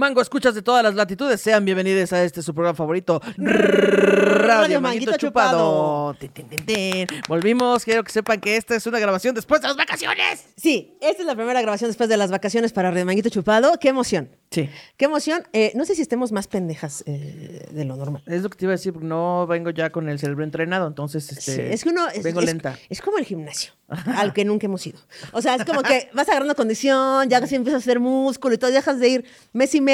[0.00, 1.42] Mango, escuchas de todas las latitudes.
[1.42, 6.16] Sean bienvenidos a este su programa favorito, Radio Manguito Chupado.
[7.28, 7.84] Volvimos.
[7.84, 10.46] Quiero que sepan que esta es una grabación después de las vacaciones.
[10.56, 13.74] Sí, esta es la primera grabación después de las vacaciones para Red Manguito Chupado.
[13.78, 14.30] ¡Qué emoción!
[14.50, 14.70] Sí.
[14.96, 15.42] ¡Qué emoción!
[15.52, 18.22] Eh, no sé si estemos más pendejas eh, de lo normal.
[18.26, 20.86] Es lo que te iba a decir, porque no vengo ya con el cerebro entrenado,
[20.88, 22.78] entonces este, Sí, es que uno es, vengo es- lenta.
[22.88, 24.98] Es como el gimnasio, al que nunca hemos ido.
[25.32, 28.58] O sea, es como que vas agarrando condición, ya casi empiezas a hacer músculo y
[28.58, 29.89] todo, dejas de ir mes y medio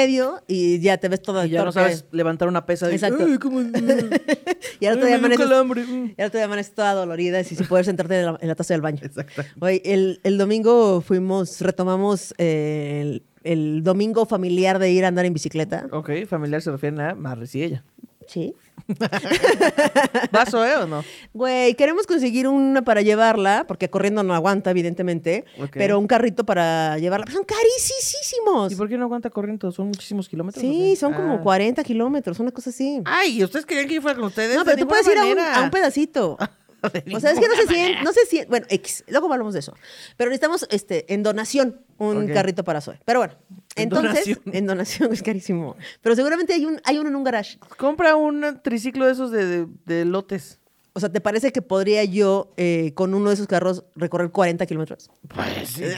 [0.47, 2.91] y ya te ves todo Y ya no sabes levantar una pesa.
[2.91, 3.25] Exacto.
[3.25, 3.61] Ay, ¿cómo?
[4.79, 8.25] Y ahora te amaneces, y ahora te amaneces toda dolorida y sin poder sentarte en
[8.25, 8.99] la, en la taza del baño.
[9.01, 9.43] Exacto.
[9.59, 15.25] Oye, el, el domingo fuimos, retomamos eh, el, el domingo familiar de ir a andar
[15.25, 15.87] en bicicleta.
[15.91, 17.83] Ok, familiar se refiere a Marris y ella.
[18.27, 18.53] Sí.
[20.31, 21.03] ¿Vaso, eh, o no?
[21.33, 26.97] Güey, queremos conseguir una para llevarla, porque corriendo no aguanta, evidentemente, pero un carrito para
[26.97, 27.25] llevarla.
[27.25, 28.71] Pero son carísimos.
[28.71, 29.71] ¿Y por qué no aguanta corriendo?
[29.71, 30.61] ¿Son muchísimos kilómetros?
[30.61, 31.41] Sí, son como Ah.
[31.41, 33.01] 40 kilómetros, una cosa así.
[33.05, 34.55] Ay, ¿ustedes querían que yo fuera con ustedes?
[34.55, 35.55] No, pero tú puedes ir a un, manera.
[35.57, 36.37] a un pedacito.
[37.15, 38.03] O sea, es que no se siente, manera.
[38.03, 39.73] no se bueno, X, luego hablamos de eso.
[40.15, 42.99] Pero necesitamos este, en donación un carrito para Zoe.
[43.05, 43.33] Pero bueno,
[43.75, 44.39] En entonces, donación.
[44.55, 45.75] en donación es carísimo.
[46.01, 47.57] Pero seguramente hay, un, hay uno en un garage.
[47.77, 50.59] Compra un triciclo de esos de, de- de lotes.
[50.97, 54.65] O sea, ¿te parece que podría yo eh, con uno de esos carros recorrer 40
[54.65, 55.11] kilómetros?
[55.27, 55.83] Pues sí.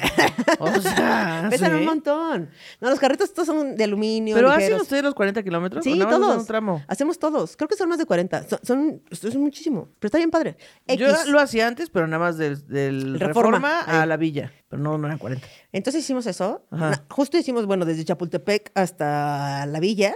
[0.60, 1.78] O sea, Pesan sí.
[1.78, 2.50] un montón.
[2.82, 4.36] No, los carritos todos son de aluminio.
[4.36, 4.82] ¿Pero hacen ligeros.
[4.82, 5.86] ustedes los 40 kilómetros?
[5.86, 6.42] Sí, ¿O nada más usan todos.
[6.42, 6.84] un tramo?
[6.88, 7.56] Hacemos todos.
[7.56, 8.50] Creo que son más de 40.
[8.50, 9.88] Son, son, es muchísimo.
[10.00, 10.58] Pero está bien padre.
[10.98, 14.52] Yo lo hacía antes, pero nada más del, del El Reforma, Reforma, a la Villa.
[14.68, 15.48] Pero no, no eran 40.
[15.72, 16.66] Entonces hicimos eso.
[16.72, 17.04] Ajá.
[17.10, 20.16] Justo hicimos, bueno, desde Chapultepec hasta la villa.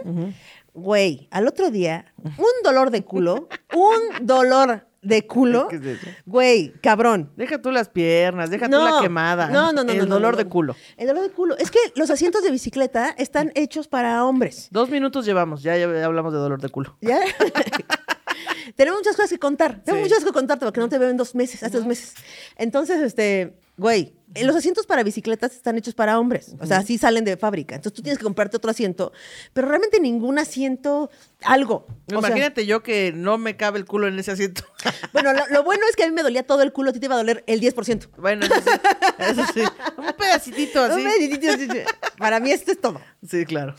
[0.74, 5.68] Güey, al otro día, un dolor de culo, un dolor de culo.
[5.68, 6.08] ¿Qué es eso?
[6.26, 7.32] Güey, cabrón.
[7.36, 9.50] Deja tú las piernas, deja tú la quemada.
[9.50, 9.92] No, no, no.
[9.92, 10.76] El no, no, dolor de culo.
[10.98, 11.58] El dolor de culo.
[11.58, 14.68] Es que los asientos de bicicleta están hechos para hombres.
[14.72, 16.98] Dos minutos llevamos, ya, ya hablamos de dolor de culo.
[17.02, 17.20] ¿Ya?
[18.76, 19.82] Tenemos muchas cosas que contar.
[19.84, 20.04] Tengo Sí.
[20.04, 22.16] muchas cosas que contarte porque no te veo en dos meses, hace dos meses.
[22.58, 26.56] Entonces, este, güey, los asientos para bicicletas están hechos para hombres.
[26.60, 27.76] O sea, así salen de fábrica.
[27.76, 29.12] Entonces tú tienes que comprarte otro asiento,
[29.54, 31.12] pero realmente ningún asiento,
[31.44, 31.86] algo.
[32.08, 34.64] O sea, Imagínate yo que no me cabe el culo en ese asiento.
[35.14, 37.00] bueno, lo, lo bueno es que a mí me dolía todo el culo, a ti
[37.00, 38.10] te iba a doler el 10%.
[38.18, 38.70] bueno, eso sí.
[39.20, 39.62] Eso sí.
[39.98, 41.02] Un pedacitito así.
[41.02, 41.68] Un pedacito, así.
[42.18, 43.02] Para mí esto es todo.
[43.28, 43.76] Sí, claro.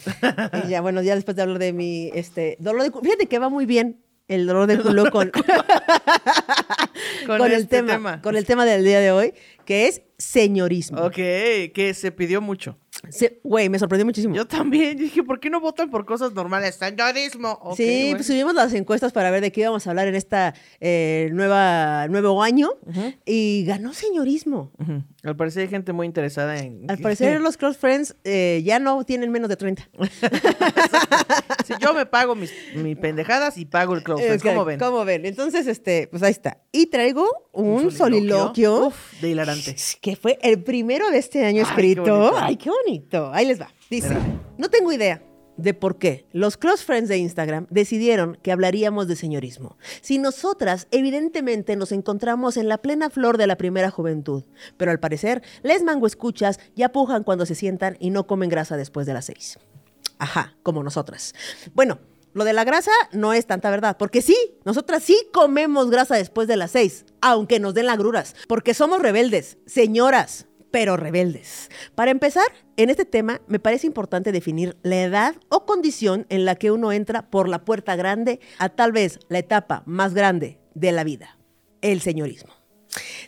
[0.64, 3.04] Y ya, bueno, ya después de hablar de mi este, dolor de culo.
[3.04, 5.30] Fíjate que va muy bien el dolor de culo con,
[7.26, 8.22] Con con el este tema, tema.
[8.22, 11.00] Con el tema del día de hoy, que es señorismo.
[11.02, 12.78] Ok, que se pidió mucho.
[13.10, 14.34] Se- Güey, me sorprendió muchísimo.
[14.34, 14.96] Yo también.
[14.96, 16.76] Yo dije, ¿por qué no votan por cosas normales?
[16.76, 17.58] Señorismo.
[17.60, 18.16] Ok, sí, bueno.
[18.16, 22.06] pues subimos las encuestas para ver de qué íbamos a hablar en esta eh, nueva
[22.08, 22.70] nuevo año
[23.26, 24.70] y ganó señorismo.
[24.78, 25.02] Ujú.
[25.24, 26.88] Al parecer hay gente muy interesada en...
[26.88, 29.88] Al parecer los close friends eh, ya no tienen menos de 30.
[31.64, 34.78] Si yo me pago mis, mis pendejadas y pago el close friends, Ok, ¿cómo ven?
[34.78, 35.24] ¿Cómo ven?
[35.24, 36.58] Entonces, este, pues ahí está.
[36.72, 38.88] Y traigo un, soliloquio.
[38.88, 39.53] Uf, de hilarante.
[40.00, 42.36] Que fue el primero de este año Ay, escrito.
[42.36, 43.30] Ay, qué bonito.
[43.32, 43.68] Ahí les va.
[43.90, 44.40] Dice, Espérame.
[44.58, 45.22] no tengo idea
[45.56, 49.76] de por qué los close friends de Instagram decidieron que hablaríamos de señorismo.
[50.00, 54.44] Si nosotras, evidentemente, nos encontramos en la plena flor de la primera juventud.
[54.76, 58.76] Pero al parecer, les mango escuchas ya pujan cuando se sientan y no comen grasa
[58.76, 59.58] después de las seis.
[60.18, 61.34] Ajá, como nosotras.
[61.74, 61.98] Bueno,
[62.34, 66.48] lo de la grasa no es tanta verdad, porque sí, nosotras sí comemos grasa después
[66.48, 71.70] de las seis, aunque nos den lagruras, porque somos rebeldes, señoras, pero rebeldes.
[71.94, 72.46] Para empezar,
[72.76, 76.90] en este tema me parece importante definir la edad o condición en la que uno
[76.90, 81.38] entra por la puerta grande a tal vez la etapa más grande de la vida,
[81.80, 82.63] el señorismo.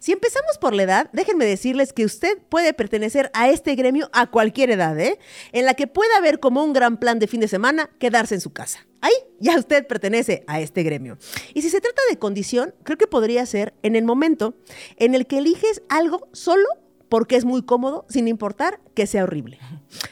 [0.01, 4.27] Si empezamos por la edad, déjenme decirles que usted puede pertenecer a este gremio a
[4.27, 5.19] cualquier edad, ¿eh?
[5.53, 8.41] En la que pueda haber como un gran plan de fin de semana quedarse en
[8.41, 8.87] su casa.
[9.01, 11.19] Ahí ya usted pertenece a este gremio.
[11.55, 14.55] Y si se trata de condición, creo que podría ser en el momento
[14.97, 16.67] en el que eliges algo solo
[17.09, 19.59] porque es muy cómodo, sin importar que sea horrible.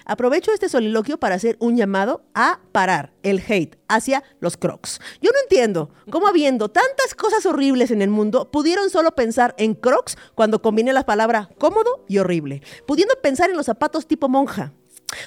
[0.05, 5.00] Aprovecho este soliloquio para hacer un llamado a parar el hate hacia los crocs.
[5.20, 9.75] Yo no entiendo cómo habiendo tantas cosas horribles en el mundo, pudieron solo pensar en
[9.75, 14.73] crocs cuando combiné las palabras cómodo y horrible, pudiendo pensar en los zapatos tipo monja,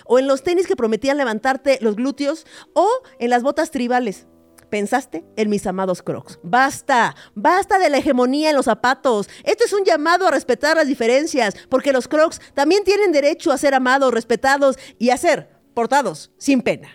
[0.05, 2.87] o en los tenis que prometían levantarte los glúteos, o
[3.19, 4.27] en las botas tribales.
[4.69, 6.39] Pensaste en mis amados crocs.
[6.43, 9.29] Basta, basta de la hegemonía en los zapatos.
[9.43, 13.57] Esto es un llamado a respetar las diferencias, porque los crocs también tienen derecho a
[13.57, 16.89] ser amados, respetados y a ser portados sin pena.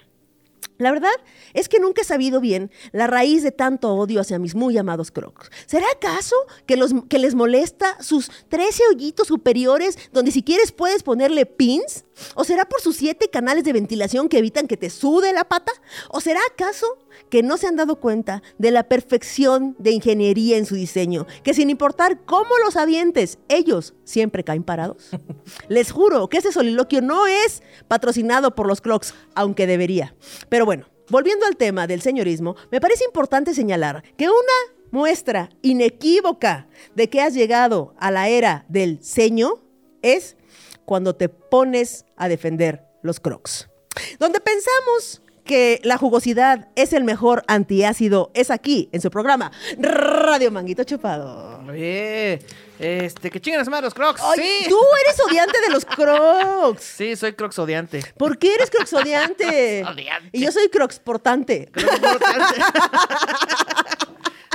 [0.83, 1.13] La verdad
[1.55, 5.13] es que nunca he sabido bien la raíz de tanto odio hacia mis muy amados
[5.13, 5.51] crocs.
[5.67, 6.35] ¿Será acaso
[6.67, 12.05] que, los, que les molesta sus 13 hoyitos superiores donde si quieres puedes ponerle pins?
[12.35, 15.73] ¿O será por sus 7 canales de ventilación que evitan que te sude la pata?
[16.11, 16.87] ¿O será acaso
[17.31, 21.27] que no se han dado cuenta de la perfección de ingeniería en su diseño?
[21.43, 25.11] Que sin importar cómo los avientes, ellos siempre caen parados.
[25.69, 30.15] Les juro que este soliloquio no es patrocinado por los crocs, aunque debería.
[30.49, 36.69] Pero bueno, volviendo al tema del señorismo, me parece importante señalar que una muestra inequívoca
[36.95, 39.63] de que has llegado a la era del ceño
[40.03, 40.37] es
[40.85, 43.69] cuando te pones a defender los crocs.
[44.19, 50.51] Donde pensamos que la jugosidad es el mejor antiácido es aquí, en su programa Radio
[50.51, 51.61] Manguito Chupado.
[51.69, 52.39] Oye,
[52.79, 54.21] este, que chingan las madres los crocs.
[54.23, 54.67] Ay, sí.
[54.69, 56.83] tú eres odiante de los crocs.
[56.83, 58.03] Sí, soy crocs odiante.
[58.17, 59.85] ¿Por qué eres crocs odiante?
[59.89, 60.31] Odiante.
[60.33, 61.71] Y yo soy crocs portante.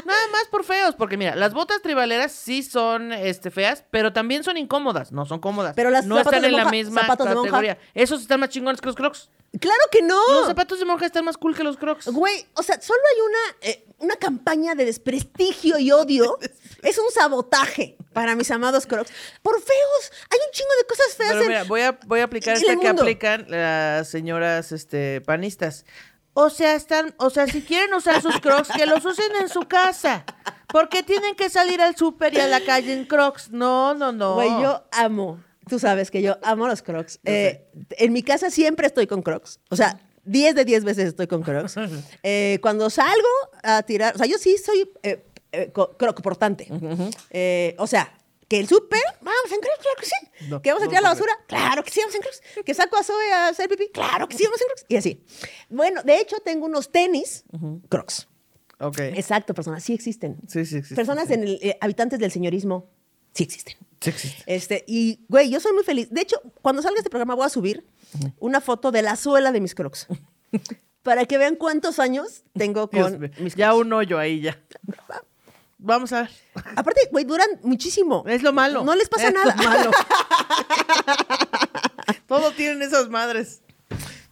[0.07, 4.42] Nada más por feos, porque mira, las botas tribaleras sí son este, feas, pero también
[4.42, 5.12] son incómodas.
[5.12, 5.74] No son cómodas.
[5.75, 7.77] Pero las no están en la misma categoría.
[7.94, 9.30] Esos están más chingones que los crocs.
[9.59, 10.19] Claro que no.
[10.31, 12.07] Los zapatos de monja están más cool que los crocs.
[12.07, 16.38] Güey, o sea, solo hay una, eh, una campaña de desprestigio y odio.
[16.83, 19.12] es un sabotaje para mis amados crocs.
[19.42, 20.12] Por feos.
[20.30, 22.88] Hay un chingo de cosas feas Pero en- voy a, voy a aplicar esta que
[22.88, 25.86] aplican las señoras este, panistas.
[26.39, 29.62] O sea, están, o sea, si quieren usar sus crocs, que los usen en su
[29.62, 30.24] casa.
[30.68, 33.50] Porque tienen que salir al súper y a la calle en crocs.
[33.50, 34.36] No, no, no.
[34.36, 35.44] Güey, yo amo.
[35.68, 37.19] Tú sabes que yo amo los crocs.
[37.25, 39.60] Eh, en mi casa siempre estoy con crocs.
[39.72, 41.75] O sea, 10 de 10 veces estoy con crocs.
[42.22, 43.28] Eh, cuando salgo
[43.63, 46.68] a tirar, o sea, yo sí soy eh, eh, croc portante.
[47.80, 48.13] O sea,
[48.47, 50.47] que el súper, vamos en crocs, claro que sí.
[50.49, 51.29] No, que vamos a no tirar la súper.
[51.29, 52.41] basura, claro que sí, vamos en crocs.
[52.65, 54.85] Que saco a Zoe a hacer pipí, claro que sí, vamos en crocs.
[54.88, 55.23] Y así.
[55.69, 57.44] Bueno, de hecho, tengo unos tenis
[57.89, 58.27] crocs.
[58.79, 58.99] Ok.
[58.99, 60.38] Exacto, personas, sí existen.
[60.47, 61.33] Sí, sí, existe, Personas sí.
[61.33, 62.89] en el, eh, habitantes del señorismo,
[63.33, 63.75] sí existen.
[63.99, 64.44] Sí existe.
[64.45, 66.09] Este, y, güey, yo soy muy feliz.
[66.11, 67.85] De hecho, cuando salga este programa voy a subir
[68.39, 70.07] una foto de la suela de mis crocs.
[71.03, 73.81] para que vean cuántos años tengo con mis ya crocs.
[73.85, 74.61] un hoyo ahí ya.
[75.79, 76.31] Vamos a ver.
[76.75, 78.24] Aparte, güey, duran muchísimo.
[78.27, 78.83] Es lo malo.
[78.83, 79.56] No les pasa Es lo nada.
[79.56, 79.91] malo.
[82.27, 83.62] Todo tienen esas madres.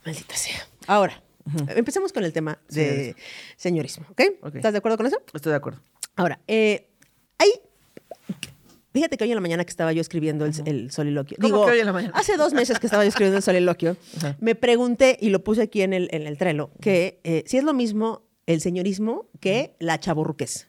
[0.05, 0.67] Maldita sea.
[0.87, 1.21] Ahora,
[1.69, 3.15] empecemos con el tema de
[3.57, 4.21] señorismo, ¿ok?
[4.41, 4.55] Ok.
[4.55, 5.17] ¿Estás de acuerdo con eso?
[5.33, 5.81] Estoy de acuerdo.
[6.15, 6.89] Ahora, eh,
[7.37, 7.51] hay.
[8.93, 11.37] Fíjate que hoy en la mañana que estaba yo escribiendo el, el soliloquio.
[11.41, 12.13] ¿Cómo Digo, que hoy en la mañana?
[12.15, 14.37] hace dos meses que estaba yo escribiendo el soliloquio, Ajá.
[14.39, 17.63] me pregunté, y lo puse aquí en el, en el trelo, que eh, si es
[17.65, 20.67] lo mismo el señorismo que la chaborruquez.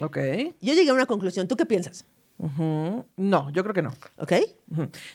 [0.00, 0.18] Ok.
[0.60, 1.48] Yo llegué a una conclusión.
[1.48, 2.06] ¿Tú qué piensas?
[3.16, 3.94] No, yo creo que no.
[4.18, 4.32] ¿Ok?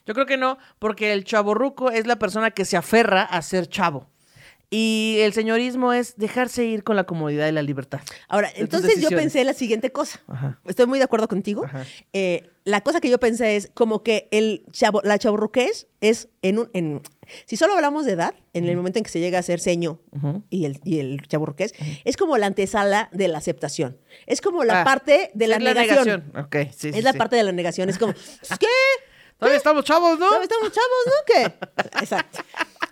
[0.05, 3.67] Yo creo que no, porque el chaborruco es la persona que se aferra a ser
[3.67, 4.07] chavo.
[4.73, 7.99] Y el señorismo es dejarse ir con la comodidad y la libertad.
[8.29, 10.21] Ahora, entonces yo pensé la siguiente cosa.
[10.27, 10.61] Ajá.
[10.65, 11.65] Estoy muy de acuerdo contigo.
[12.13, 16.59] Eh, la cosa que yo pensé es como que el chavo, la chaburruqués es en
[16.59, 16.69] un...
[16.73, 17.01] En,
[17.47, 19.99] si solo hablamos de edad, en el momento en que se llega a ser ceño
[20.13, 20.43] Ujú.
[20.49, 21.73] y el, y el chaburruqués,
[22.05, 23.97] es como la antesala de la aceptación.
[24.25, 26.31] Es como la Ah, parte de la es negación.
[26.77, 27.17] Sí, Es sí, la sí.
[27.17, 27.89] parte de la negación.
[27.89, 28.13] Es como,
[28.59, 28.67] ¿qué?
[29.37, 30.27] Todavía estamos chavos, ¿no?
[30.27, 31.13] Todavía Estamos chavos, ¿no?
[31.25, 31.99] ¿Qué?
[31.99, 32.39] Exacto.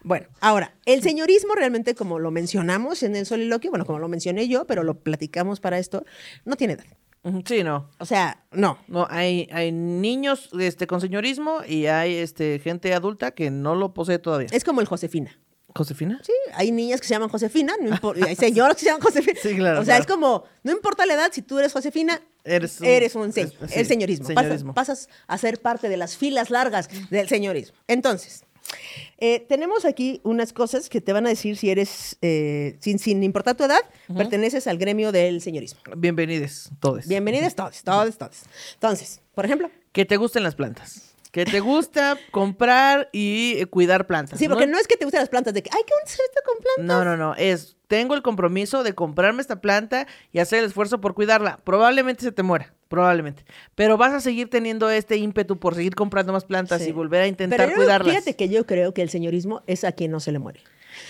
[0.04, 4.48] Bueno, ahora, el señorismo realmente, como lo mencionamos en el soliloquio, bueno, como lo mencioné
[4.48, 6.06] yo, pero lo platicamos para esto,
[6.46, 6.86] no tiene edad.
[7.46, 7.90] Sí, no.
[8.00, 8.78] O sea, no.
[8.88, 13.94] No, hay, hay niños este, con señorismo y hay este, gente adulta que no lo
[13.94, 14.47] posee todavía.
[14.52, 15.38] Es como el Josefina.
[15.76, 16.19] ¿Josefina?
[16.23, 19.02] Sí, hay niñas que se llaman Josefina, no impor- y hay señoras que se llaman
[19.02, 19.40] Josefina.
[19.44, 20.02] Sí, claro, O sea, claro.
[20.02, 23.42] es como, no importa la edad, si tú eres Josefina, Eres un- eres un se-
[23.42, 24.30] es- sí, el señorismo.
[24.30, 24.73] Pasas- señorismo.
[24.73, 27.78] Pasas, a ser parte de las filas largas del señorismo.
[27.88, 28.45] Entonces,
[29.18, 33.21] eh, tenemos aquí unas cosas que te van a decir si eres, eh, sin, sin
[33.23, 33.80] importar tu edad,
[34.16, 35.81] perteneces al gremio del señorismo.
[35.97, 37.07] Bienvenidos todos.
[37.07, 38.44] Bienvenidos todos, todos, todos.
[38.76, 41.14] Entonces, por ejemplo, Que te gusten las plantas.
[41.31, 44.40] Que te gusta comprar y eh, cuidar plantas.
[44.40, 46.57] sí, porque no es que te gusten las plantas, de que, ay, qué bonito con
[46.64, 46.85] plantas.
[46.85, 47.35] No, no, no.
[47.35, 51.59] Es, tengo el compromiso de comprarme esta planta y hacer el esfuerzo por cuidarla.
[51.64, 53.46] Probablemente se te muera, probablemente.
[53.76, 56.90] Pero vas a seguir teniendo este ímpetu por seguir comprando más plantas Sí.
[56.90, 58.10] y volver a intentar Pero yo- cuidarlas.
[58.14, 60.60] Fíjate que yo creo que el señorismo es a quien no se le muere.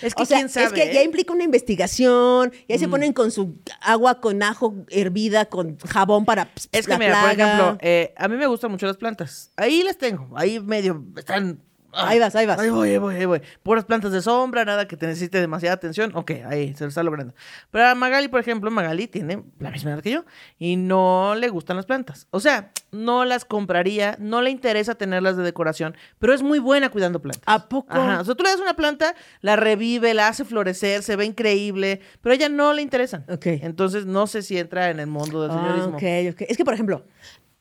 [0.02, 0.66] Es que o sea, quién sabe.
[0.66, 1.04] es que ya ¿eh?
[1.04, 6.24] implica una investigación, y ahí se ponen con su agua con ajo hervida, con jabón
[6.26, 9.50] para Es que la mira, por ejemplo, eh, a mí me gustan mucho las plantas.
[9.56, 10.28] Ahí las tengo.
[10.36, 11.60] Ahí medio están
[11.92, 12.58] Ahí vas, ahí vas.
[12.58, 13.40] Ahí voy, ahí voy, ahí voy.
[13.62, 16.12] Puras plantas de sombra, nada que te necesite demasiada atención.
[16.14, 17.34] Ok, ahí se lo está logrando.
[17.70, 20.24] Pero a Magali, por ejemplo, Magali tiene la misma edad que yo
[20.58, 22.26] y no le gustan las plantas.
[22.30, 26.88] O sea, no las compraría, no le interesa tenerlas de decoración, pero es muy buena
[26.90, 27.42] cuidando plantas.
[27.46, 27.92] ¿A poco?
[27.92, 28.20] Ajá.
[28.20, 32.00] O sea, tú le das una planta, la revive, la hace florecer, se ve increíble,
[32.20, 33.24] pero a ella no le interesan.
[33.28, 33.46] Ok.
[33.46, 35.96] Entonces, no sé si entra en el mundo del Ah, señorismo.
[35.96, 36.48] ok, ok.
[36.50, 37.04] Es que, por ejemplo,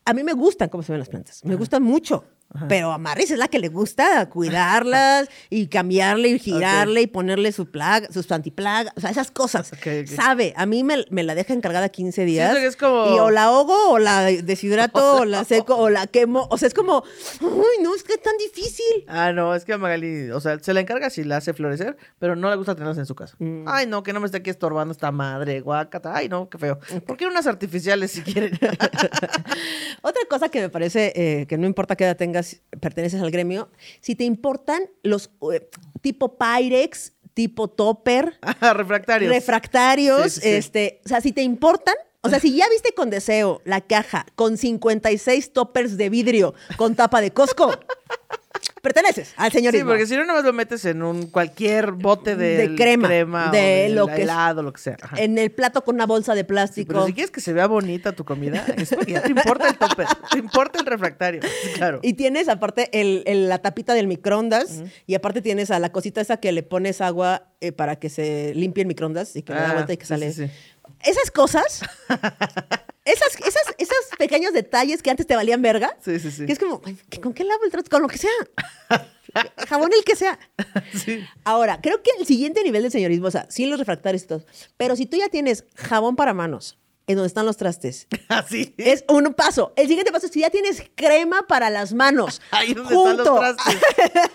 [0.05, 1.43] a mí me gustan cómo se ven las plantas.
[1.45, 2.25] Me gustan mucho.
[2.67, 7.51] Pero a Maris es la que le gusta cuidarlas y cambiarle y girarle y ponerle
[7.51, 9.71] su plaga, sus antiplagas, o sea, esas cosas.
[10.15, 12.57] Sabe, a mí me, me la deja encargada 15 días.
[12.57, 16.47] Es como- Y o la ahogo, o la deshidrato, o la seco, o la quemo.
[16.49, 17.03] O sea, es como,
[17.41, 19.05] uy, no, es que es tan difícil.
[19.07, 21.97] Ah, no, es que a Magali, o sea, se la encarga si la hace florecer,
[22.17, 23.35] pero no le gusta tenerlas en su casa.
[23.37, 23.65] Mm.
[23.67, 26.15] Ay, no, que no me esté aquí estorbando esta madre, guacata.
[26.15, 26.79] Ay, no, qué feo.
[27.05, 28.57] ¿Por qué unas artificiales si quieren?
[30.01, 33.69] Otra cosa que me parece eh, que no importa qué edad tengas, perteneces al gremio,
[34.01, 35.69] si te importan los eh,
[36.01, 39.31] tipo Pyrex, tipo Topper, Refractarios.
[39.31, 40.49] refractarios, Sí, sí, sí.
[40.55, 44.25] este, o sea, si te importan, o sea, si ya viste con deseo la caja
[44.35, 47.71] con 56 toppers de vidrio con tapa de Costco,
[48.81, 49.89] perteneces al Sí, señorismo.
[49.89, 53.89] porque si no, nomás lo metes en un cualquier bote de, De crema, o de
[53.89, 54.97] lo que helado, lo que sea.
[55.01, 55.17] Ajá.
[55.21, 56.87] En el plato con una bolsa de Sí, plástico.
[56.87, 59.77] pero si quieres que se vea bonita tu comida, es porque ya te importa el
[59.77, 61.41] topper, te importa el refractario.
[61.41, 61.99] Sí, claro.
[62.01, 66.21] Y tienes aparte el, el- la tapita del microondas y aparte tienes a la cosita
[66.21, 69.59] esa que le pones agua eh, para que se limpie el microondas y que le
[69.59, 70.31] da Ah, vuelta y que sí, sale.
[70.33, 70.53] sí, sí.
[71.03, 71.81] Esas cosas,
[73.05, 76.45] esas, esas, esos pequeños detalles que antes te valían verga, Sí, sí, sí.
[76.45, 77.89] que es como, "Ay, ¿que ¿con qué lavo el trato?
[77.89, 78.31] Con lo que sea.
[79.67, 80.37] Jabón el que sea.
[80.93, 81.23] Sí.
[81.43, 84.45] Ahora, creo que el siguiente nivel del señorismo, o sea, sí los refractarios y todo,
[84.77, 86.77] pero si tú ya tienes jabón para manos,
[87.09, 88.73] en donde están los trastes, Así.
[88.77, 89.73] es un paso.
[89.75, 92.39] El siguiente paso es si ya tienes crema para las manos.
[92.51, 93.39] Ahí donde están los junto.
[93.39, 93.77] trastes.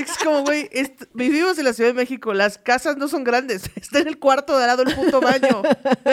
[0.00, 0.68] Es como, güey,
[1.12, 4.56] vivimos en la Ciudad de México, las casas no son grandes, está en el cuarto
[4.58, 5.62] de al lado el puto baño.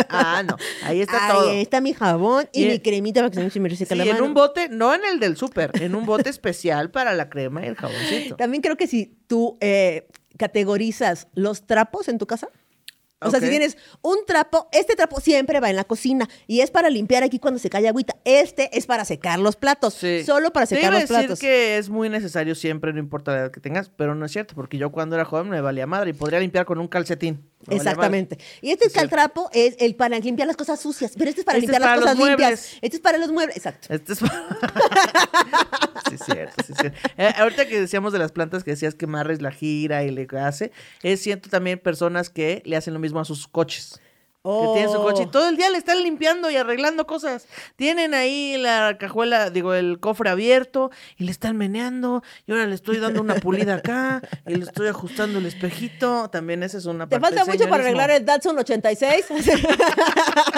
[0.07, 1.51] Ah, no, ahí está Ahí todo.
[1.51, 4.11] está mi jabón y, Y- mi cremita para que se me reseque Sí, la en
[4.13, 4.25] mano.
[4.25, 7.69] un bote, no en el del súper, en un bote especial para la crema y
[7.69, 8.35] el jaboncito.
[8.35, 10.07] También creo que si tú eh,
[10.37, 12.49] categorizas los trapos en tu casa,
[13.21, 16.71] o sea, si tienes un trapo, este trapo siempre va en la cocina y es
[16.71, 18.15] para limpiar aquí cuando se cae agüita.
[18.25, 20.23] Este es para secar los platos, Sí.
[20.23, 21.39] solo para Te secar iba los decir platos.
[21.39, 24.55] que es muy necesario siempre, no importa la edad que tengas, pero no es cierto,
[24.55, 27.50] porque yo cuando era joven me valía madre y podría limpiar con un calcetín.
[27.69, 28.37] Exactamente.
[28.61, 29.09] Y este Es cierto.
[29.09, 31.81] trapo es el para limpiar las cosas sucias, pero este es para Este es limpiar
[31.81, 32.49] las para cosas limpias.
[32.49, 32.77] muebles.
[32.81, 33.87] Este es para los muebles, exacto.
[33.93, 34.19] Este es
[36.09, 36.97] sí, es cierto, sí, es cierto.
[37.17, 40.27] Eh, ahorita que decíamos de las plantas que decías que Marres la gira y le
[40.39, 40.71] hace,
[41.03, 43.99] es cierto también personas que le hacen lo mismo a sus coches.
[44.43, 45.29] Que tienen su coche y Oh.
[45.29, 47.47] todo el día le están limpiando y arreglando cosas.
[47.75, 52.23] Tienen ahí la cajuela, digo, el cofre abierto y le están meneando.
[52.47, 56.27] Y ahora le estoy dando una pulida acá y le estoy ajustando el espejito.
[56.31, 59.25] También esa es una Te parte falta del mucho para arreglar el Datsun 86.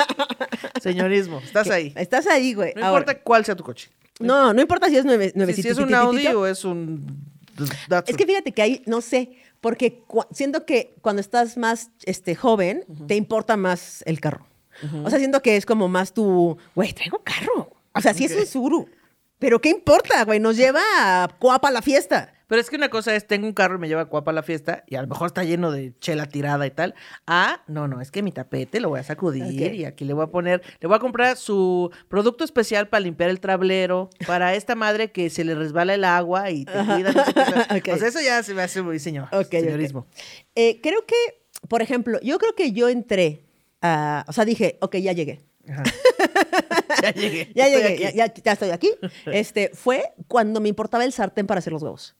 [0.82, 1.94] Señorismo, estás ahí.
[1.96, 2.74] Estás ahí, güey.
[2.76, 3.90] No Ahora, importa cuál sea tu coche.
[4.20, 5.68] No, no importa si es nueve, Si, nuevecito.
[5.68, 7.06] si es un Audi o es un
[7.88, 8.14] Datsun.
[8.14, 9.32] Es que fíjate que ahí, no sé,
[9.64, 14.46] porque siento que cuando estás más este, joven, te importa más el carro.
[15.06, 17.72] O sea, siento que es como más tu, güey, traigo carro.
[17.96, 18.90] O sea, sí es un Suru.
[19.40, 20.42] Pero ¿qué importa, güey?
[20.42, 22.34] Nos lleva a Coapa a la fiesta.
[22.54, 24.44] Pero es que una cosa es, tengo un carro y me lleva Cuapa a la
[24.44, 26.94] fiesta y a lo mejor está lleno de chela tirada y tal.
[27.26, 30.24] Ah, no, no, es que mi tapete lo voy a sacudir y aquí le voy
[30.26, 34.76] a poner, le voy a comprar su producto especial para limpiar el trablero, para esta
[34.76, 37.12] madre que se le resbala el agua y te cuida.
[37.12, 37.42] no sé qué.
[37.92, 37.96] Ok.
[37.96, 39.50] O sea, eso ya se me hace muy señor, Ok, ok.
[39.50, 40.06] señorismo.
[40.54, 41.16] Eh, creo que,
[41.68, 43.42] por ejemplo, yo creo que yo entré
[43.82, 45.42] a, o sea, dije, ok, ya llegué.
[45.70, 45.84] Ajá.
[47.02, 47.52] ya llegué.
[47.56, 48.18] Ya estoy llegué, aquí.
[48.18, 48.92] ya, ya- ya estoy aquí.
[49.28, 52.16] Este, fue cuando me importaba el sartén para hacer los huevos.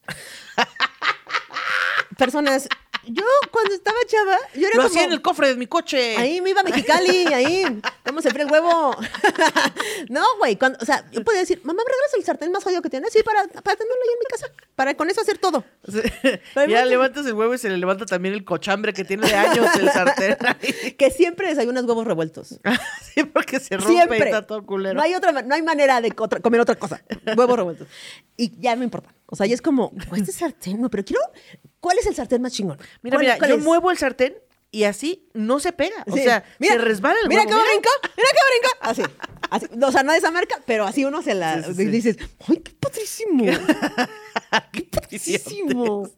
[2.18, 2.68] Personas,
[3.06, 4.86] yo cuando estaba chava, yo era Lo como...
[4.86, 6.16] hacía en el cofre de mi coche.
[6.16, 7.80] Ahí me iba a Mexicali, ahí.
[8.04, 8.96] ¿Cómo se fríe el huevo?
[10.08, 10.56] no, güey.
[10.56, 13.12] cuando- O sea, yo podía decir, mamá, ¿me regalas el sartén más jodido que tienes?
[13.12, 14.46] Sí, para, para tenerlo ahí en mi casa.
[14.74, 15.64] Para con eso hacer todo.
[15.86, 16.00] Sí.
[16.68, 19.66] Ya levantas el huevo y se le levanta también el cochambre que tiene de años
[19.76, 20.36] el sartén.
[20.98, 22.60] Que siempre desayunas huevos revueltos.
[23.14, 24.18] sí, porque se rompe y Siempre.
[24.18, 24.94] está todo culero.
[24.94, 27.02] No hay otra, no hay manera de otra- comer otra cosa.
[27.36, 27.88] Huevos revueltos.
[28.36, 29.14] Y ya no importa.
[29.26, 31.20] O sea, ya es como, "Oh, este sartén, no, pero quiero.
[31.84, 32.78] ¿Cuál es el sartén más chingón?
[33.02, 33.62] Mira, ¿Cuál- mira, yo es?
[33.62, 34.34] muevo el sartén
[34.70, 36.02] y así no se pega.
[36.10, 36.22] O Sí.
[36.22, 37.52] sea, se resbala el Mira huevo.
[37.52, 38.70] cómo brinca, mira cómo brinca.
[38.80, 39.02] Así,
[39.50, 39.66] así.
[39.84, 41.84] O sea, no de esa marca, pero así uno se la Sí, sí, sí.
[41.86, 42.16] dices,
[42.48, 43.44] ¡ay, qué padrísimo!
[44.72, 46.08] ¡Qué padrísimo!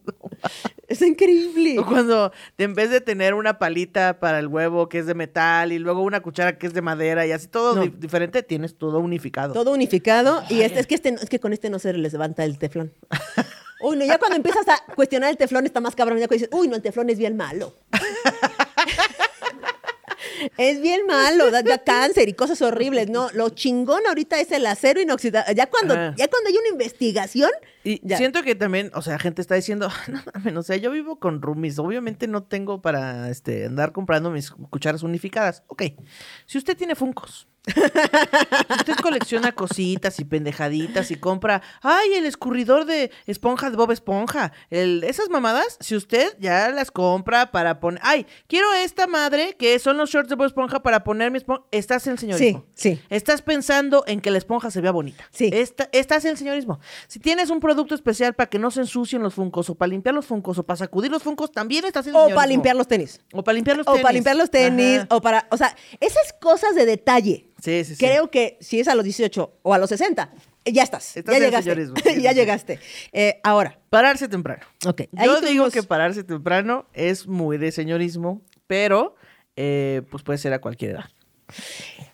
[0.87, 1.77] Es increíble.
[1.79, 5.71] O cuando en vez de tener una palita para el huevo que es de metal
[5.71, 7.81] y luego una cuchara que es de madera y así todo No.
[7.83, 9.53] di- diferente, tienes todo unificado.
[9.53, 10.43] Todo unificado.
[10.49, 12.93] Y este, es, que este, es que con este no se les levanta el teflón.
[13.79, 16.19] Uy, no, ya cuando empiezas a cuestionar el teflón está más cabrón.
[16.19, 17.73] Ya cuando dices, uy, no, el teflón es bien malo.
[20.57, 23.09] es bien malo, da, da cáncer y cosas horribles.
[23.09, 25.53] No, lo chingón ahorita es el acero inoxidable.
[25.55, 26.13] Ya cuando, Ajá.
[26.17, 27.51] ya cuando hay una investigación,
[27.87, 28.17] Y ya.
[28.17, 31.41] siento que también, o sea, gente está diciendo, no mames, o sea, yo vivo con
[31.41, 35.63] roomies, obviamente no tengo para este, andar comprando mis cucharas unificadas.
[35.67, 35.83] Ok,
[36.45, 37.73] si usted tiene funcos, si
[38.79, 44.51] usted colecciona cositas y pendejaditas y compra, ay, el escurridor de esponja de Bob Esponja,
[44.69, 49.79] el, esas mamadas, si usted ya las compra para poner, ay, quiero esta madre que
[49.79, 52.65] son los shorts de Bob Esponja para poner mi esponja, estás en el señorismo.
[52.73, 53.01] Sí, sí.
[53.09, 55.25] Estás pensando en que la esponja se vea bonita.
[55.31, 55.49] Sí.
[55.53, 56.79] Esta- estás en el señorismo.
[57.07, 60.15] Si tienes un producto especial para que no se ensucien los funcos, o para limpiar
[60.15, 62.87] los funcos, o para sacudir los funcos, también estás en el o para limpiar los
[62.87, 63.21] tenis.
[63.33, 64.03] O para limpiar los O tenis.
[64.03, 65.07] para limpiar los tenis, Ajá.
[65.15, 67.49] o para, o sea, esas cosas de detalle.
[67.61, 68.05] Sí, sí, sí.
[68.05, 70.31] Creo que si es a los 18 o a los 60,
[70.65, 71.15] eh, ya estás.
[71.17, 71.85] Estás ya llegaste.
[72.13, 72.79] sí, ya sí, llegaste.
[73.13, 74.63] Eh, ahora, Pararse temprano.
[74.85, 75.01] ok.
[75.15, 79.15] ahí Yo digo que pararse temprano es muy de señorismo, pero
[79.55, 81.05] eh, pues puede ser a cualquier edad.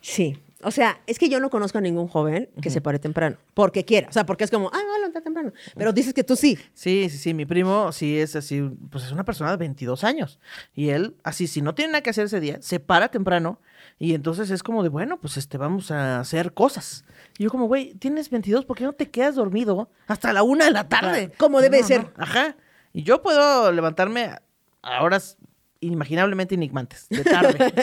[0.02, 0.38] Sí.
[0.66, 3.38] O sea, es que yo no conozco a ningún joven que se pare temprano.
[3.54, 4.08] Porque quiera.
[4.10, 5.52] O sea, porque es como, ay, voy a levantar temprano.
[5.76, 6.58] Pero dices que tú sí.
[6.74, 7.34] Sí, sí, sí.
[7.34, 10.40] Mi primo sí es así, pues es una persona de 22 años.
[10.74, 13.60] Y él, así, si no tiene nada que hacer ese día, se para temprano.
[14.00, 17.06] Y entonces es como de, bueno, pues este, vamos a hacer cosas.
[17.38, 20.66] Y yo como, güey, tienes 22, ¿por qué no te quedas dormido hasta la una
[20.66, 21.32] de la tarde?
[21.38, 22.02] Como debe No, ser.
[22.04, 22.10] no.
[22.18, 22.56] Ajá.
[22.92, 24.36] Y yo puedo levantarme
[24.82, 25.38] a horas
[25.84, 27.74] inimaginablemente enigmantes, de tarde.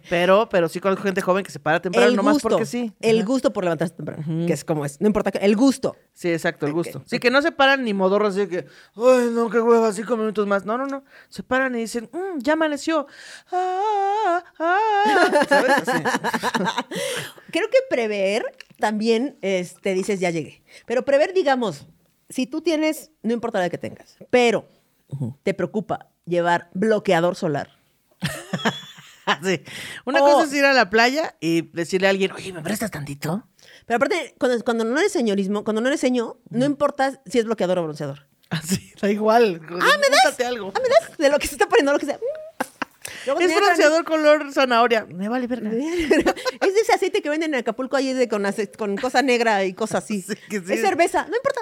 [0.10, 2.48] pero, pero sí conozco gente joven que se para temprano el nomás gusto.
[2.48, 2.92] porque sí.
[3.00, 3.26] El Ajá.
[3.26, 4.46] gusto por levantarse temprano.
[4.46, 5.00] Que es como es.
[5.00, 5.30] No importa.
[5.38, 5.96] El gusto.
[6.12, 7.02] Sí, exacto, el gusto.
[7.06, 10.46] Sí, que no se paran ni modorros así que, ay, no, qué hueva, cinco minutos
[10.46, 10.64] más.
[10.64, 11.04] No, no, no.
[11.28, 13.06] Se paran y dicen, "Mm, ya amaneció.
[13.52, 15.88] Ah, ah", ¿Sabes?
[15.88, 16.02] Así.
[17.52, 18.44] Creo que prever
[18.78, 20.62] también este, dices, ya llegué.
[20.86, 21.86] Pero prever, digamos,
[22.28, 24.68] si tú tienes, no importa la edad que tengas, pero
[25.42, 27.70] te preocupa llevar bloqueador solar.
[29.26, 29.62] Así.
[30.04, 32.90] Una O- cosa es ir a la playa y decirle a alguien, oye, ¿me prestas
[32.90, 33.46] tantito?
[33.86, 37.44] Pero aparte, cuando, cuando no eres señorismo, cuando no eres señor, no importa si es
[37.44, 38.26] bloqueador o bronceador.
[38.50, 39.60] Así, da igual.
[39.64, 40.40] Ah, ¿me das?
[40.46, 40.72] algo.
[40.74, 41.16] Ah, ¿me das?
[41.18, 42.16] De lo que se está poniendo, lo que sea.
[42.16, 42.20] Mm.
[43.26, 45.04] Luego Es bronceador color zanahoria.
[45.06, 45.70] Me vale verga.
[45.70, 45.78] Es
[46.74, 48.44] de ese aceite que venden en Acapulco ahí de con,
[48.78, 50.22] con cosa negra y cosas así.
[50.22, 50.72] Sí, sí.
[50.72, 51.60] Es cerveza, no importa.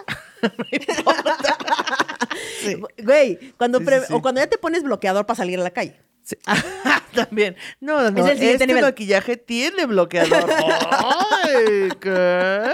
[2.62, 2.76] Sí.
[3.02, 4.12] Güey, cuando Sí, pre- sí, sí.
[4.14, 6.00] o cuando ya te pones bloqueador para salir a la calle.
[6.22, 6.36] Sí.
[7.14, 7.56] También.
[7.80, 8.26] No, no, no.
[8.28, 8.84] el este nivel.
[8.84, 10.46] maquillaje tiene bloqueador.
[10.90, 12.70] Ay, ¿qué?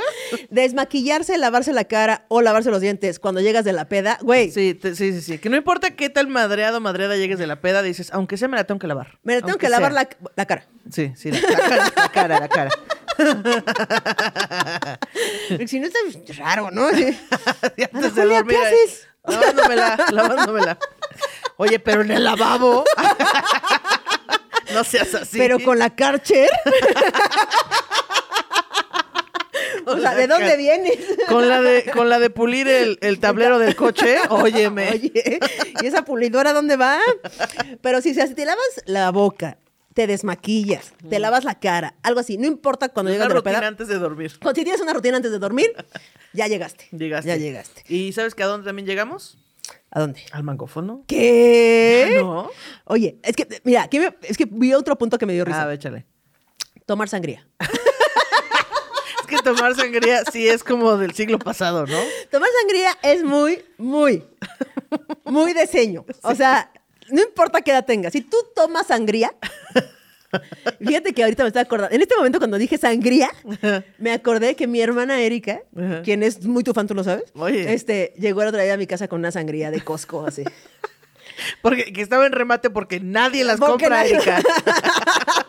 [0.51, 4.51] Desmaquillarse, lavarse la cara o lavarse los dientes cuando llegas de la peda, güey.
[4.51, 5.39] Sí, te- sí, sí, sí.
[5.39, 8.57] Que no importa qué tal madreado, madreada llegues de la peda, dices, aunque sea me
[8.57, 9.19] la tengo que lavar.
[9.23, 10.67] Me la tengo Aunque que lavar la, la cara.
[10.91, 12.71] Sí, sí, la, la cara, la cara, la cara.
[15.67, 15.99] Si no está
[16.39, 16.87] raro, ¿no?
[16.89, 17.17] Ana de
[18.11, 19.07] Julia, dormir, ¿qué haces?
[19.27, 20.79] Lavándomela, lavándomela.
[21.57, 22.85] Oye, pero en el lavabo.
[24.73, 25.39] no seas así.
[25.39, 26.51] Pero con la Karcher.
[29.87, 30.99] o sea, ¿de dónde vienes?
[31.29, 34.91] Con la de, con la de pulir el, el tablero del coche, óyeme.
[34.91, 35.39] Oye,
[35.81, 36.99] ¿y esa pulidora dónde va?
[37.81, 39.59] Pero si, si te lavas la boca,
[39.95, 43.59] te desmaquillas, te lavas la cara, algo así, no importa cuando llegas de la rutina
[43.61, 43.69] peda.
[43.69, 44.33] antes de dormir.
[44.43, 45.73] Cuando si tienes una rutina antes de dormir,
[46.33, 46.89] ya llegaste.
[46.91, 47.29] Llegaste.
[47.29, 47.85] Ya llegaste.
[47.89, 49.39] ¿Y sabes que a dónde también llegamos?
[49.91, 50.21] ¿A dónde?
[50.33, 51.05] Al mangófono.
[51.07, 52.17] ¿Qué?
[52.21, 52.51] ¿No?
[52.85, 55.67] Oye, es que, mira, me- es que vi otro punto que me dio risa.
[55.69, 56.05] Ah, échale.
[56.87, 57.47] Tomar sangría.
[59.21, 61.99] Es que tomar sangría sí es como del siglo pasado, ¿no?
[62.31, 64.23] Tomar sangría es muy, muy,
[65.25, 66.05] muy de seño.
[66.23, 66.71] O sea,
[67.11, 68.13] no importa qué edad tengas.
[68.13, 69.33] Si tú tomas sangría,
[70.85, 71.95] fíjate que ahorita me estoy acordando.
[71.95, 73.31] En este momento, cuando dije sangría,
[73.99, 76.03] me acordé que mi hermana Erika, Ajá.
[76.03, 77.73] quien es muy tu fan, tú lo sabes, Oye.
[77.73, 80.45] este, llegó el otro día a mi casa con una sangría de Costco, así.
[81.63, 84.41] Porque que estaba en remate porque nadie las Porque compra, nadie- Erika.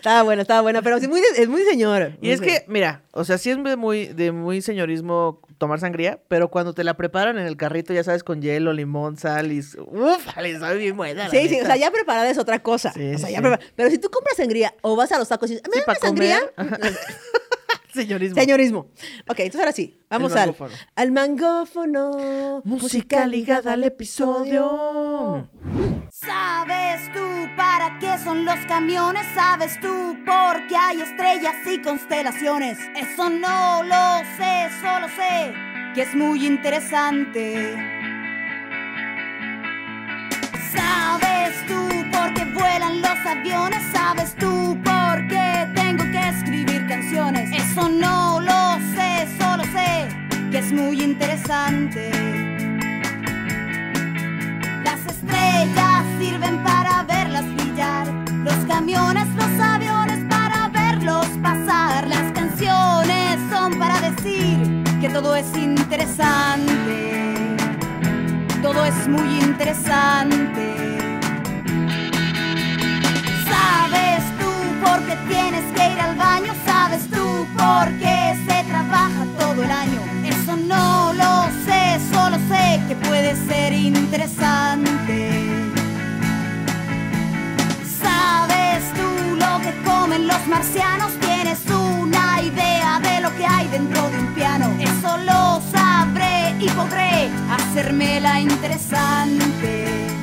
[0.00, 2.16] estaba buena, estaba buena, pero sí muy de- es muy señora.
[2.20, 6.18] Y es que, mira, o sea, sí es de muy, de muy señorismo tomar sangría,
[6.28, 9.58] pero cuando te la preparan en el carrito, ya sabes, con hielo, limón, sal y...
[9.60, 10.26] ¡Uf!
[10.40, 11.66] Le sabe bien buena, la Sí, sí, o neta.
[11.66, 12.92] sea, ya preparada es otra cosa.
[12.92, 13.42] Sí, o sea, ya sí.
[13.44, 15.82] prepara- Pero si tú compras sangría o vas a los tacos y dices, ¿me Sí,
[15.84, 16.40] para sangría?
[16.56, 16.80] comer.
[17.94, 18.40] Señorismo.
[18.40, 18.78] Señorismo.
[19.28, 20.74] Ok, entonces ahora sí, vamos al, mangófono.
[20.96, 22.62] al mangófono.
[22.64, 25.48] Música ligada al episodio.
[26.10, 27.20] ¿Sabes tú
[27.56, 29.26] para qué son los camiones?
[29.34, 32.78] ¿Sabes tú por qué hay estrellas y constelaciones?
[32.96, 37.74] Eso no lo sé, solo sé que es muy interesante.
[40.72, 43.82] ¿Sabes tú por qué vuelan los aviones?
[43.92, 45.79] ¿Sabes tú por qué
[46.92, 50.08] Eso no lo sé, solo sé
[50.50, 52.10] que es muy interesante.
[54.82, 58.08] Las estrellas sirven para verlas brillar,
[58.42, 65.46] los camiones, los aviones para verlos pasar, las canciones son para decir que todo es
[65.56, 67.56] interesante,
[68.62, 70.98] todo es muy interesante.
[73.48, 74.50] Sabes tú
[74.84, 76.09] por qué tienes que ir baño,
[76.90, 80.00] sabes tú por qué se trabaja todo el año.
[80.24, 85.30] Eso no lo sé, solo sé que puede ser interesante.
[88.02, 94.10] Sabes tú lo que comen los marcianos, tienes una idea de lo que hay dentro
[94.10, 94.66] de un piano.
[94.80, 100.19] Eso lo sabré y podré hacérmela interesante.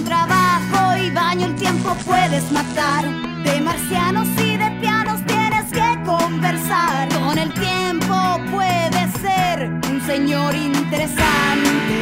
[0.00, 3.04] Con trabajo y baño el tiempo puedes matar.
[3.44, 7.06] De marcianos y de pianos tienes que conversar.
[7.10, 11.98] Con el tiempo puedes ser un señor interesante.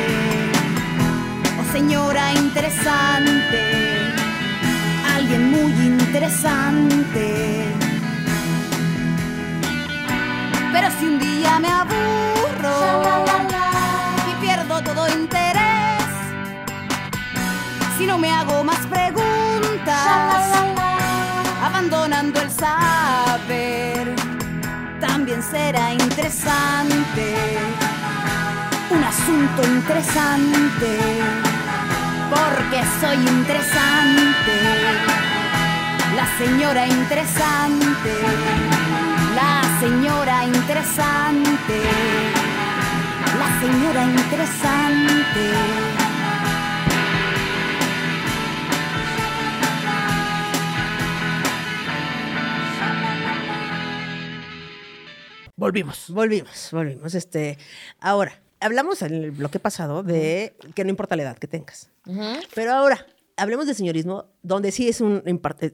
[1.60, 4.12] O señora interesante.
[5.16, 7.64] Alguien muy interesante.
[10.72, 13.24] Pero si un día me aburro
[14.30, 15.37] y pierdo todo interés
[17.98, 19.96] si no me hago más preguntas,
[21.60, 24.14] abandonando el saber,
[25.00, 27.34] también será interesante,
[28.90, 30.90] un asunto interesante,
[32.30, 34.54] porque soy interesante,
[36.14, 38.12] la señora interesante,
[39.34, 41.82] la señora interesante,
[43.40, 45.97] la señora interesante.
[55.68, 56.08] Volvimos.
[56.08, 57.14] Volvimos, volvimos.
[57.14, 57.58] Este,
[58.00, 61.90] ahora, hablamos en el bloque pasado de que no importa la edad que tengas.
[62.54, 65.22] Pero ahora, hablemos de señorismo, donde sí es un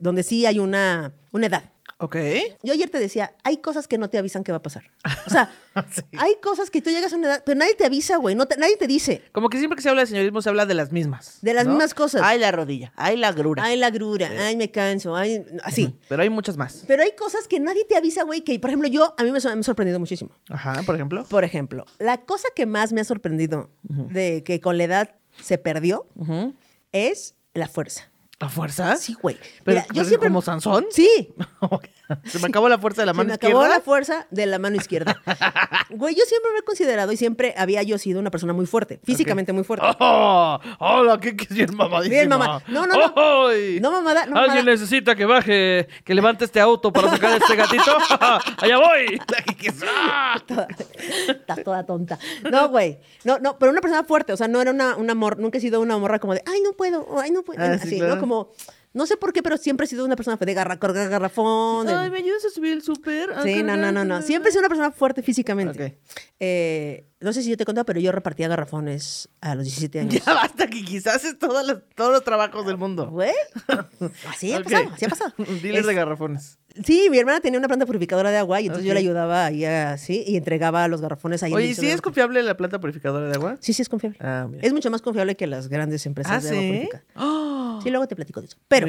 [0.00, 1.70] donde sí hay una, una edad.
[1.98, 2.16] Ok.
[2.62, 4.84] Yo ayer te decía, hay cosas que no te avisan que va a pasar.
[5.26, 5.50] O sea,
[5.92, 6.02] Sí.
[6.18, 8.34] hay cosas que tú llegas a una edad, pero nadie te avisa, güey.
[8.36, 9.22] No te- nadie te dice.
[9.32, 11.38] Como que siempre que se habla de señorismo se habla de las mismas.
[11.42, 11.72] De las ¿no?
[11.72, 12.22] mismas cosas.
[12.24, 12.92] Ay, la rodilla.
[12.96, 13.64] Ay, la grura.
[13.64, 15.96] Ay, la grura, ay, me canso, ay, así.
[16.08, 16.84] Pero hay muchas más.
[16.86, 19.40] Pero hay cosas que nadie te avisa, güey, que, por ejemplo, yo, a mí me,
[19.40, 20.30] me ha sorprendido muchísimo.
[20.48, 21.24] Ajá, por ejemplo.
[21.24, 25.58] Por ejemplo, la cosa que más me ha sorprendido de que con la edad se
[25.58, 26.06] perdió
[26.92, 28.10] es la fuerza.
[28.40, 28.96] ¿La fuerza?
[28.96, 29.36] Sí, güey.
[29.62, 30.28] Pero, Mira, yo pero siempre...
[30.28, 30.86] ¿Como Sansón?
[30.90, 31.32] Sí.
[32.24, 33.58] Se me acabó la fuerza de la Se mano me izquierda.
[33.58, 35.16] acabó la fuerza de la mano izquierda.
[35.90, 38.98] Güey, yo siempre me he considerado y siempre había yo sido una persona muy fuerte,
[39.04, 39.86] físicamente muy fuerte.
[40.00, 40.58] ¡Oh!
[40.78, 41.20] ¡Hola!
[41.20, 42.14] ¿Qué, bien mamadísima?
[42.14, 42.62] Bien, mamá.
[42.66, 43.48] No, no, no.
[43.48, 43.78] ¡Ay!
[43.80, 44.72] No, mamada, no, ¿Alguien mamada.
[44.72, 47.96] necesita que baje, que levante este auto para sacar a este gatito?
[48.58, 49.20] ¡Allá voy!
[51.28, 52.18] Estás toda tonta.
[52.50, 52.98] No, güey.
[53.24, 54.32] No, no, pero una persona fuerte.
[54.32, 56.60] O sea, no era una, una morra, nunca he sido una morra como de, ay,
[56.62, 57.62] no puedo, ay, no puedo.
[57.62, 58.14] Ah, sí, Así, claro.
[58.16, 58.20] ¿no?
[58.20, 58.50] Como,
[58.94, 61.86] no sé por qué, pero siempre he sido una persona de garra, garrafón.
[61.86, 63.30] de- Ay, ¿me ayudas a subir el súper?
[63.32, 64.22] A Sí, no, no, no, no.
[64.22, 65.84] Siempre he sido una persona fuerte físicamente.
[65.84, 65.92] Ok.
[66.40, 70.00] Eh, no sé si yo te he contado, pero yo repartía garrafones a los 17
[70.00, 70.22] años.
[70.24, 73.10] Ya basta, que quizás haces todas las- todos los trabajos del mundo.
[73.10, 73.32] Güey.
[74.28, 75.32] Así ha pasado, así ha pasado.
[75.62, 76.58] Dealer Es- de garrafones.
[76.84, 79.64] Sí, mi hermana tenía una planta purificadora de agua y entonces yo le ayudaba ahí
[79.64, 81.52] así y entregaba los garrafones ahí.
[81.54, 83.56] Oye, el ¿y piso si de es confiable la planta purificadora de agua?
[83.60, 84.18] Sí, sí es confiable.
[84.20, 84.48] Ah.
[84.60, 86.88] Es mucho más confiable que las grandes empresas ¿Ah, de agua sí?
[87.14, 87.80] ¡Oh!
[87.80, 88.56] Sí, luego te platico de eso.
[88.66, 88.88] Pero,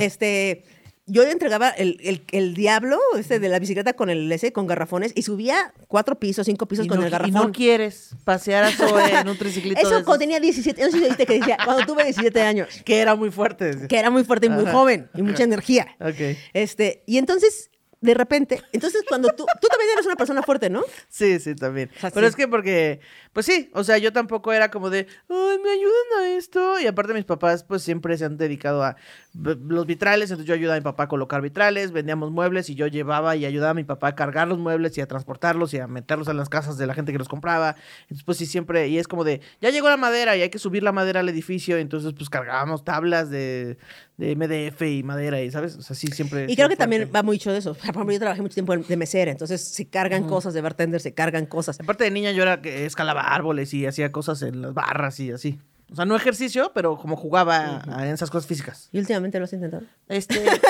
[0.00, 0.64] este,
[1.08, 5.12] yo entregaba el, el- el diablo este de la bicicleta con el ese, con garrafones
[5.14, 7.32] y subía cuatro pisos, cinco pisos Y con no, el y garrafón.
[7.34, 11.04] no quieres pasear a Zoe en un triciclito Eso cuando tenía 17, no sé si
[11.04, 13.66] oíste que decía, cuando tuve 17 años, que era muy fuerte.
[13.66, 13.88] decía.
[13.88, 14.72] que era muy fuerte y muy Ajá.
[14.72, 15.86] joven y mucha energía.
[16.00, 16.36] Ok.
[16.52, 20.82] Este, y entonces, de repente, entonces cuando tú, tú también eres una persona fuerte, ¿no?
[21.08, 21.90] Sí, sí, también.
[21.98, 22.30] Sea, Pero sí.
[22.30, 23.00] es que porque,
[23.32, 26.78] pues sí, o sea, yo tampoco era como de, ay, me ayudan a esto.
[26.78, 28.96] Y aparte mis papás, pues siempre se han dedicado a
[29.42, 32.86] los vitrales, entonces yo ayudaba a mi papá a colocar vitrales, vendíamos muebles y yo
[32.86, 35.86] llevaba y ayudaba a mi papá a cargar los muebles y a transportarlos y a
[35.86, 37.76] meterlos en las casas de la gente que los compraba.
[38.02, 40.58] Entonces, pues sí, siempre, y es como de, ya llegó la madera y hay que
[40.58, 43.76] subir la madera al edificio, entonces pues cargábamos tablas de,
[44.16, 45.76] de MDF y madera y, ¿sabes?
[45.76, 46.46] O sea, sí, siempre...
[46.48, 47.16] Y creo que también fuerte.
[47.16, 47.74] va mucho de eso.
[47.74, 51.14] Por ejemplo, yo trabajé mucho tiempo de mesera, entonces se cargan cosas de bartender, se
[51.14, 51.78] cargan cosas.
[51.80, 55.32] Aparte de niña, yo era que escalaba árboles y hacía cosas en las barras y
[55.32, 55.58] así.
[55.90, 58.88] O sea, no ejercicio, pero como jugaba a- en esas cosas físicas.
[58.92, 59.84] ¿Y últimamente lo has intentado?
[60.08, 60.44] Este.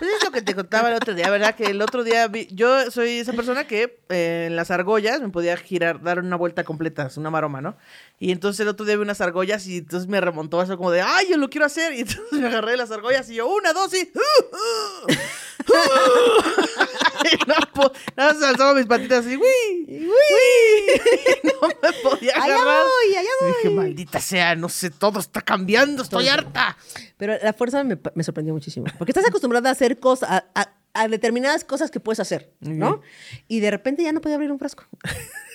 [0.00, 1.56] Pues es lo que te contaba el otro día, ¿verdad?
[1.56, 5.28] Que el otro día vi- yo soy esa persona que eh, en las argollas me
[5.30, 7.76] podía girar, dar una vuelta completa, es una maroma, ¿no?
[8.20, 11.00] Y entonces el otro día vi unas argollas y entonces me remontó eso como de,
[11.02, 11.92] ¡ay, yo lo quiero hacer!
[11.98, 14.08] Y entonces me agarré de las argollas y yo, una, dos y.
[17.46, 19.86] no, nada más alzaba mis patitas así, ¡uy!
[19.88, 21.00] ¡uy!
[21.44, 22.84] No me podía Allá agarrar.
[22.84, 23.74] voy, allá Y dije, voy.
[23.74, 26.76] maldita sea, no sé, todo está cambiando, estoy harta.
[27.16, 28.86] Pero la fuerza me, me sorprendió muchísimo.
[28.96, 33.02] Porque estás acostumbrada a hacer cosas, a, a- a determinadas cosas que puedes hacer, ¿no?
[33.46, 34.84] Y de repente ya no podía abrir un frasco.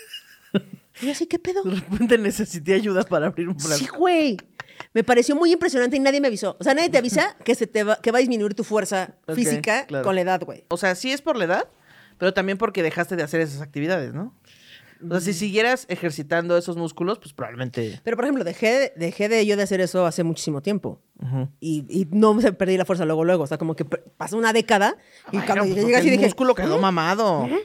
[1.02, 1.64] Y yo así, ¿qué pedo?
[1.64, 3.98] De repente necesité ayuda para abrir un Sí, frasco.
[3.98, 4.38] güey.
[4.94, 6.56] Me pareció muy impresionante y nadie me avisó.
[6.60, 9.16] O sea, nadie te avisa que, se te va, que va a disminuir tu fuerza
[9.34, 10.04] física claro.
[10.04, 10.66] con la edad, güey.
[10.70, 11.68] O sea, sí es por la edad,
[12.18, 14.34] pero también porque dejaste de hacer esas actividades, ¿no?
[15.06, 18.00] O sea, si siguieras ejercitando esos músculos, pues probablemente...
[18.04, 21.02] Pero, por ejemplo, dejé, dejé de yo de hacer eso hace muchísimo tiempo.
[21.60, 23.44] y, y no me perdí la fuerza luego, luego.
[23.44, 24.96] O sea, como que pasó una década
[25.32, 27.50] y Bueno, cuando pues, llegué porque así el dije, músculo quedó mamado.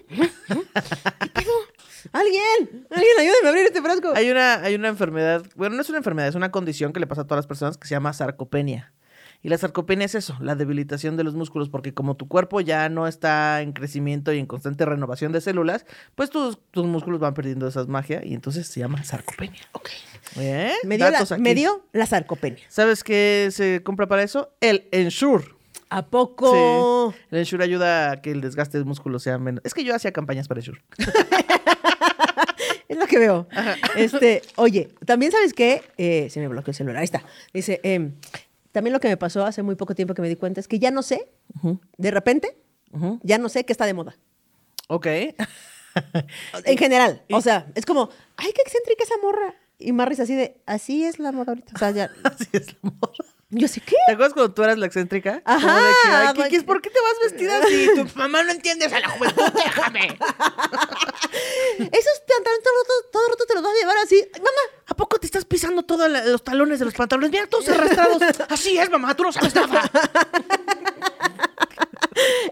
[2.12, 2.86] ¡Alguien!
[2.90, 4.12] ¡Alguien ayúdame a abrir este frasco!
[4.14, 7.06] Hay una, hay una enfermedad, bueno, no es una enfermedad, es una condición que le
[7.06, 8.92] pasa a todas las personas que se llama sarcopenia.
[9.40, 12.88] Y la sarcopenia es eso, la debilitación de los músculos, porque como tu cuerpo ya
[12.88, 17.34] no está en crecimiento y en constante renovación de células, pues tus, tus músculos van
[17.34, 19.60] perdiendo esa magia y entonces se llama sarcopenia.
[19.72, 19.90] Ok.
[20.38, 20.74] ¿Eh?
[20.82, 22.64] Me dio, la, me dio la sarcopenia.
[22.68, 24.50] ¿Sabes qué se compra para eso?
[24.60, 25.57] El Ensure.
[25.90, 27.12] ¿A poco?
[27.12, 27.18] Sí.
[27.30, 29.62] El Ensure ayuda a que el desgaste del músculo sea menos.
[29.64, 30.82] Es que yo hacía campañas para Ensure.
[32.88, 33.46] Es lo que veo.
[33.96, 36.96] Este, oye, también sabes qué, Eh, se me bloqueó el celular.
[36.96, 37.22] Ahí está.
[37.52, 38.14] Dice, em,
[38.72, 40.78] también lo que me pasó hace muy poco tiempo que me di cuenta es que
[40.78, 41.28] ya no sé,
[41.98, 42.56] de repente,
[43.22, 44.16] ya no sé qué está de moda.
[44.88, 45.06] Ok.
[46.64, 47.24] En general.
[47.32, 49.54] O sea, es como, ay, qué excéntrica esa morra.
[49.80, 51.72] Y Marris así de, así es la moda ahorita.
[51.74, 52.10] O sea, ya.
[52.24, 53.24] Así es la moda.
[53.50, 53.96] Yo sé qué.
[54.06, 55.40] ¿Te acuerdas cuando tú eras la excéntrica?
[55.46, 56.50] Ajá, Como de que, ay, ¿qué- güey.
[56.50, 56.64] qué es?
[56.64, 57.88] ¿por qué te vas vestida así?
[57.94, 60.06] Tu mamá no entiendes a la juventud, déjame.
[61.78, 64.22] Esos pantalones todo roto, todo roto te los vas a llevar así.
[64.34, 67.30] Mamá, ¿A poco te estás pisando todos los talones de los pantalones?
[67.30, 68.20] Mira, todos arrastrados.
[68.50, 69.90] Así es, mamá, tú no sabes nada.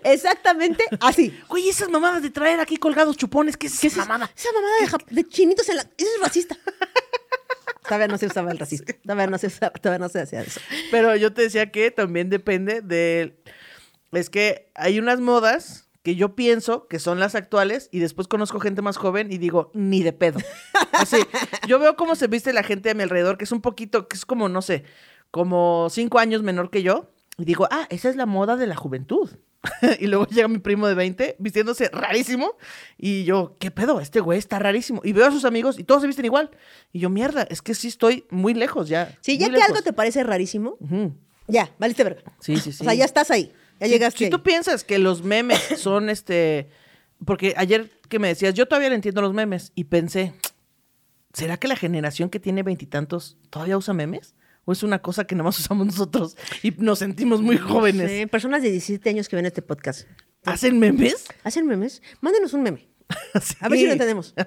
[0.05, 1.39] exactamente así.
[1.49, 4.31] Oye, esas mamadas de traer aquí colgados chupones, ¿qué es ¿Qué esa es mamada?
[4.37, 5.83] Esa mamada de, de chinitos en la.
[5.83, 6.57] Eso es racista.
[7.87, 8.87] Todavía no se usaba el racismo.
[9.03, 10.61] Todavía no se usaba, todavía no se hacía eso.
[10.91, 13.41] Pero yo te decía que también depende de...
[14.13, 18.61] Es que hay unas modas que yo pienso que son las actuales y después conozco
[18.61, 20.39] gente más joven y digo, ni de pedo.
[20.93, 21.17] Así,
[21.67, 24.17] yo veo cómo se viste la gente a mi alrededor, que es un poquito, que
[24.17, 24.85] es como, no sé,
[25.33, 28.77] como cinco años menor que yo, y digo, ah, esa es la moda de la
[28.77, 29.31] juventud.
[30.01, 32.53] y luego llega mi primo de 20 vistiéndose rarísimo
[32.99, 34.01] y yo, ¿qué pedo?
[34.01, 35.01] Este güey está rarísimo.
[35.05, 36.51] Y veo a sus amigos y todos se visten igual.
[36.93, 39.17] Y yo, mierda, es que sí estoy muy lejos ya.
[39.21, 39.85] Si ya que algo lejos".
[39.85, 40.79] te parece rarísimo,
[41.49, 42.23] ya, valiste verga.
[42.41, 42.79] Sí, sí, sí.
[42.83, 43.53] O sea, ya estás ahí.
[43.79, 44.19] Ya Si- llegaste.
[44.19, 44.31] Si, ahí.
[44.31, 46.71] tú piensas que los memes son este.
[47.25, 49.71] Porque ayer que me decías, yo todavía le entiendo los memes.
[49.75, 50.33] Y pensé,
[51.33, 54.35] ¿será que la generación que tiene veintitantos todavía usa memes?
[54.67, 58.11] ¿O es una cosa que nada más usamos nosotros y nos sentimos muy jóvenes?
[58.11, 60.09] Sí, personas de 17 años que ven este podcast.
[60.45, 61.25] ¿Hacen memes?
[61.45, 62.03] ¿Hacen memes?
[62.21, 62.89] Mándenos un meme.
[63.61, 64.35] A ver si lo entendemos.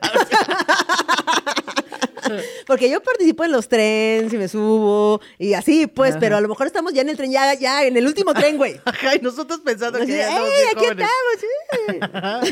[2.67, 6.49] Porque yo participo en los trens y me subo y así, pues, pero a lo
[6.49, 8.79] mejor estamos ya en el tren, ya, ya en el último tren, güey.
[8.85, 12.43] Ajá, y nosotros pensando que ya ¡Ey, bien aquí estamos!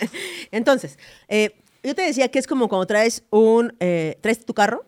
[0.00, 0.08] sí".
[0.50, 4.84] Entonces, eh, yo te decía que es como cuando traes un, eh, traes tu carro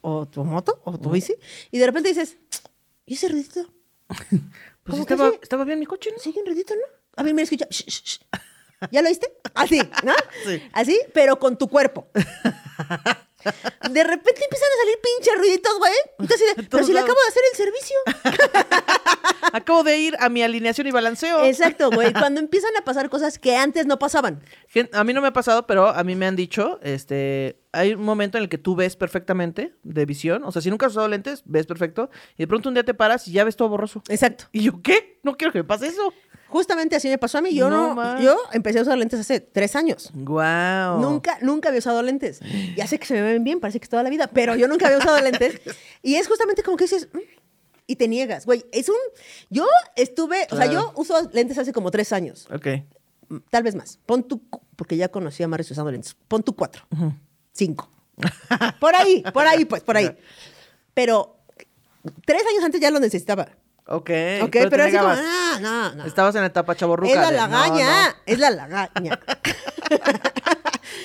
[0.00, 1.34] O tu moto o tu bici
[1.70, 2.38] y de repente dices,
[3.06, 3.60] ¿y ese ruidito?
[4.84, 5.38] Pues estaba, sí.
[5.40, 6.18] estaba bien mi coche, ¿no?
[6.18, 6.82] Sigue un ruidito, ¿no?
[7.14, 7.68] A ver, mira, escucha.
[7.70, 8.18] Shh, shh, shh.
[8.90, 9.32] ¿Ya lo oíste?
[9.54, 10.12] Así, ¿no?
[10.44, 10.60] Sí.
[10.72, 12.08] Así, pero con tu cuerpo.
[13.90, 15.92] De repente empiezan a salir pinches ruiditos, güey.
[16.18, 17.96] Entonces, pero si le acabo de hacer el servicio.
[19.52, 21.44] Acabo de ir a mi alineación y balanceo.
[21.44, 22.12] Exacto, güey.
[22.12, 24.42] Cuando empiezan a pasar cosas que antes no pasaban.
[24.92, 28.02] A mí no me ha pasado, pero a mí me han dicho, este, hay un
[28.02, 31.08] momento en el que tú ves perfectamente de visión, o sea, si nunca has usado
[31.08, 34.02] lentes, ves perfecto, y de pronto un día te paras y ya ves todo borroso.
[34.08, 34.44] Exacto.
[34.52, 35.20] Y yo, ¿qué?
[35.22, 36.14] No quiero que me pase eso.
[36.52, 37.54] Justamente así me pasó a mí.
[37.54, 40.10] Yo No yo empecé a usar lentes hace tres años.
[40.12, 41.00] Wow.
[41.00, 42.40] Nunca, nunca había usado lentes.
[42.76, 44.68] Ya sé que se me ven bien, parece que es toda la vida, pero yo
[44.68, 45.60] nunca había usado lentes.
[46.02, 47.18] Y es justamente como que dices, "Mm",
[47.86, 48.64] y te niegas, güey.
[48.70, 48.96] Es un.
[49.48, 52.66] Yo estuve, o sea, yo uso lentes hace como tres años, Ok.
[53.28, 53.98] mm, tal vez más.
[54.04, 54.42] Pon tu,
[54.76, 56.14] porque ya conocí a Maris usando lentes.
[56.28, 56.84] Pon tu cuatro,
[57.52, 57.90] cinco.
[58.78, 60.10] por ahí, por ahí, pues, por ahí.
[60.94, 61.38] Pero
[62.26, 63.48] tres años antes ya lo necesitaba.
[63.86, 64.10] Ok.
[64.42, 66.04] Ok, pero, pero, así como, ah, no, no.
[66.04, 67.12] Estabas en la etapa chaborruca.
[67.12, 68.14] Es la de, lagaña, no.
[68.26, 69.20] es la lagaña.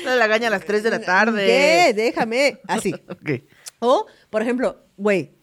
[0.03, 1.45] La lagaña a las 3 de la tarde.
[1.45, 1.93] ¿Qué?
[1.93, 2.59] Déjame.
[2.67, 2.93] Así.
[3.09, 3.43] Ok.
[3.79, 5.33] O, por ejemplo, güey,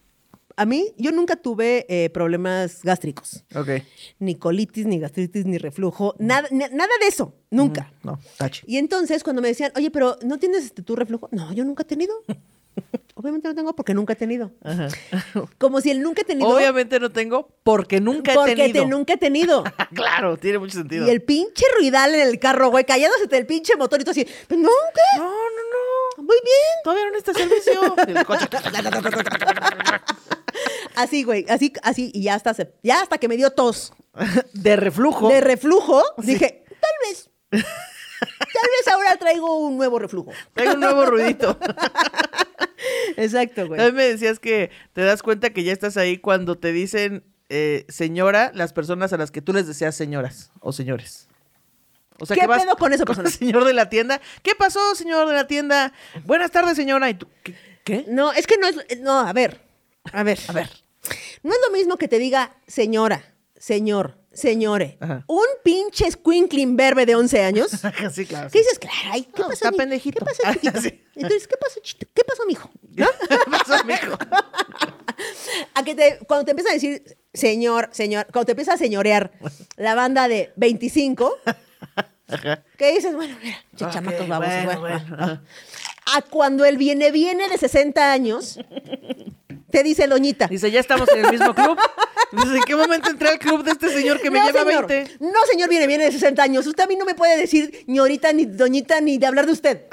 [0.57, 3.45] a mí yo nunca tuve eh, problemas gástricos.
[3.55, 3.69] Ok.
[4.19, 6.15] Ni colitis, ni gastritis, ni reflujo.
[6.19, 7.35] Nada, na- nada de eso.
[7.51, 7.93] Nunca.
[8.03, 8.65] No, tache.
[8.67, 11.29] Y entonces cuando me decían, oye, pero ¿no tienes este, tu reflujo?
[11.31, 12.15] No, yo nunca he tenido.
[13.17, 14.51] Obviamente no tengo porque nunca he tenido.
[14.63, 14.89] Ajá.
[15.59, 16.49] Como si el nunca he tenido.
[16.49, 18.83] Obviamente no tengo porque nunca he porque tenido.
[18.83, 19.65] te nunca he tenido.
[19.95, 21.07] claro, tiene mucho sentido.
[21.07, 24.27] Y el pinche ruidal en el carro, güey, callándose el pinche motor y tú así,
[24.49, 25.03] "Pues nunca.
[25.19, 26.23] No, no, no.
[26.25, 26.75] Muy bien.
[26.83, 27.95] Todavía no está servicio.
[30.97, 33.93] Así, güey, así, así, y ya hasta, se- ya hasta que me dio tos
[34.53, 35.29] De reflujo.
[35.29, 40.31] de reflujo, dije, tal vez, tal vez ahora traigo un nuevo reflujo.
[40.55, 41.59] Tengo un nuevo ruidito.
[43.17, 43.79] Exacto, güey.
[43.79, 47.85] También me decías que te das cuenta que ya estás ahí cuando te dicen eh,
[47.89, 51.29] señora las personas a las que tú les deseas señoras o señores.
[52.19, 53.29] O sea, ¿Qué que vas pedo con esa con persona?
[53.29, 54.21] el señor de la tienda.
[54.43, 55.93] ¿Qué pasó, señor de la tienda?
[56.25, 57.11] Buenas tardes, señora.
[57.11, 57.27] ¿Y tú?
[57.43, 57.55] ¿Qué?
[57.85, 58.05] qué?
[58.09, 59.61] No, es que no es, no, a ver,
[60.13, 60.71] a ver, A ver.
[61.43, 65.25] no es lo mismo que te diga señora, señor, señore, Ajá.
[65.27, 67.71] un pinche squinkling verde de 11 años.
[68.13, 68.51] sí, claro.
[68.51, 68.79] ¿Qué dices?
[68.79, 69.53] Claro, ay, ¿qué No, pasó?
[69.53, 70.19] está mi- pendejito.
[70.19, 70.81] ¿Qué pasó, chiquito?
[70.83, 71.03] sí.
[71.17, 72.07] Entonces, ¿qué pasó, chito?
[72.15, 72.71] ¿Qué pasó, mijo?
[72.95, 73.07] ¿No?
[73.29, 74.19] ¿Qué pasó, mijo?
[75.75, 79.33] A que te, cuando te empieza a decir señor, señor, cuando te empieza a señorear
[79.77, 81.37] la banda de 25,
[82.29, 82.63] Ajá.
[82.79, 83.15] ¿qué dices?
[83.15, 85.41] Bueno, mira, che, Ok, chamacos babosos, bueno, bueno, bueno.
[86.17, 88.59] A cuando el viene, viene de 60 años,
[89.71, 90.47] te dice Doñita.
[90.49, 91.79] Dice, ya estamos en el mismo club.
[92.37, 95.17] ¿En qué momento entré al club de este señor que me no, lleva señor, 20?
[95.21, 96.67] No, señor, viene, viene de 60 años.
[96.67, 99.87] Usted a mí no me puede decir ñorita, ni doñita, ni de hablar de usted.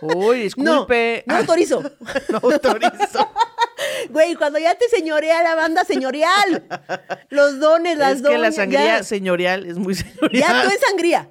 [0.00, 1.24] Uy, disculpe.
[1.26, 1.82] no autorizo.
[2.28, 3.30] no autorizo.
[4.10, 6.64] Güey, cuando ya te señorea la banda señorial.
[7.30, 9.02] Los dones, las es que la sangría ya.
[9.02, 10.30] señorial es muy señorial.
[10.32, 11.28] Ya tú en sangría.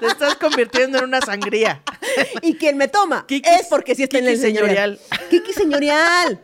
[0.00, 1.82] Te estás convirtiendo en una sangría.
[2.42, 4.98] Y quien me toma Kiki- es porque sí está en el Kiki señorial.
[4.98, 5.28] señorial.
[5.30, 6.40] Kiki señorial.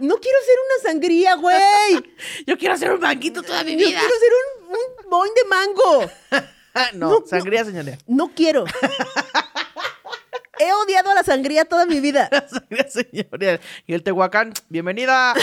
[0.00, 2.14] No quiero ser una sangría, güey.
[2.46, 3.98] Yo quiero hacer un banquito toda mi Yo vida.
[3.98, 6.10] quiero ser un, un boing de mango.
[6.94, 7.26] No, No, no.
[7.26, 7.98] sangría señorial.
[8.06, 8.64] No quiero.
[10.60, 12.28] He odiado a la sangría toda mi vida.
[12.48, 13.60] Sangría señorial.
[13.86, 15.34] Y el Tehuacán, bienvenida.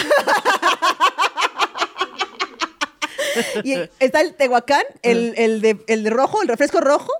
[3.64, 7.12] Y está el Tehuacán, el, el de, el de rojo, el refresco rojo,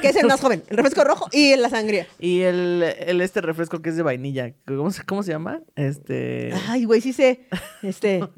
[0.00, 0.62] que es el más joven.
[0.68, 2.06] El refresco rojo y la sangría.
[2.18, 4.52] Y el, el este refresco que es de vainilla.
[4.66, 5.60] ¿Cómo se, cómo se llama?
[5.76, 6.52] Este.
[6.68, 7.46] Ay, güey, sí sé.
[7.82, 8.20] Este,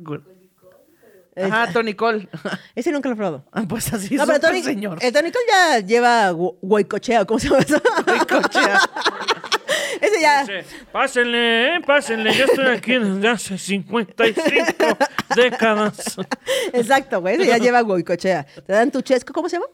[1.35, 2.29] Ajá, Tony Cole.
[2.75, 3.47] ese nunca lo he probado.
[3.53, 4.99] Ah, Pues así No, pero Tony, señor.
[5.01, 7.81] el Tony Cole ya lleva gu- guaycochea, ¿cómo se llama eso?
[8.29, 8.79] Cochea.
[10.03, 10.41] ese ya.
[10.41, 14.99] Dice, Pásenle, eh, pásenle, yo estoy aquí desde hace 55
[15.37, 16.17] décadas.
[16.73, 18.45] Exacto, güey, ese ya lleva guaycochea.
[18.45, 19.67] Te dan tu chesco, ¿cómo se llama?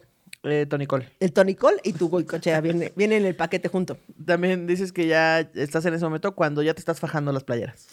[0.45, 1.09] Eh, Tony Cole.
[1.19, 2.61] El Tony Cole y tu guaycochea.
[2.61, 3.99] Viene, viene en el paquete junto.
[4.25, 7.89] También dices que ya estás en ese momento cuando ya te estás fajando las playeras.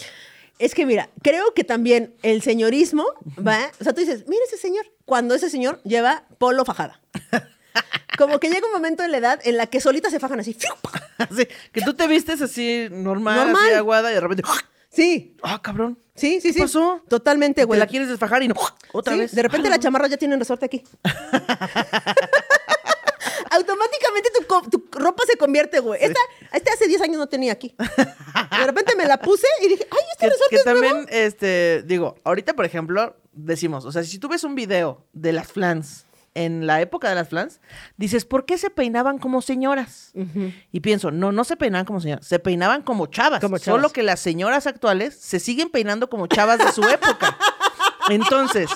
[0.59, 3.05] Es que mira, creo que también el señorismo
[3.45, 3.71] va.
[3.79, 4.85] O sea, tú dices, mira ese señor.
[5.05, 7.01] Cuando ese señor lleva polo fajada.
[8.17, 10.55] Como que llega un momento en la edad en la que solitas se fajan así.
[11.17, 13.63] Así, que tú te vistes así normal, Normal.
[13.67, 14.43] así aguada y de repente.
[14.89, 15.97] Sí, ¡Ah, cabrón!
[16.13, 16.59] sí, sí, ¿Qué sí.
[16.59, 17.01] pasó?
[17.07, 17.79] Totalmente, Te güey.
[17.79, 18.55] la quieres desfajar y no.
[18.91, 19.33] Otra Sí, vez.
[19.35, 20.83] De repente Ah, la chamarra ya tiene un resorte aquí.
[23.51, 26.03] Automáticamente tu, tu ropa se convierte, güey.
[26.03, 26.19] Esta,
[26.51, 27.75] este hace 10 años no tenía aquí.
[28.57, 31.07] De repente me la puse y dije, ay, este Que, resorte que es también, nuevo.
[31.11, 35.47] este, digo, ahorita, por ejemplo, decimos, o sea, si tú ves un video de las
[35.47, 36.04] flans
[36.35, 37.59] en la época de las flans,
[37.97, 40.13] dices, ¿por qué se peinaban como señoras?
[40.71, 43.39] Y pienso, no, no se peinaban como señoras, se peinaban como chavas.
[43.39, 43.81] Como chavas.
[43.81, 47.37] Solo que las señoras actuales se siguen peinando como chavas de su época.
[48.09, 48.69] Entonces,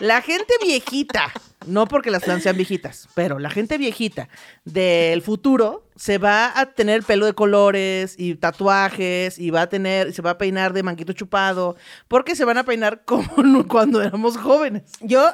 [0.00, 1.32] la gente viejita,
[1.66, 4.28] no porque las flans sean viejitas, pero la gente viejita
[4.64, 10.12] del futuro se va a tener pelo de colores y tatuajes y va a tener,
[10.12, 11.76] se va a peinar de manquito chupado,
[12.08, 14.82] porque se van a peinar como cuando éramos jóvenes.
[15.00, 15.32] Yo,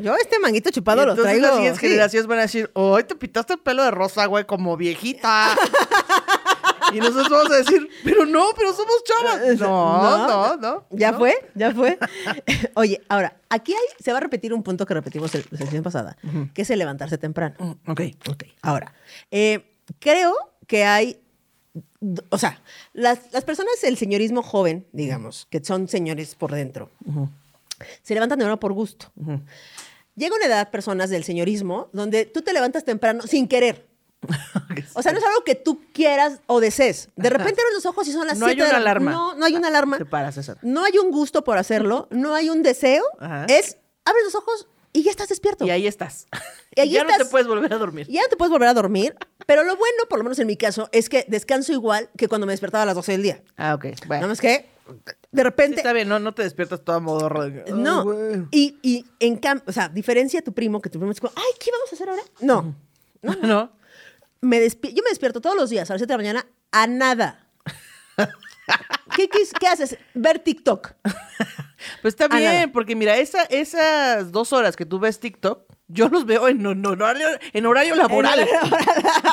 [0.00, 1.46] yo este manguito chupado lo entonces traigo.
[1.46, 1.86] las siguientes sí.
[1.88, 5.56] generaciones van a decir, hoy te pintaste el pelo de rosa, güey, como viejita.
[6.92, 9.58] y nosotros vamos a decir, pero no, pero somos chavas.
[9.58, 10.86] No, no, no.
[10.90, 11.18] Ya no.
[11.18, 11.98] fue, ya fue.
[12.74, 16.16] Oye, ahora, aquí hay, se va a repetir un punto que repetimos la sesión pasada,
[16.54, 17.54] que es el levantarse temprano.
[17.58, 18.00] Mm, Ok.
[18.30, 18.94] Ok, ahora,
[19.30, 19.64] eh,
[19.98, 20.34] creo
[20.66, 21.20] que hay,
[22.30, 22.60] o sea,
[22.92, 26.90] las, las personas del señorismo joven, digamos, que son señores por dentro,
[28.02, 29.12] se levantan temprano por gusto.
[30.14, 33.86] Llega una edad, personas del señorismo, donde tú te levantas temprano sin querer.
[34.94, 37.08] O sea, no es algo que tú quieras o desees.
[37.16, 39.10] De repente abres los ojos y son las No hay 7 de una la- alarma.
[39.10, 39.98] No, no hay una alarma.
[39.98, 40.58] Te paras, César.
[40.62, 43.02] No hay un gusto por hacerlo, no hay un deseo.
[43.18, 43.46] Ajá.
[43.46, 45.64] Es, abres los ojos y ya estás despierto.
[45.64, 46.26] Y ahí estás.
[46.74, 48.06] Y ahí ya no te puedes volver a dormir.
[48.08, 49.16] Ya no te puedes volver a dormir.
[49.46, 52.46] Pero lo bueno, por lo menos en mi caso, es que descanso igual que cuando
[52.46, 53.42] me despertaba a las 12 del día.
[53.56, 53.86] Ah, ok.
[54.08, 54.68] Nada más que,
[55.32, 55.76] de Sí, repente.
[55.78, 57.00] está bien, no, no te despiertas toda
[57.46, 58.04] de "Ay, no.
[58.04, 58.46] güey".
[58.50, 61.32] Y, y en cambio, o sea, diferencia a tu primo, que tu primo es como,
[61.36, 62.22] ay, ¿qué vamos a hacer ahora?
[62.40, 62.74] No.
[63.42, 63.72] No.
[64.40, 66.86] me despi- yo me despierto todos los días a las 7 de la mañana a
[66.86, 67.48] nada.
[69.16, 69.28] ¿Qué,
[69.66, 69.96] haces?
[70.14, 70.92] Ver TikTok.
[72.00, 76.24] Pues está bien, porque mira, esa, esas dos horas que tú ves TikTok, yo los
[76.26, 78.46] veo en, en horario, en horario laboral.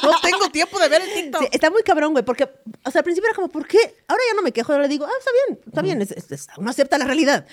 [0.03, 1.41] no tengo tiempo de ver el TikTok.
[1.41, 2.43] Sí, está muy cabrón, güey, porque,
[2.84, 3.78] o sea, al principio era como, ¿por qué?
[4.07, 6.32] Ahora ya no me quejo, ahora le digo, ah, está bien, está bien, es- es-
[6.32, 7.45] es- uno acepta la realidad.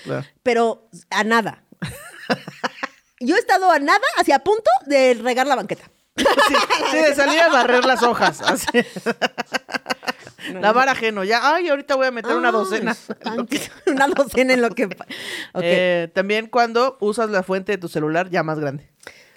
[0.42, 1.62] Pero a nada.
[3.20, 5.90] Yo he estado a nada, hacia a punto de regar la banqueta.
[6.16, 6.24] Sí,
[6.90, 8.40] sí, de salir a barrer las hojas.
[8.42, 8.66] así.
[10.60, 11.24] Lavar ajeno.
[11.24, 12.96] Ya, ay, ahorita voy a meter una Ay, docena.
[13.86, 14.88] Una docena en lo que...
[15.60, 18.88] Eh, también cuando usas la fuente de tu celular ya más grande.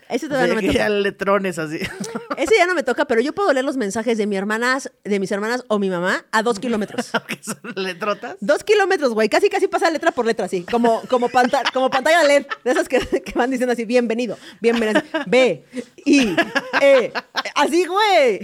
[0.10, 0.99] Ese O todavía sea, no me que ya toca.
[0.99, 1.78] letrones así.
[2.38, 5.20] Ese ya no me toca, pero yo puedo leer los mensajes de mi hermanas, de
[5.20, 7.12] mis hermanas o mi mamá a dos kilómetros.
[7.28, 8.38] que son letrotas.
[8.39, 9.30] Dos kilómetros, güey.
[9.30, 10.64] Casi, casi pasa letra por letra, así.
[10.64, 12.45] Como, como, panta- como pantalla LED.
[12.64, 15.01] De esas que, que van diciendo así, bienvenido, bienvenido.
[15.28, 15.64] B,
[16.05, 16.36] I,
[16.82, 17.14] E.
[17.55, 18.39] Así, güey.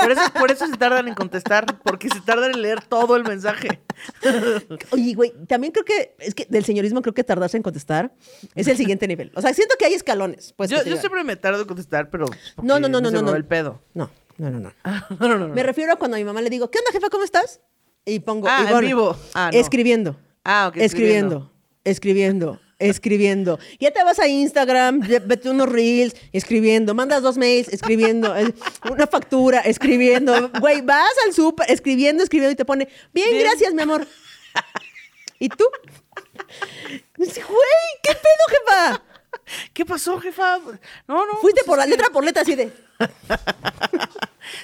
[0.00, 3.24] Por eso, por eso se tardan en contestar, porque se tardan en leer todo el
[3.24, 3.80] mensaje.
[4.90, 8.12] Oye, güey, también creo que, es que del señorismo creo que tardarse en contestar
[8.54, 9.32] es el siguiente nivel.
[9.34, 10.52] O sea, siento que hay escalones.
[10.56, 10.78] Pues, yo.
[11.06, 12.26] Siempre me tardo en contestar, pero.
[12.62, 13.34] No, no, no, no, no, no.
[13.34, 13.82] el pedo.
[13.94, 14.72] No, no, no, no.
[15.20, 15.48] no, no, no.
[15.54, 17.08] Me refiero a cuando a mi mamá le digo, ¿qué onda, jefa?
[17.10, 17.60] ¿Cómo estás?
[18.04, 19.16] Y pongo, Ah, en vivo.
[19.34, 19.58] Ah, no.
[19.58, 20.16] escribiendo.
[20.44, 21.50] Ah, ok, Escribiendo,
[21.84, 23.58] escribiendo, escribiendo.
[23.80, 26.94] Ya te vas a Instagram, vete unos reels, escribiendo.
[26.94, 28.32] Mandas dos mails, escribiendo.
[28.88, 30.50] Una factura, escribiendo.
[30.60, 33.42] Güey, vas al súper, escribiendo, escribiendo y te pone, bien, Bien.
[33.42, 34.06] gracias, mi amor.
[35.40, 35.64] ¿Y tú?
[37.18, 39.02] Dice, Güey, ¿qué pedo, jefa?
[39.72, 40.58] ¿Qué pasó, jefa?
[41.06, 41.34] No, no.
[41.40, 42.72] Fuiste pues por es la que- letra por letra así de.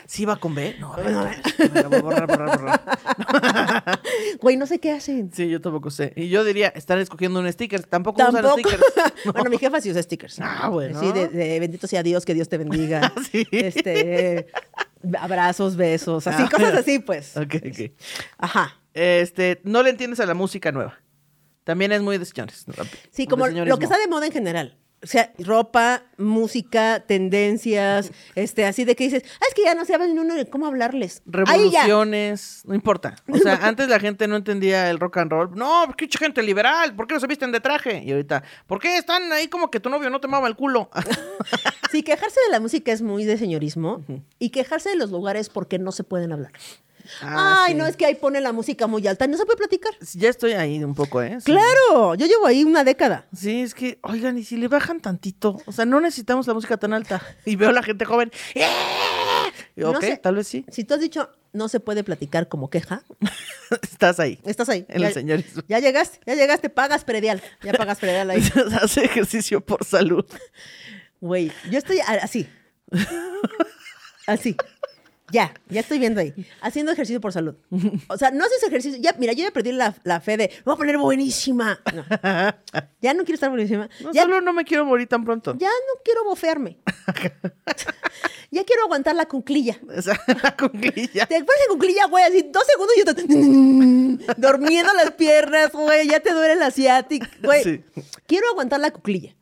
[0.06, 0.76] ¿Sí va con B?
[0.78, 1.36] No, a ver, a ver.
[1.88, 4.00] Voy a borrar, borrar, borrar.
[4.40, 5.32] Güey, no sé qué hacen.
[5.32, 6.12] Sí, yo tampoco sé.
[6.16, 7.82] Y yo diría, están escogiendo un sticker.
[7.84, 8.58] Tampoco, usan Tampoco.
[8.68, 8.82] stickers.
[9.24, 9.32] No.
[9.32, 10.38] Bueno, mi jefa sí usa stickers.
[10.40, 10.98] Ah, bueno.
[11.00, 13.12] Sí, de, de bendito sea Dios, que Dios te bendiga.
[13.30, 13.46] Sí.
[13.52, 14.48] Este,
[15.18, 16.48] abrazos, besos, así, Ah.
[16.50, 17.36] cosas así, pues.
[17.36, 17.92] Ok, ok.
[18.38, 18.76] Ajá.
[18.94, 20.98] Este, no le entiendes a la música nueva.
[21.64, 22.66] También es muy de señores.
[23.10, 24.78] Sí, De como lo que está de moda en general.
[25.04, 29.84] O sea, ropa, música, tendencias, este, así de que dices, ah, es que ya no
[29.84, 31.22] saben uno de cómo hablarles.
[31.26, 33.16] Revoluciones, no importa.
[33.28, 35.50] O sea, antes la gente no entendía el rock and roll.
[35.56, 38.04] No, qué gente liberal, ¿por qué no se visten de traje?
[38.04, 40.88] Y ahorita, ¿por qué están ahí como que tu novio no te mama el culo?
[41.90, 44.02] Sí, quejarse de la música es muy de señorismo
[44.38, 46.52] y quejarse de los lugares porque no se pueden hablar.
[47.22, 47.78] Ah, Ay, sí.
[47.78, 49.92] no, es que ahí pone la música muy alta, no se puede platicar.
[50.14, 51.38] Ya estoy ahí un poco, ¿eh?
[51.40, 51.52] Sí.
[51.52, 53.26] Claro, yo llevo ahí una década.
[53.36, 56.76] Sí, es que, oigan, y si le bajan tantito, o sea, no necesitamos la música
[56.76, 57.22] tan alta.
[57.44, 58.30] Y veo a la gente joven.
[58.54, 58.66] ¡eh!
[59.76, 60.16] Y, No ok, sé.
[60.18, 60.64] tal vez sí.
[60.70, 63.02] Si tú has dicho no se puede platicar como queja,
[63.82, 64.38] Estás ahí.
[64.44, 64.84] estás ahí.
[64.88, 65.62] En ya, el señorismo.
[65.68, 67.42] Ya llegaste, ya llegaste, pagas predial.
[67.62, 68.42] Ya pagas predial ahí.
[68.82, 70.24] Hace ejercicio por salud.
[71.20, 72.48] Güey, yo estoy así.
[74.26, 74.56] Así.
[75.32, 76.34] Ya, ya estoy viendo ahí.
[76.60, 77.54] Haciendo ejercicio por salud.
[78.08, 79.00] O sea, no haces ejercicio.
[79.00, 81.80] Ya, mira, yo ya perdí la, la fe de, me voy a poner buenísima.
[81.94, 82.04] No.
[83.00, 83.88] Ya no quiero estar buenísima.
[84.00, 85.56] No, ya, solo no me quiero morir tan pronto.
[85.58, 86.78] ya no quiero bofearme.
[88.50, 89.80] ya quiero aguantar la cunclilla.
[89.96, 91.26] O sea, la cuclilla.
[91.26, 94.34] Te pones en cuclilla, güey, así dos segundos y yo te...
[94.40, 97.64] Dormiendo las piernas, güey, ya te duele la ciática, güey.
[97.64, 97.84] Sí.
[98.26, 99.34] Quiero aguantar la cuclilla.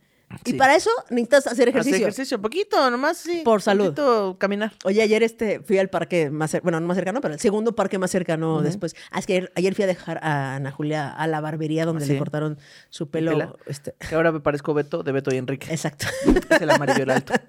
[0.45, 1.97] Y para eso necesitas hacer ejercicio.
[1.97, 3.43] Hacer ejercicio, poquito, nomás sí.
[3.45, 3.87] Por salud.
[3.87, 4.73] Poquito caminar.
[4.85, 7.75] Oye, ayer este, fui al parque más, cer- bueno, no más cercano, pero el segundo
[7.75, 8.95] parque más cercano después.
[9.11, 12.05] Ah, es que ayer, ayer fui a dejar a Ana Julia a la barbería donde
[12.05, 12.59] ¿Ah, le cortaron
[12.91, 13.57] su pelo.
[13.67, 15.67] Este, Que ahora me parezco Beto, de Beto y Enrique.
[15.73, 16.07] exacto.
[16.51, 17.33] Es el amarillo el alto.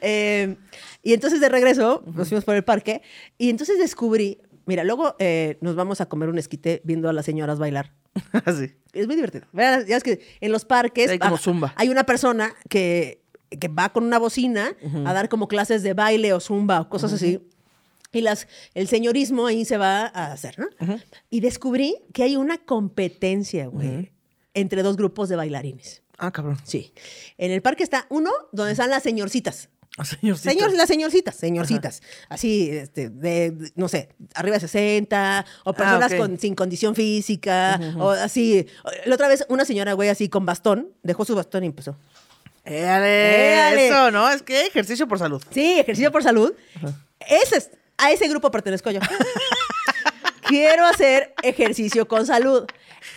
[0.00, 0.56] Eh,
[1.02, 3.02] y entonces de regreso nos fuimos por el parque
[3.38, 7.24] y entonces descubrí, mira, luego eh, nos vamos a comer un esquite viendo a las
[7.24, 7.92] señoras bailar.
[8.44, 8.72] Así.
[8.92, 9.46] Es muy divertido.
[9.52, 11.72] Ya es que en los parques Hay como ah, zumba.
[11.76, 13.22] hay una persona que,
[13.58, 17.12] que va con una bocina a dar como clases de baile o zumba o cosas
[17.12, 17.40] así.
[18.12, 20.66] Y las, el señorismo ahí se va a hacer, ¿no?
[21.30, 24.12] Y descubrí que hay una competencia, güey,
[24.52, 26.02] entre dos grupos de bailarines.
[26.18, 26.58] Ah, cabrón.
[26.64, 26.92] Sí.
[27.38, 29.70] En el parque está uno donde están las señorcitas.
[29.98, 30.50] Ah, señorcita.
[30.50, 32.00] Señor, las señorcitas, señorcitas.
[32.30, 36.18] Así, este, de, no sé, arriba de 60, o personas ok.
[36.18, 38.66] con, sin condición física, o así.
[39.04, 41.98] La otra vez, una señora, güey, así con bastón, dejó su bastón y empezó.
[42.64, 43.88] Éale, Éale.
[43.88, 44.30] Eso, ¿no?
[44.30, 45.42] Es que ejercicio por salud.
[45.50, 46.54] Sí, ejercicio por salud.
[47.20, 49.00] Ese es, a ese grupo pertenezco yo.
[50.46, 52.66] Quiero hacer ejercicio con salud.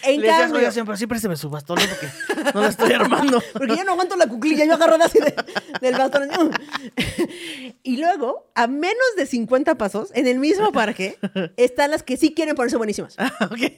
[0.04, 3.42] En Le decías, cambio, oiga, siempre, sí, présteme su bastón, porque no la estoy armando.
[3.54, 5.36] Porque yo no aguanto la cuclilla, yo agarro así de-
[5.80, 6.30] del bastón.
[7.84, 11.18] Y luego, a menos de 50 pasos, en el mismo parque,
[11.58, 13.16] están las que sí quieren ponerse buenísimas.
[13.20, 13.72] Ah, ok.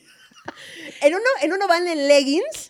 [1.02, 2.70] En uno, en uno van en leggings.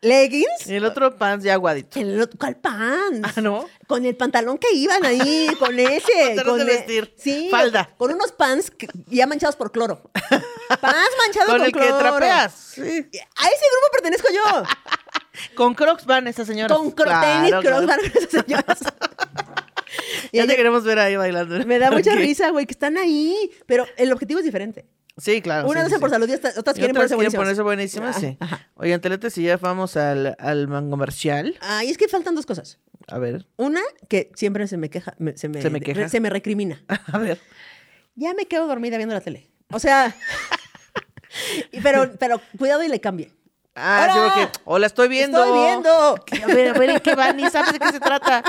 [0.00, 0.66] Leggings.
[0.66, 1.98] Y el otro pants ya aguadito.
[2.00, 3.20] En el otro, ¿cuál pants?
[3.36, 3.66] Ah, ¿no?
[3.86, 6.42] Con el pantalón que iban ahí, con ese.
[6.44, 7.48] Con de el- vestir, Sí.
[7.50, 7.90] falda.
[7.96, 10.10] Con unos pants que- ya manchados por cloro.
[10.80, 11.98] Pants manchados Con con, el que cloro.
[11.98, 12.52] trapeas.
[12.54, 12.80] Sí.
[12.82, 12.84] A
[13.48, 14.62] ese grupo pertenezco yo.
[15.54, 16.76] Con crocs van esas señoras.
[16.76, 17.62] Con cro Claro, tenis, claro.
[17.62, 18.78] crocs, van esas señoras.
[20.32, 21.64] Ya te queremos ver ahí bailando.
[21.66, 23.50] me da mucha risa, güey, que están ahí.
[23.66, 24.86] Pero el objetivo es diferente.
[25.20, 25.68] Sí, claro.
[25.68, 26.14] Unas sí, hacen sí, por sí.
[26.14, 28.16] salud y otras, otras Y quieren ponerse quieren ponerse buenísimas.
[28.16, 28.38] buenísimas, sí.
[28.40, 28.68] Ah, ajá.
[28.74, 31.56] Oigan, Telete, si ya vamos al, al mango comercial.
[31.60, 32.78] Ay, es que faltan dos cosas.
[33.08, 33.46] A ver.
[33.56, 36.08] Una, que siempre se me queja, me- se, me, ¿Se me queja?
[36.08, 36.82] se me recrimina.
[37.12, 37.40] A ver.
[38.14, 39.50] Ya me quedo dormida viendo la tele.
[39.72, 40.14] O sea,
[41.72, 43.32] y- pero, pero cuidado y le cambie.
[43.74, 44.32] Ah, sí, ¡Hola!
[44.34, 44.58] porque.
[44.64, 45.42] O la estoy viendo.
[45.42, 45.90] Estoy viendo.
[45.90, 47.32] A ver, a ver, ¿en qué va?
[47.32, 48.42] Ni sabes de qué se trata.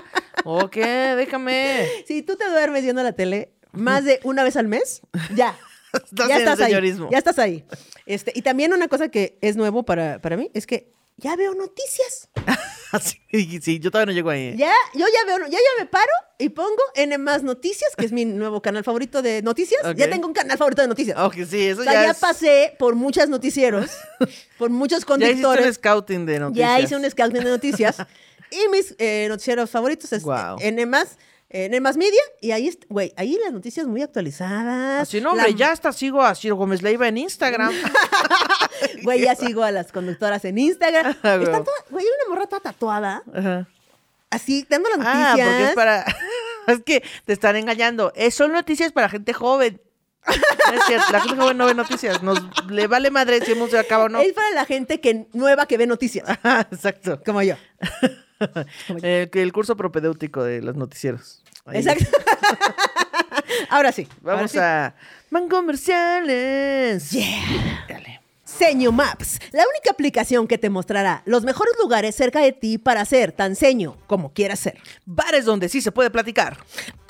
[0.43, 0.85] ¿O qué?
[1.15, 1.87] Déjame.
[2.07, 5.01] Si tú te duermes viendo la tele más de una vez al mes,
[5.35, 5.55] ya.
[6.11, 6.65] Estás ya estás ahí.
[6.67, 7.09] señorismo.
[7.11, 7.65] Ya estás ahí.
[8.05, 11.53] Este, y también una cosa que es nuevo para, para mí es que ya veo
[11.53, 12.29] noticias.
[13.31, 14.47] sí, sí, yo todavía no llego ahí.
[14.49, 14.55] ¿eh?
[14.57, 18.11] Ya, yo ya veo, ya, ya me paro y pongo N más noticias, que es
[18.11, 19.83] mi nuevo canal favorito de noticias.
[19.85, 19.95] Ok.
[19.97, 21.17] Ya tengo un canal favorito de noticias.
[21.19, 23.91] Ok, sí, eso o sea, ya, ya, es- pasé por muchos noticieros,
[24.57, 25.75] por muchos Ya hiciste un conductores.
[25.75, 26.67] scouting de noticias.
[26.69, 27.97] Ya hice un scouting de noticias.
[28.49, 30.57] y mis eh, noticieros favoritos es Guau.
[30.59, 31.17] N más,
[31.53, 32.21] N más Media.
[32.39, 35.01] Y ahí, güey, ahí las noticias muy actualizadas.
[35.01, 37.73] Así no, hombre, La- ya hasta sigo a Ciro Gómez Leiva en Instagram.
[39.03, 41.15] Güey, ya sigo a las conductoras en Instagram.
[41.23, 41.49] Ah, güey.
[41.89, 43.23] Güey, hay una morra toda tatuada.
[43.33, 43.67] Ajá.
[44.29, 45.25] Así, dando las noticias.
[45.27, 46.05] Ah, porque es para.
[46.67, 48.11] es que te están engañando.
[48.15, 49.81] Es, son noticias para gente joven.
[50.27, 52.21] No es cierto, la gente joven no ve noticias.
[52.21, 54.19] Nos le vale madre si hemos se acaba o no.
[54.19, 56.27] Es para la gente que nueva que ve noticias.
[56.43, 57.21] Ajá, Exacto.
[57.25, 57.55] Como yo.
[59.03, 61.43] Eh, el curso propedéutico de los noticieros.
[61.65, 61.79] Ahí.
[61.79, 62.05] Exacto.
[63.69, 64.07] ahora sí.
[64.23, 64.57] ahora Vamos sí.
[64.57, 64.95] a.
[65.29, 67.11] Man comerciales.
[67.11, 67.85] Yeah.
[67.87, 68.21] Dale.
[68.43, 73.05] Seño Maps, la única aplicación que te mostrará los mejores lugares cerca de ti para
[73.05, 74.77] ser tan seño como quieras ser.
[75.05, 76.57] Bares donde sí se puede platicar.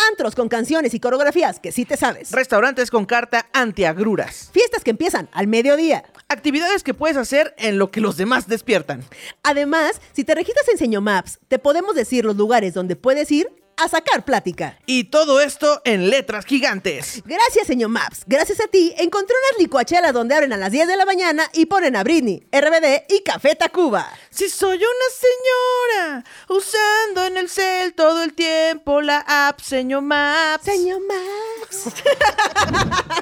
[0.09, 2.31] Antros con canciones y coreografías que sí te sabes.
[2.31, 4.49] Restaurantes con carta antiagruras.
[4.51, 6.03] Fiestas que empiezan al mediodía.
[6.27, 9.03] Actividades que puedes hacer en lo que los demás despiertan.
[9.43, 13.60] Además, si te registras en Seño Maps, te podemos decir los lugares donde puedes ir
[13.83, 14.77] a sacar plática.
[14.85, 17.21] Y todo esto en letras gigantes.
[17.25, 18.23] Gracias, señor Maps.
[18.27, 21.65] Gracias a ti, encontré unas licuachelas donde abren a las 10 de la mañana y
[21.65, 24.07] ponen a Britney, RBD y Café Tacuba.
[24.29, 30.63] Si soy una señora usando en el cel todo el tiempo la app Señor Maps.
[30.65, 31.93] Señor Maps.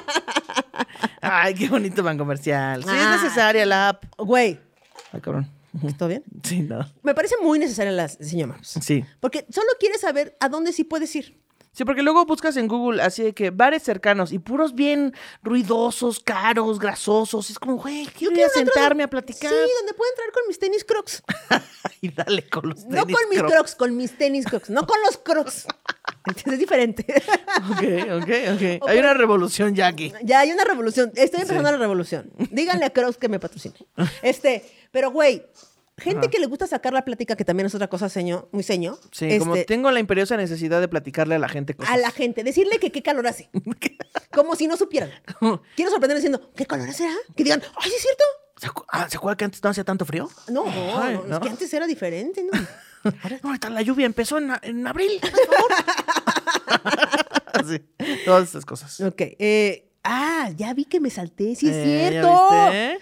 [1.20, 2.82] Ay, qué bonito van comercial.
[2.82, 3.14] Sí, Ah.
[3.16, 4.04] es necesaria la app.
[4.16, 4.58] Güey,
[5.12, 5.50] Ay, cabrón.
[5.96, 6.24] ¿Todo bien?
[6.42, 6.86] Sí, no.
[7.02, 8.78] Me parece muy necesaria la señor Maps.
[8.82, 9.04] Sí.
[9.20, 11.39] Porque solo quieres saber a dónde sí puedes ir.
[11.72, 16.18] Sí, porque luego buscas en Google así de que bares cercanos y puros bien ruidosos,
[16.20, 17.48] caros, grasosos.
[17.48, 19.50] Es como, güey, quiero un antro sentarme a platicar.
[19.50, 21.22] Sí, donde puedo entrar con mis tenis crocs.
[22.00, 23.54] y dale con los No tenis con mis Crocs.
[23.54, 24.68] crocs, con mis tenis crocs.
[24.70, 25.66] No con los crocs.
[26.26, 27.06] Entonces es diferente.
[27.70, 28.30] Ok, ok,
[28.80, 28.88] ok.
[28.88, 30.12] Hay una revolución ya aquí.
[30.22, 31.12] Ya hay una revolución.
[31.14, 32.30] Estoy empezando la revolución.
[32.50, 33.74] Díganle a Crocs que me patrocine.
[34.22, 35.46] Este, pero güey,
[36.00, 38.98] gente que le gusta sacar la plática, que también es otra cosa seño, muy seño.
[39.12, 41.92] Sí, como este, tengo la imperiosa necesidad de platicarle a la gente cosas.
[41.92, 43.50] a la gente, decirle que qué calor hace.
[44.32, 45.10] Como si no supieran.
[45.76, 47.12] Quiero sorprender diciendo, ¿qué calor será?
[47.36, 48.24] Que digan, ¡ay, sí es cierto!
[48.56, 50.28] ¿Se, acu- ah, ¿se acuerda que antes no hacía tanto frío?
[50.48, 51.34] No, Ay, no, ¿no?
[51.36, 52.50] es que antes era diferente, ¿no?
[53.42, 55.72] No, ahorita la lluvia empezó en, en abril, por favor.
[57.66, 57.80] sí,
[58.24, 59.00] todas esas cosas.
[59.00, 59.20] Ok.
[59.38, 61.54] eh, ah, ya vi que me salté.
[61.56, 62.48] Sí, es Eh, ¿ya cierto.
[62.50, 62.98] viste?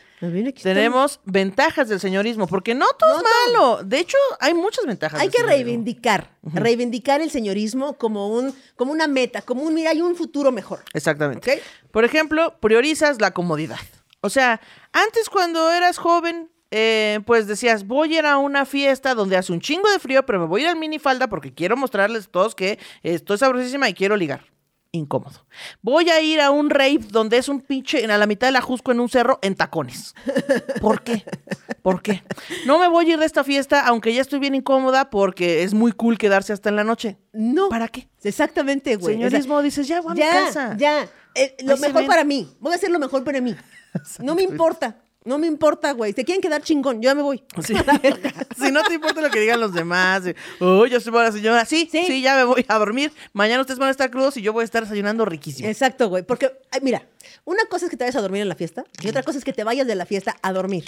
[0.63, 3.53] Tenemos ventajas del señorismo, porque no todo No es todo.
[3.77, 3.85] malo.
[3.85, 5.21] De hecho, hay muchas ventajas.
[5.21, 5.65] Hay del que señorismo.
[5.65, 10.51] reivindicar, reivindicar el señorismo como un, como una meta, como un, mira, hay un futuro
[10.53, 10.81] mejor.
[10.95, 11.63] Exactamente.
[11.91, 13.79] Por ejemplo, priorizas la comodidad.
[14.21, 14.61] O sea,
[14.93, 19.53] antes cuando eras joven, eh, pues decías, voy a ir a una fiesta donde hace
[19.53, 22.31] un chingo de frío, pero me voy a ir al minifalda porque quiero mostrarles a
[22.31, 24.45] todos que estoy sabrosísima y quiero ligar.
[24.91, 25.47] Incómodo.
[25.83, 28.63] Voy a ir a un rave donde es un pinche a la mitad de la
[28.63, 30.15] Jusco en un cerro en tacones.
[30.81, 31.25] ¿Por qué?
[31.83, 32.23] ¿Por qué?
[32.65, 35.75] No me voy a ir de esta fiesta aunque ya estoy bien incómoda porque es
[35.75, 37.19] muy cool quedarse hasta en la noche.
[37.35, 37.69] No.
[37.69, 38.09] ¿Para qué?
[38.23, 39.17] Exactamente, güey.
[39.17, 40.77] O sea, Señorismo, dices, ya voy a mi ya, casa.
[40.79, 41.07] ya.
[41.35, 42.57] Eh, lo Ahí mejor para mí.
[42.59, 43.55] Voy a hacer lo mejor para mí.
[44.21, 44.97] No me importa.
[45.29, 46.15] No me importa, güey.
[46.15, 47.03] Te quieren quedar chingón.
[47.03, 47.43] Yo ya me voy.
[47.63, 47.75] Sí.
[48.59, 50.23] si no te importa lo que digan los demás.
[50.59, 51.65] Oh, yo soy buena señora.
[51.67, 52.23] Sí, sí, Sí.
[52.23, 53.13] ya me voy a dormir.
[53.35, 55.69] Mañana ustedes van a estar crudos y yo voy a estar desayunando riquísimo.
[55.69, 56.23] Exacto, güey.
[56.23, 57.07] Porque, ay, mira,
[57.45, 59.45] una cosa es que te vayas a dormir en la fiesta y otra cosa es
[59.45, 60.85] que te vayas de la fiesta a dormir.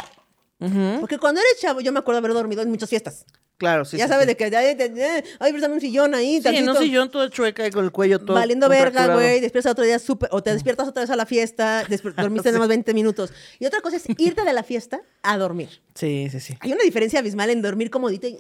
[1.01, 3.25] Porque cuando eres chavo, yo me acuerdo haber dormido en muchas fiestas.
[3.57, 3.99] Claro, sí.
[3.99, 4.29] ya sí, sabes sí.
[4.29, 6.41] de que, ay, ay, préstame un sillón ahí.
[6.41, 8.35] Sí, en un sillón todo chueca y con el cuello todo.
[8.35, 9.41] Valiendo verga, güey.
[9.41, 10.31] Despiertas otro día súper.
[10.33, 11.85] O te despiertas otra vez a la fiesta.
[12.17, 13.35] dormiste nada más 20 minutos.
[13.59, 15.83] Y otra cosa es irte de la fiesta a dormir.
[15.95, 16.57] Sí, sí, sí.
[16.61, 18.39] Hay una diferencia abismal en dormir comodito y.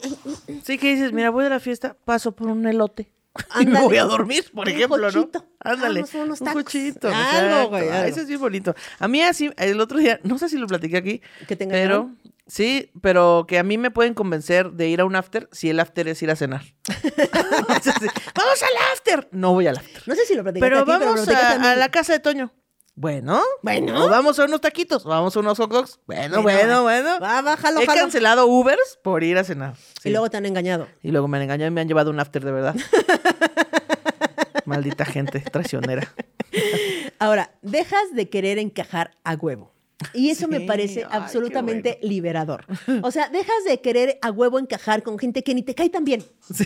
[0.64, 3.10] Sí, que dices, mira, voy de la fiesta, paso por un elote.
[3.60, 5.38] Y me voy a dormir, por Un ejemplo, jochito.
[5.38, 5.46] ¿no?
[5.60, 6.00] Ándale.
[6.00, 7.08] Vamos unos un cochito.
[7.08, 8.08] Algo, güey, algo.
[8.08, 8.74] Eso es bien bonito.
[8.98, 12.10] A mí así, el otro día, no sé si lo platiqué aquí, ¿Que te pero
[12.46, 15.78] sí, pero que a mí me pueden convencer de ir a un after si el
[15.78, 16.62] after es ir a cenar.
[18.34, 19.28] Vamos al after.
[19.32, 20.02] No voy al after.
[20.06, 21.66] No sé si lo platicaste Pero aquí, pero vamos lo a, mí.
[21.66, 22.52] a la casa de Toño.
[22.94, 24.04] Bueno, Bueno.
[24.04, 25.98] O vamos a unos taquitos, o vamos a unos hot dogs.
[26.06, 27.18] Bueno, bueno, bueno.
[27.20, 28.00] Va, va, jalo, He jalo.
[28.00, 29.74] cancelado Ubers por ir a cenar.
[30.04, 30.86] Y luego te han engañado.
[31.02, 32.74] Y luego me han engañado y me han llevado un after de verdad.
[34.66, 36.12] Maldita gente traicionera.
[37.18, 39.72] Ahora, dejas de querer encajar a huevo.
[40.14, 42.64] Y eso me parece ay, absolutamente liberador.
[43.02, 46.04] O sea, dejas de querer a huevo encajar con gente que ni te cae tan
[46.04, 46.24] bien.
[46.54, 46.64] Sí.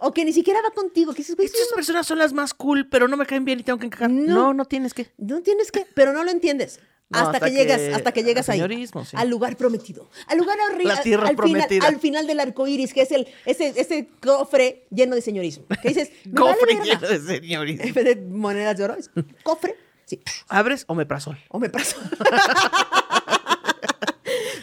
[0.00, 1.12] O que ni siquiera va contigo.
[1.12, 3.62] Que dices, güey, Estas personas son las más cool, pero no me caen bien y
[3.62, 4.10] tengo que encajar.
[4.10, 4.34] No.
[4.34, 5.08] No, no, tienes que.
[5.18, 6.80] No tienes que, pero no lo entiendes.
[7.10, 8.86] No, hasta, hasta que, llegas, que- hasta que llegas al ahí.
[8.86, 8.92] sí.
[9.16, 10.08] Al lugar prometido.
[10.28, 10.56] Al lugar
[11.02, 11.66] tierra al prometida.
[11.68, 15.66] Final, al final del arco iris, que es el, ese, ese cofre lleno de señorismo.
[15.82, 17.84] Que dices, me Cofre lleno de señorismo.
[17.84, 19.10] En vez de monedas de oro, es
[19.42, 19.74] cofre.
[20.10, 20.20] Sí.
[20.48, 21.36] ¿Abres o me pasó?
[21.50, 21.96] O me paso.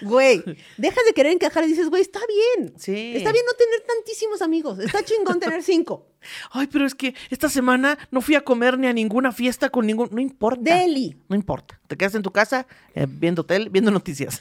[0.01, 0.43] Güey,
[0.77, 2.73] dejas de querer encajar y dices, güey, está bien.
[2.77, 3.13] Sí.
[3.15, 4.79] Está bien no tener tantísimos amigos.
[4.79, 6.07] Está chingón tener cinco.
[6.51, 9.87] Ay, pero es que esta semana no fui a comer ni a ninguna fiesta con
[9.87, 10.09] ningún.
[10.11, 10.61] No importa.
[10.61, 11.17] Deli.
[11.29, 11.79] No importa.
[11.87, 14.39] Te quedas en tu casa eh, viendo tele, viendo noticias.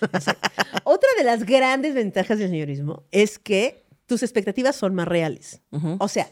[0.84, 5.60] Otra de las grandes ventajas del señorismo es que tus expectativas son más reales.
[5.98, 6.28] O sea,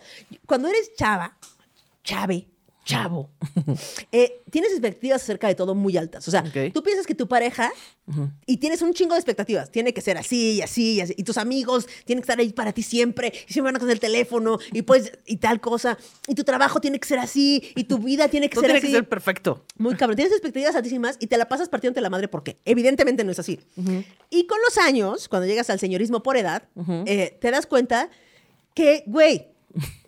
[0.46, 1.38] cuando eres chava,
[2.02, 2.48] chave,
[2.84, 3.30] chavo,
[4.12, 6.26] eh, tienes expectativas acerca de todo muy altas.
[6.28, 7.72] O sea, tú piensas que tu pareja
[8.46, 9.70] y tienes un chingo de expectativas.
[9.70, 11.14] Tiene que ser así y así y así.
[11.16, 13.32] Y tus amigos tienen que estar ahí para ti siempre.
[13.48, 15.96] Y siempre van a coger el teléfono y pues y tal cosa.
[16.28, 17.72] Y tu trabajo tiene que ser así.
[17.74, 18.88] Y tu vida tiene que No ser tiene así.
[18.88, 19.64] que ser perfecto.
[19.78, 20.16] Muy cabrón.
[20.16, 23.58] Tienes expectativas altísimas y te la pasas partiéndote la madre porque evidentemente no es así.
[24.30, 26.64] Y con los años, cuando llegas al señorismo por edad,
[27.06, 28.10] eh, te das cuenta
[28.74, 29.48] que, güey,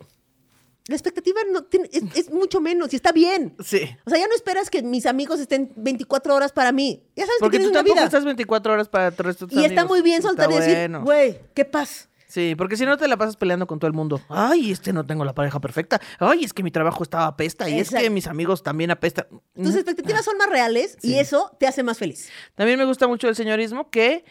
[0.88, 3.54] la expectativa no tiene- es, es mucho menos y está bien.
[3.64, 3.80] Sí.
[4.04, 7.02] O sea, ya no esperas que mis amigos estén 24 horas para mí.
[7.16, 8.04] Ya sabes Porque que tú tienes una tampoco vida.
[8.06, 10.54] estás 24 horas para tu resto de tus Y está muy bien Está soltar y
[10.54, 11.02] decir, bueno.
[11.02, 12.08] güey, qué paz.
[12.28, 14.20] Sí, porque si no te la pasas peleando con todo el mundo.
[14.28, 16.00] Ay, este no tengo la pareja perfecta.
[16.18, 17.68] Ay, es que mi trabajo estaba apesta.
[17.70, 19.26] Y es que mis amigos también apestan.
[19.54, 22.28] Tus expectativas son más reales y eso te hace más feliz.
[22.56, 24.24] También me gusta mucho el señorismo que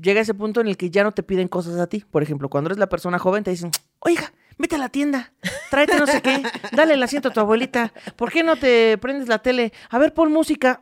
[0.00, 2.04] llega a ese punto en el que ya no te piden cosas a ti.
[2.10, 4.32] Por ejemplo, cuando eres la persona joven te dicen, oiga,
[4.62, 5.32] vete a la tienda,
[5.70, 6.40] tráete no sé qué,
[6.70, 9.72] dale el asiento a tu abuelita, ¿por qué no te prendes la tele?
[9.90, 10.80] A ver, pon música.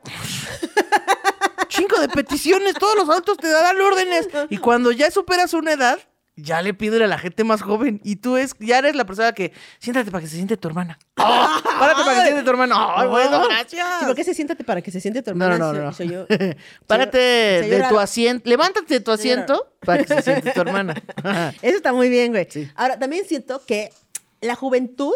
[1.68, 4.28] Chingo de peticiones, todos los adultos te dan órdenes.
[4.50, 5.98] Y cuando ya superas una edad,
[6.42, 8.00] ya le piden a la gente más joven.
[8.04, 10.98] Y tú es, ya eres la persona que, siéntate para que se siente tu hermana.
[11.16, 11.60] ¡Ah!
[11.80, 12.74] Párate para que se siente tu hermana.
[12.96, 13.86] ¡Ay, bueno, gracias!
[14.00, 15.58] Sí, porque se siéntate para que se siente tu No, hermana.
[15.58, 15.92] no, no, no.
[15.92, 16.26] Soy, soy yo.
[16.86, 18.48] Párate de señora- tu asiento.
[18.48, 19.42] Levántate de tu Señora.
[19.42, 20.94] asiento para que se siente tu hermana.
[21.62, 22.46] Eso está muy bien, güey.
[22.50, 22.68] Sí.
[22.74, 23.90] Ahora, también siento que
[24.40, 25.14] la juventud,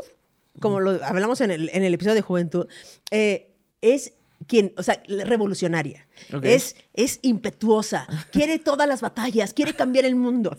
[0.61, 2.67] como lo hablamos en el, en el episodio de juventud,
[3.11, 3.51] eh,
[3.81, 4.13] es
[4.47, 6.07] quien, o sea, revolucionaria.
[6.43, 10.57] Es, es impetuosa, quiere todas las batallas, quiere cambiar el mundo.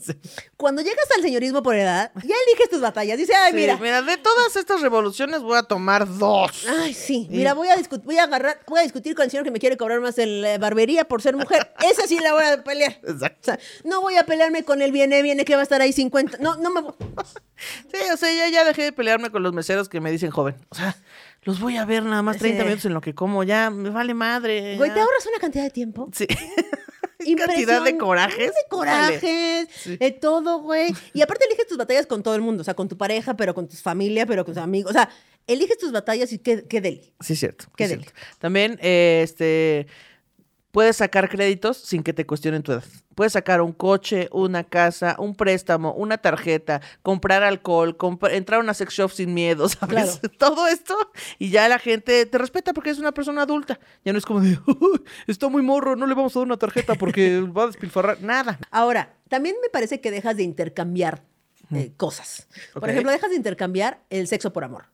[0.57, 3.17] Cuando llegas al señorismo por edad, ya eliges tus batallas.
[3.17, 6.65] Dice, ay, Sí, mira, mira, de todas estas revoluciones voy a tomar dos.
[6.67, 7.27] Ay, sí.
[7.29, 9.77] Mira, voy a, voy a agarrar, voy a discutir con el señor que me quiere
[9.77, 11.73] cobrar más en la barbería por ser mujer.
[11.89, 12.99] Esa sí la voy a pelear.
[13.03, 13.39] Exacto.
[13.41, 15.93] O sea, no voy a pelearme con el viene, viene que va a estar ahí
[15.93, 16.39] 50.
[16.39, 16.93] No, no me voy.
[17.89, 20.55] Sí, o sea, ya, ya dejé de pelearme con los meseros que me dicen joven.
[20.69, 20.97] O sea,
[21.45, 22.65] los voy a ver nada más 30 Sí.
[22.65, 23.43] minutos en lo que como.
[23.43, 24.75] Ya, me vale madre.
[24.77, 24.95] Güey, ya.
[24.95, 26.09] te ahorras una cantidad de tiempo.
[26.13, 26.27] Sí.
[27.37, 28.47] cantidad de corajes.
[28.47, 29.97] De corajes, Sí.
[29.97, 30.93] de todo, güey.
[31.13, 32.61] Y aparte eliges tus batallas con todo el mundo.
[32.61, 34.91] O sea, con tu pareja, pero con tu familia, pero con tus amigos.
[34.91, 35.09] O sea,
[35.47, 37.13] eliges tus batallas y qué, qué deli.
[37.19, 37.65] Sí, cierto.
[37.77, 38.05] Qué deli.
[38.39, 39.87] También, eh, este,
[40.71, 42.83] puedes sacar créditos sin que te cuestionen tu edad.
[43.15, 47.97] Puedes sacar un coche, una casa, un préstamo, una tarjeta, comprar alcohol,
[48.31, 50.19] entrar a una sex shop sin miedo, ¿sabes?
[50.19, 50.35] Claro.
[50.37, 50.95] Todo esto
[51.39, 53.79] y ya la gente te respeta porque es una persona adulta.
[54.03, 56.57] Ya no es como de, "Uy, está muy morro, no le vamos a dar una
[56.57, 58.21] tarjeta porque va a despilfarrar.
[58.21, 58.59] Nada.
[58.69, 61.23] Ahora, también me parece que dejas de intercambiar
[61.73, 62.47] eh, cosas.
[62.73, 64.85] Por ejemplo, dejas de intercambiar el sexo por amor.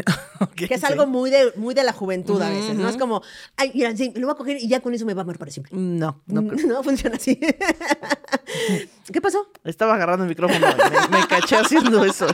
[0.40, 0.86] Ok, Que es sí.
[0.86, 2.88] algo muy de, muy de la juventud a veces, ¿no?
[2.88, 3.22] Es como,
[3.56, 5.38] ay, mira, sí, lo voy a coger y ya con eso me va a amar
[5.38, 5.72] para siempre.
[5.76, 6.66] No, no creo.
[6.72, 7.38] No, funciona así.
[9.12, 9.46] ¿Qué pasó?
[9.64, 10.66] Estaba agarrando el micrófono.
[11.10, 12.26] Me, me caché haciendo eso.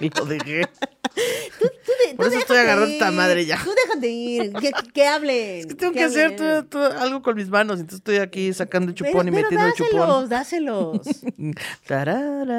[0.00, 0.66] Y lo dejé.
[1.58, 3.58] Tú, tú de- Por eso estoy agarrando esta madre ya.
[3.62, 5.68] Tú déjate ir, que, que hablen.
[5.76, 6.36] Tengo que hacer hablen.
[6.36, 9.42] todo- todo- algo con mis manos, entonces estoy aquí sacando el chupón Pero, y pero
[9.50, 10.28] metiendo el chupón.
[10.28, 11.04] dáselos,
[11.88, 12.56] dáselos.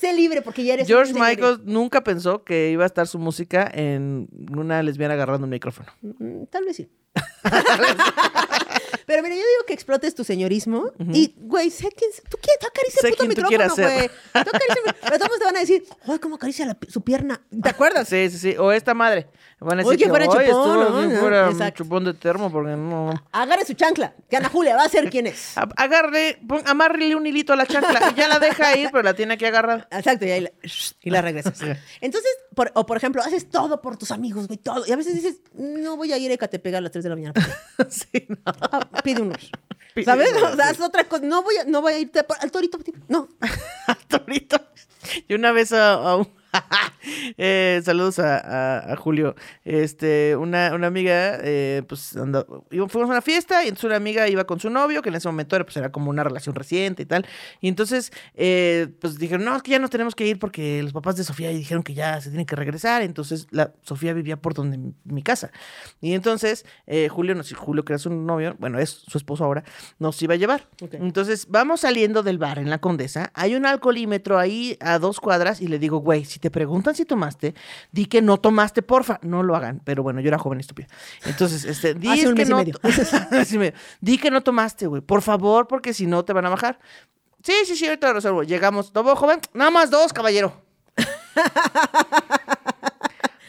[0.00, 1.12] Sé libre porque ya eres George.
[1.12, 5.88] Michael nunca pensó que iba a estar su música en una lesbiana agarrando un micrófono.
[6.00, 6.88] Mm, Tal vez sí.
[9.06, 12.66] Pero mira, yo digo que explotes tu señorismo y, güey, sé quién, tú quieres, tú
[12.68, 13.98] acaricia el puto tú micrófono, güey.
[13.98, 14.10] ser.
[14.32, 17.40] Tú acaricia Pero todos te van a decir, ay, cómo acaricia la su pierna.
[17.62, 18.08] ¿Te acuerdas?
[18.10, 18.56] Sí, sí, sí.
[18.58, 19.28] O esta madre.
[19.60, 21.70] Van a decir Oye, que fuera "Oye, chupón, estuvo ¿no?
[21.70, 23.12] chupón de termo porque no...
[23.30, 25.52] Agarre su chancla, que Ana Julia va a ser quién es.
[25.76, 28.10] Agarre, pon- amárrele un hilito a la chancla.
[28.10, 29.86] y Ya la deja ir, pero la tiene aquí agarrada.
[29.90, 30.52] Exacto, y ahí la,
[31.02, 31.60] y la regresas.
[32.00, 34.86] Entonces, por- o por ejemplo, haces todo por tus amigos, güey, todo.
[34.86, 37.16] Y a veces dices, no voy a ir a Ecatepec a las 3 de la
[37.16, 37.34] mañana.
[37.88, 38.36] sí, no.
[38.46, 39.50] Ah, pide unos.
[39.94, 40.32] Pide ¿Sabes?
[40.34, 41.24] O sea, haz otra cosa.
[41.24, 42.78] No voy a, no voy a irte por- al torito.
[43.08, 43.28] No.
[43.86, 44.56] Al torito.
[45.28, 46.32] Y una vez a, a un-
[47.38, 49.34] eh, saludos a, a- a Julio.
[49.64, 53.96] Este, una, una amiga, eh, pues anda- iba- fuimos a una fiesta y entonces una
[53.96, 56.54] amiga iba con su novio, que en ese momento era, pues, era como una relación
[56.54, 57.26] reciente y tal.
[57.60, 60.92] Y entonces, eh, pues dijeron, no, es que ya nos tenemos que ir porque los
[60.92, 63.02] papás de Sofía dijeron que ya se tienen que regresar.
[63.02, 65.50] Entonces, la, Sofía vivía por donde mi, mi casa.
[66.00, 69.64] Y entonces, eh, Julio, nos, Julio, que era su novio, bueno, es su esposo ahora,
[69.98, 70.68] nos iba a llevar.
[70.92, 75.60] Entonces, vamos saliendo del bar en la Condesa, hay un alcoholímetro ahí a dos cuadras
[75.60, 77.54] y le digo, güey, si te preguntan si tomaste,
[77.92, 79.18] di que no tomaste, porfa.
[79.22, 80.88] No lo hagan, pero bueno, yo era joven y estúpido.
[81.24, 82.56] Entonces, este, di Hace un que mes y no...
[82.56, 82.74] medio.
[83.50, 83.72] Y medio.
[84.00, 86.78] Di que no tomaste, güey, por favor, porque si no te van a bajar.
[87.42, 88.42] Sí, sí, sí, ahorita lo resuelvo.
[88.42, 89.40] Llegamos, ¿tomó, joven?
[89.54, 90.62] Nada más dos, caballero.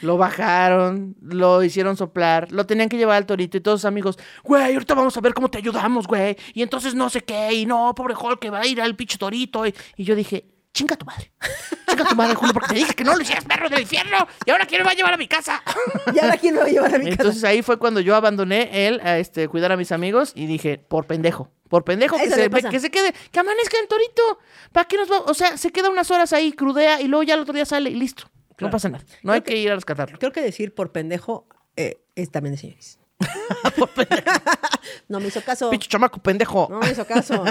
[0.02, 4.18] Lo bajaron, lo hicieron soplar, lo tenían que llevar al torito y todos sus amigos,
[4.44, 6.36] güey, ahorita vamos a ver cómo te ayudamos, güey.
[6.56, 9.20] Y entonces no sé qué, y no, pobre Hulk que va a ir al pinche
[9.20, 9.66] torito.
[9.68, 11.32] Y, y yo dije, chinga tu madre,
[11.88, 14.28] chinga tu madre, Julio, porque te dije que no lo hicieras perro del infierno.
[14.46, 15.62] Y ahora quién me va a llevar a mi casa.
[16.14, 17.22] ¿Y ahora quién me va a llevar a mi casa?
[17.22, 20.78] Entonces ahí fue cuando yo abandoné él a este, cuidar a mis amigos y dije,
[20.78, 24.40] por pendejo, por pendejo que se, que se quede, que amanezca en torito.
[24.72, 25.20] ¿Para qué nos va?
[25.22, 27.90] O sea, se queda unas horas ahí, crudea y luego ya el otro día sale
[27.90, 28.24] y listo.
[28.60, 29.04] No pasa nada.
[29.24, 30.20] No hay que ir a rescatarlo.
[30.20, 33.00] Creo que decir por pendejo eh, es también de señores.
[35.08, 35.70] No me hizo caso.
[35.70, 36.68] Pinche chamaco pendejo.
[36.70, 37.44] No me hizo caso.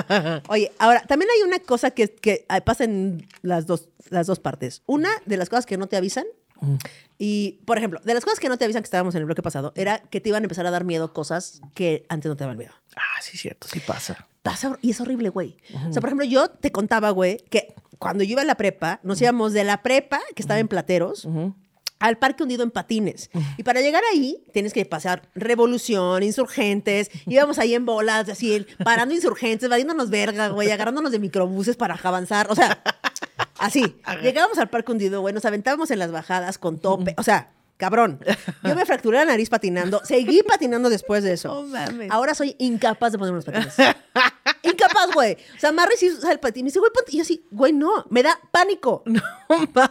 [0.48, 4.38] Oye, ahora, también hay una cosa que, que ah, pasa en las dos, las dos
[4.38, 4.82] partes.
[4.86, 6.24] Una de las cosas que no te avisan.
[7.16, 9.40] Y, por ejemplo, de las cosas que no te avisan que estábamos en el bloque
[9.42, 12.44] pasado, era que te iban a empezar a dar miedo cosas que antes no te
[12.44, 12.72] daban miedo.
[12.96, 14.26] Ah, sí, cierto, sí pasa.
[14.42, 15.56] Pasa, y es horrible, güey.
[15.88, 19.00] O sea, por ejemplo, yo te contaba, güey, que cuando yo iba a la prepa,
[19.02, 21.26] nos íbamos de la prepa, que estaba en Plateros,
[22.00, 23.30] al parque hundido en patines.
[23.56, 28.66] Y para llegar ahí, tienes que pasar Revolución, Insurgentes, íbamos ahí en bolas, así, el-
[28.84, 32.50] parando Insurgentes, valiéndonos verga, güey, agarrándonos de microbuses para avanzar.
[32.50, 32.82] O sea,
[33.58, 33.96] así.
[34.22, 37.14] Llegábamos al parque hundido, güey, nos aventábamos en las bajadas con tope.
[37.18, 38.20] O sea, cabrón.
[38.64, 41.48] Yo me fracturé la nariz patinando, seguí patinando después de eso.
[41.54, 42.10] No mames.
[42.10, 43.74] Ahora soy incapaz de poner unos patines.
[44.62, 45.34] Incapaz, güey.
[45.56, 46.64] O sea, Marry sí usa el patín.
[46.64, 47.12] Me dice, güey, ponte.
[47.12, 49.02] Y yo así, güey, no, me da pánico.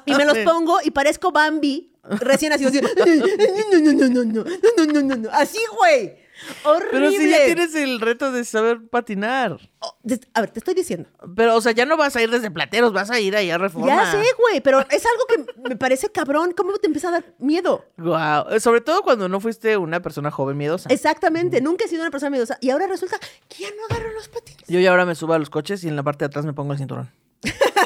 [0.05, 2.69] Y me los pongo y parezco Bambi, recién nacido.
[2.69, 5.29] Así, no, no, no, no, no, no, no, no, no, no.
[5.31, 6.29] Así, güey.
[6.63, 6.89] Horrible.
[6.91, 9.59] Pero si ya tienes el reto de saber patinar.
[9.79, 9.97] Oh,
[10.33, 11.09] a ver, te estoy diciendo.
[11.35, 13.57] Pero, o sea, ya no vas a ir desde plateros, vas a ir ahí a
[13.57, 13.87] reforma.
[13.87, 16.53] Ya sé, güey, pero es algo que me parece cabrón.
[16.55, 17.85] ¿Cómo te empieza a dar miedo?
[17.97, 18.59] Guau.
[18.59, 20.89] Sobre todo cuando no fuiste una persona joven miedosa.
[20.89, 21.61] Exactamente.
[21.61, 22.57] Nunca he sido una persona miedosa.
[22.61, 24.63] Y ahora resulta que ya no agarro los patines.
[24.67, 26.53] Yo ya ahora me subo a los coches y en la parte de atrás me
[26.53, 27.11] pongo el cinturón.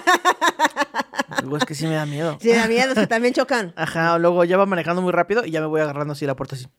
[1.42, 2.38] Luego es que sí me da miedo.
[2.42, 3.74] Sí, da miedo, que también chocan.
[3.76, 6.56] Ajá, luego ya va manejando muy rápido y ya me voy agarrando así la puerta
[6.56, 6.68] así.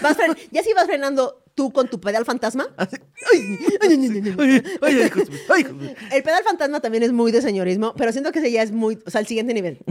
[0.00, 2.66] Vas fren- ya si vas frenando tú con tu pedal fantasma.
[2.78, 2.88] Ay,
[3.32, 3.98] ay, ay,
[4.38, 5.10] ay, ay.
[5.50, 5.96] Ay.
[6.12, 8.98] El pedal fantasma también es muy de señorismo, pero siento que ese ya es muy,
[9.06, 9.78] o sea, el siguiente nivel.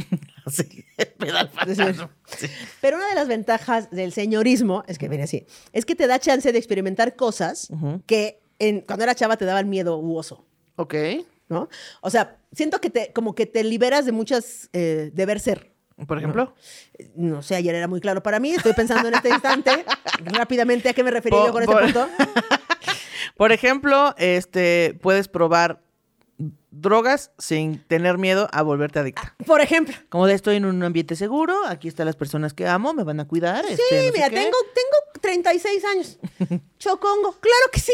[0.51, 2.09] Sí, el pedal fantasma.
[2.37, 2.47] Sí.
[2.81, 6.19] Pero una de las ventajas del señorismo, es que viene así, es que te da
[6.19, 7.69] chance de experimentar cosas
[8.07, 10.95] que en- cuando era chava te daban miedo u oso, Ok.
[11.53, 11.69] ¿No?
[12.01, 15.71] O sea, siento que te, como que te liberas de muchas eh, deber ser.
[16.07, 16.53] Por ejemplo.
[17.15, 19.85] No sé, ayer era muy claro para mí, estoy pensando en este instante
[20.25, 22.07] rápidamente a qué me refería Por- yo con este por- punto.
[23.37, 25.81] Por ejemplo, este, puedes probar
[26.69, 29.35] drogas sin tener miedo a volverte adicta.
[29.45, 29.95] Por ejemplo.
[30.09, 33.19] Como de estoy en un ambiente seguro, aquí están las personas que amo, me van
[33.19, 33.65] a cuidar.
[33.65, 36.19] Sí, este, no mira, tengo, tengo 36 años.
[36.79, 37.93] Chocongo, claro que sí.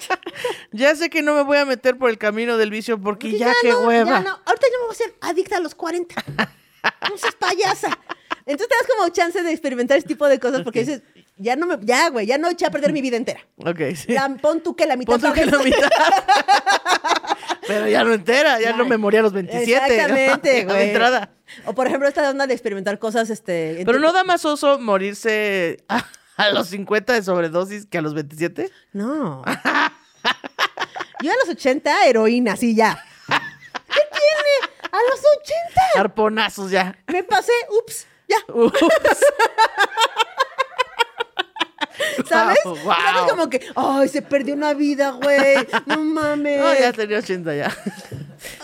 [0.72, 3.38] Ya sé que no me voy a meter por el camino del vicio porque Porque
[3.38, 4.10] ya, qué no, hueva.
[4.10, 4.30] ya no.
[4.44, 6.14] Ahorita yo me voy a ser adicta a los 40.
[7.10, 7.98] No seas payasa.
[8.44, 11.02] Entonces te das como chance de experimentar este tipo de cosas porque dices,
[11.36, 13.40] ya no me, ya, güey, ya no eché a perder mi vida entera.
[13.56, 14.12] Ok, sí.
[14.12, 15.12] La- pon tú que la mitad.
[15.18, 15.88] Pon tú que la mitad.
[17.66, 18.76] Pero ya no entera, ya, Ya.
[18.76, 19.72] no me moría a los 27.
[19.74, 20.88] Exactamente, güey.
[20.90, 21.30] entrada.
[21.64, 23.82] O por ejemplo, esta onda de experimentar cosas, este...
[23.84, 25.78] Pero no da más oso morirse
[26.44, 28.70] a, los 50 de sobredosis que a los 27.
[28.92, 29.42] No.
[31.22, 33.02] Yo a los 80, heroína, sí, ya.
[33.26, 34.72] ¿Qué tiene?
[34.82, 36.00] A los 80.
[36.00, 36.98] Arponazos ya.
[37.06, 38.36] Me pasé, ups, ya.
[38.52, 38.78] Ups.
[42.28, 42.58] ¿Sabes?
[42.64, 43.30] Wow, ¿Sabes?
[43.30, 45.56] Como que, ay, se perdió una vida, güey.
[45.86, 46.58] No mames.
[46.60, 47.76] No, ya tenía 80 ya.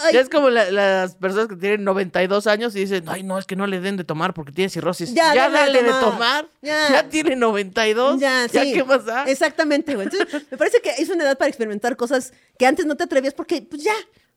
[0.02, 0.12] Ay.
[0.14, 3.46] Ya es como la- las personas que tienen 92 años y dicen, ay, no, es
[3.46, 5.12] que no le den de tomar porque tiene cirrosis.
[5.14, 6.46] Ya, Ya, dale de dale de tomar.
[6.60, 6.88] Ya.
[6.90, 7.08] Ya.
[7.08, 8.20] tiene 92.
[8.20, 8.72] Ya, sí.
[8.74, 9.24] ¿qué pasa?
[9.24, 10.08] Exactamente, güey.
[10.10, 13.34] Entonces, me parece que es una edad para experimentar cosas que antes no te atrevías
[13.34, 13.94] porque, pues ya.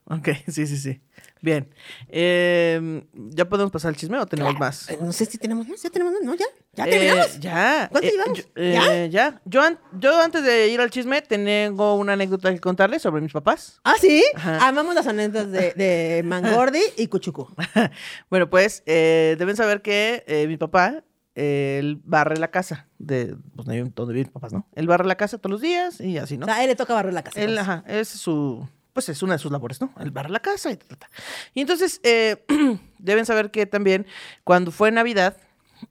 [0.07, 1.01] Ok, sí, sí, sí.
[1.45, 1.69] Bien.
[2.09, 4.89] Eh, ¿Ya podemos pasar al chisme o tenemos más?
[4.89, 6.33] Eh, No sé si tenemos más, ya tenemos más, ¿no?
[6.33, 7.39] Ya, ya Eh, terminamos.
[7.39, 7.87] ya.
[7.91, 8.37] ¿Cuánto Eh, llevamos?
[8.39, 9.41] yo- eh, ¿Ya?
[9.45, 13.31] Yo, an- yo antes de ir al chisme tengo una anécdota que contarles sobre mis
[13.31, 13.79] papás.
[13.83, 14.23] Ah, sí.
[14.35, 14.67] Ajá.
[14.67, 17.47] Amamos las anécdotas de, de Mangordi y Cuchucu.
[18.31, 21.03] bueno, pues eh, deben saber que mi papá,
[21.35, 24.67] él barre la casa de pues, donde viven- papás, ¿no?
[24.73, 26.45] Él barre la casa todos los días y así, ¿no?
[26.45, 27.39] O sea, a él le toca barrer la casa.
[27.39, 27.59] Él, pues.
[27.59, 29.93] ajá, es su, pues es una de sus labores, ¿no?
[29.99, 31.09] El barrer la casa y ta, ta.
[31.53, 32.45] Y entonces, eh,
[32.97, 34.07] deben saber que también
[34.45, 35.35] cuando fue Navidad,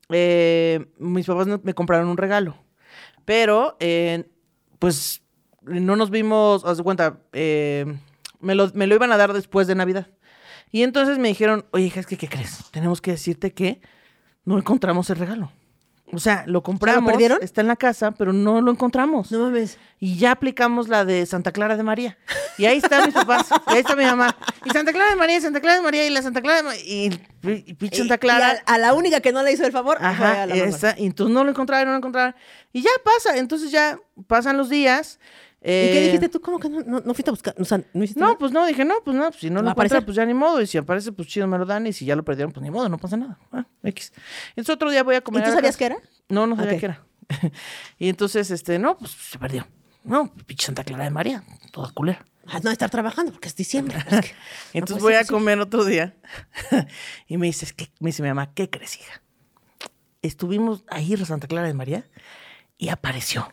[0.09, 2.57] eh, mis papás me compraron un regalo.
[3.26, 3.76] Pero,
[4.78, 5.20] pues,
[5.61, 7.84] no nos vimos, haz de cuenta, eh,
[8.40, 10.09] me, lo, me lo iban a dar después de Navidad.
[10.72, 12.70] Y entonces me dijeron, oye, hija, es que, ¿qué crees?
[12.70, 13.82] Tenemos que decirte que
[14.46, 15.52] no encontramos el regalo.
[16.14, 17.38] O sea, lo compramos, perdieron?
[17.42, 19.30] está en la casa, pero no lo encontramos.
[19.32, 19.78] No mames.
[20.00, 22.18] Y ya aplicamos la de Santa Clara de María.
[22.58, 23.46] Y ahí están mis papás.
[23.68, 24.36] Y ahí está mi mamá.
[24.64, 26.62] Y Santa Clara de María, y Santa Clara de María, y la Santa Clara de
[26.64, 26.82] María.
[26.84, 27.06] Y,
[27.42, 28.62] y, y pinche Santa Y- y Clara.
[28.66, 30.94] a, a la única que no le hizo el favor fue Ajá, a la esa,
[30.98, 32.34] y entonces no lo encontraron, no lo encontraron.
[32.72, 35.18] Y ya pasa, entonces ya pasan los días.
[35.66, 36.40] ¿Y qué eh, dijiste tú?
[36.42, 37.54] ¿Cómo que no, no, no fuiste a buscar?
[37.58, 38.38] O sea, no hiciste No, nada?
[38.38, 40.04] pues no, dije, no, pues no, pues si no ¿Va lo a encuentran, aparecer?
[40.04, 40.60] pues ya ni modo.
[40.60, 41.86] Y si aparece, pues chido me lo dan.
[41.86, 43.38] Y si ya lo perdieron, pues ni modo, no pasa nada.
[43.50, 44.12] Ah, X.
[44.50, 45.42] Entonces otro día voy a ¿Y comer.
[45.42, 45.96] tú a la sabías qué era?
[46.28, 46.80] No, no sabía Ok.
[46.80, 47.06] qué era.
[47.98, 49.66] y entonces, este, no, pues se perdió.
[50.04, 51.42] No, pinche Santa Clara de María,
[51.72, 52.26] toda culera.
[52.46, 53.96] Ah, no, estar trabajando porque es diciembre.
[54.10, 54.34] Es que
[54.74, 56.14] Entonces voy a comer otro día.
[57.26, 57.90] y me dices, ¿qué?
[58.00, 59.22] me dice mi mamá, ¿qué crees, hija?
[60.20, 62.06] Estuvimos ahí en Santa Clara de María
[62.76, 63.50] y apareció.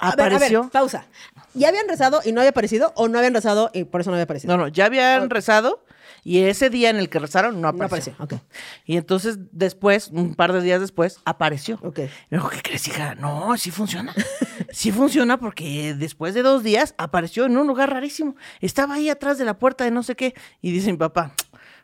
[0.00, 0.68] A ver, a ver, Apareció.
[0.70, 1.06] pausa.
[1.54, 2.92] ¿Ya habían rezado y no había aparecido?
[2.96, 4.56] ¿O no habían rezado y por eso no había aparecido?
[4.56, 5.84] No, no, ya habían rezado
[6.24, 8.12] y ese día en el que rezaron no No apareció.
[8.14, 8.42] apareció, ok.
[8.84, 11.78] Y entonces después, un par de días después, apareció.
[11.82, 11.98] Ok.
[12.30, 13.14] Me dijo, ¿qué crees, hija?
[13.16, 14.14] No, sí funciona.
[14.70, 18.36] Sí funciona porque después de dos días apareció en un lugar rarísimo.
[18.60, 20.34] Estaba ahí atrás de la puerta de no sé qué.
[20.60, 21.32] Y dice mi papá,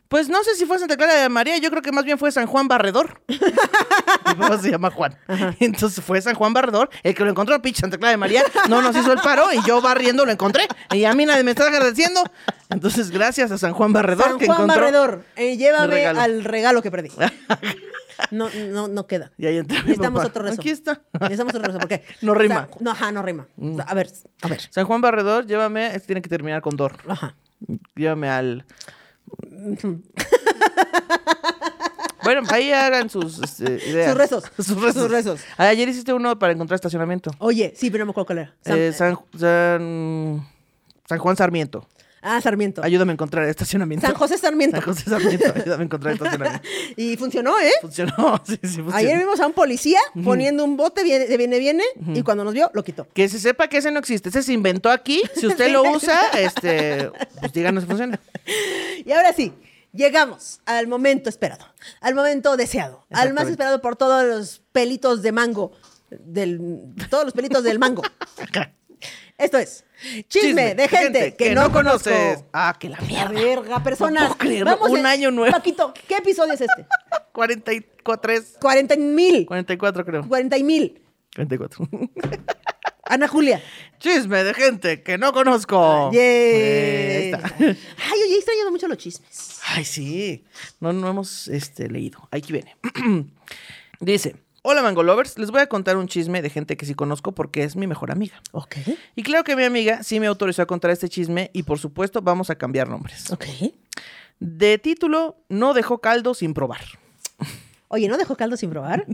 [0.08, 2.30] pues no sé si fue Santa Clara de María, yo creo que más bien fue
[2.30, 3.20] San Juan Barredor.
[3.28, 5.16] mi papá se llama Juan.
[5.60, 8.42] Entonces fue San Juan Barredor el que lo encontró, pinche Santa Clara de María.
[8.68, 10.66] No nos hizo el paro y yo barriendo lo encontré.
[10.92, 12.22] Y a mí nadie me está agradeciendo.
[12.70, 14.82] Entonces, gracias a San Juan Barredor San que Juan encontró.
[14.84, 16.20] Barredor, eh, llévame regalo.
[16.20, 17.10] al regalo que perdí.
[18.30, 19.32] No, no, no queda.
[19.36, 20.28] Y ahí entró mi Necesitamos papá.
[20.28, 20.60] otro rezo.
[20.60, 21.02] Aquí está.
[21.20, 21.78] Necesitamos otro rezo.
[21.80, 22.04] ¿Por qué?
[22.22, 22.68] No rima.
[22.78, 22.84] Mm.
[22.84, 23.48] No, ajá, no rima.
[23.58, 24.08] Sea, A ver,
[24.42, 24.60] a ver.
[24.70, 26.96] San Juan Barredor, llévame, este tiene que terminar con Dor.
[27.08, 27.34] Ajá.
[27.96, 28.64] Llévame al.
[32.22, 34.08] Bueno, ahí hagan sus este, ideas.
[34.10, 34.44] Sus rezos.
[34.56, 35.02] sus rezos.
[35.02, 35.40] Sus rezos.
[35.56, 37.30] Ayer hiciste uno para encontrar estacionamiento.
[37.38, 38.54] Oye, sí, pero no me acuerdo cuál era.
[38.62, 40.46] San- Eh, San, San,
[41.08, 41.86] San Juan Sarmiento.
[42.26, 42.82] Ah, Sarmiento.
[42.82, 44.06] Ayúdame a encontrar estacionamiento.
[44.06, 44.78] San José Sarmiento.
[44.78, 45.52] San José Sarmiento.
[45.54, 46.66] Ayúdame a encontrar estacionamiento.
[46.96, 47.70] Y funcionó, ¿eh?
[47.82, 48.42] Funcionó.
[48.46, 48.94] Sí, sí, funcionó.
[48.96, 52.54] Ayer vimos a un policía poniendo un bote viene- de viene, viene, y cuando nos
[52.54, 53.06] vio, lo quitó.
[53.12, 54.30] Que se sepa que ese no existe.
[54.30, 55.22] Ese se inventó aquí.
[55.36, 57.10] Si usted lo usa, este,
[57.40, 58.18] pues díganos si funciona.
[59.04, 59.52] Y ahora sí,
[59.92, 61.66] llegamos al momento esperado,
[62.00, 65.72] al momento deseado, al más esperado por todos los pelitos de mango,
[66.10, 68.02] del, todos los pelitos del mango.
[69.36, 69.84] Esto es
[70.28, 72.10] chisme, de gente, que, no, conozco.
[72.52, 73.30] Ah, que la La mierda.
[73.32, 74.22] verga, personas.
[74.22, 75.52] No puedo creerlo, un en- año nuevo.
[75.52, 76.86] Paquito, ¿qué episodio es este?
[77.32, 79.46] 44, 40 mil.
[79.46, 80.28] 44 creo.
[80.28, 81.00] 40 mil.
[81.34, 81.88] 44.
[83.06, 83.62] Ana Julia.
[83.98, 86.10] Chisme de gente que no conozco.
[86.14, 87.54] Eh, ahí está.
[87.58, 89.60] Ay, oye, he extrañado mucho los chismes.
[89.66, 90.44] Ay, sí.
[90.80, 92.26] No, no hemos este, leído.
[92.30, 92.76] Aquí viene.
[94.00, 94.36] Dice:
[94.66, 95.36] Hola, Mango Lovers.
[95.38, 98.10] Les voy a contar un chisme de gente que sí conozco porque es mi mejor
[98.10, 98.40] amiga.
[98.52, 98.76] Ok.
[99.14, 102.22] Y claro que mi amiga sí me autorizó a contar este chisme y por supuesto
[102.22, 103.30] vamos a cambiar nombres.
[103.30, 103.44] Ok.
[104.40, 106.80] De título, no dejó caldo sin probar.
[107.88, 109.04] Oye, ¿no dejó caldo sin probar?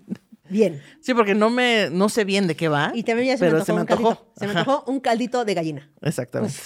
[0.49, 0.81] Bien.
[1.01, 2.93] Sí, porque no me no sé bien de qué va.
[2.95, 4.09] Y también ya se me pero antojó se me un antojó.
[4.15, 4.33] caldito.
[4.39, 5.91] Se me antojó un caldito de gallina.
[6.01, 6.61] Exactamente.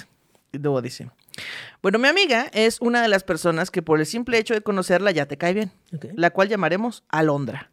[0.83, 1.09] Dice.
[1.81, 5.11] Bueno, mi amiga es una de las personas que por el simple hecho de conocerla
[5.11, 5.73] ya te cae bien,
[6.17, 7.71] la cual llamaremos Alondra.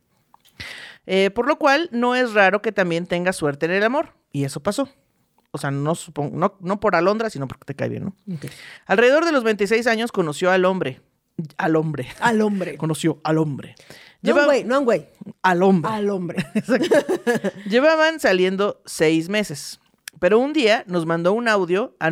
[1.08, 4.44] Eh, por lo cual no es raro que también tenga suerte en el amor, y
[4.44, 4.88] eso pasó.
[5.52, 8.16] O sea, no, supon- no, no por Alondra, sino porque te cae bien, ¿no?
[8.86, 11.02] Alrededor de los 26 años conoció al hombre.
[11.58, 12.08] Al hombre.
[12.20, 12.78] Al hombre.
[12.78, 13.76] Conoció al hombre.
[14.22, 15.08] No Lleva- güey, no güey.
[15.42, 15.92] al hombre.
[15.92, 16.46] Al hombre.
[17.68, 19.80] Llevaban saliendo seis meses.
[20.20, 22.12] Pero un día nos mandó un audio a,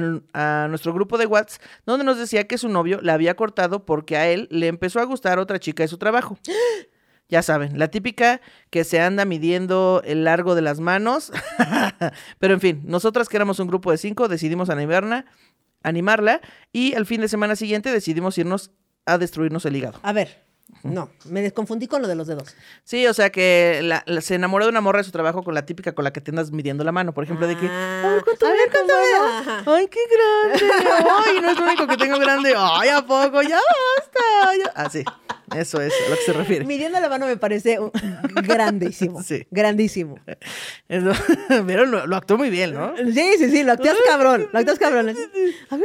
[0.68, 4.28] nuestro grupo de WhatsApp donde nos decía que su novio la había cortado porque a
[4.30, 6.40] él le empezó a gustar otra chica de su trabajo.
[7.30, 11.32] Ya saben, la típica que se anda midiendo el largo de las manos.
[12.40, 15.26] Pero en fin, nosotras que éramos un grupo de cinco decidimos animarla,
[15.84, 16.42] animarla
[16.74, 18.72] y al fin de semana siguiente decidimos irnos
[19.06, 20.00] a destruirnos el hígado.
[20.02, 20.44] A ver,
[20.84, 22.56] no, me desconfundí con lo de los dedos.
[22.84, 25.54] Sí, o sea que la- la- se enamoró de una morra de su trabajo con
[25.54, 28.02] la típica con la que te andas midiendo la mano, por ejemplo, de que, Ah,
[28.06, 29.40] a ver, ¿cuánto a mide ver, tu ¿cuánto mano?
[29.46, 29.52] mide?
[29.52, 29.76] Ajá.
[29.76, 30.74] Ay, qué grande.
[31.28, 32.54] Ay, no es lo único que tengo grande.
[32.58, 33.42] Ay, ¿a poco?
[33.44, 33.58] Ya
[33.98, 34.56] basta.
[34.64, 35.04] ya- Ah, sí,
[35.56, 36.66] eso es a lo que se refiere.
[36.66, 37.92] Midiendo la mano me parece un-
[38.44, 39.22] grandísimo.
[39.30, 39.46] Sí.
[39.52, 40.18] Grandísimo.
[40.88, 42.96] Pero lo, lo actuó muy bien, ¿no?
[42.98, 44.50] Sí, sí, sí, lo actúas cabrón.
[44.52, 45.10] Lo actúas cabrón.
[45.10, 45.20] A ver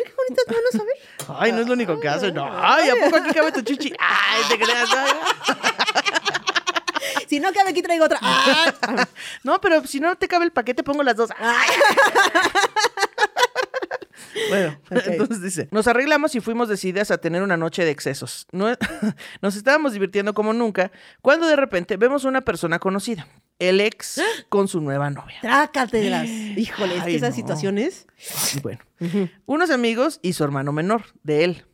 [0.05, 1.39] qué bonitas manos, a ver.
[1.41, 2.33] Ay, no es lo único que hace.
[2.33, 3.93] No, ay, ¿a poco aquí cabe tu chichi?
[3.99, 4.89] Ay, te creas.
[4.95, 5.13] Ay.
[7.29, 8.21] Si no cabe, aquí traigo otra.
[9.43, 11.31] No, pero si no te cabe el paquete, pongo las dos.
[14.49, 18.47] Bueno, entonces dice, nos arreglamos y fuimos decididas a tener una noche de excesos.
[18.53, 18.69] No-
[19.43, 20.91] nos estábamos divirtiendo como nunca,
[21.23, 23.27] cuando de repente vemos una persona conocida,
[23.59, 25.37] el ex con su nueva novia.
[25.41, 26.29] Trácatelas.
[26.57, 27.37] Híjole, es que esas no.
[27.37, 28.07] situaciones.
[28.63, 28.81] Bueno,
[29.47, 31.65] unos amigos y su hermano menor de él.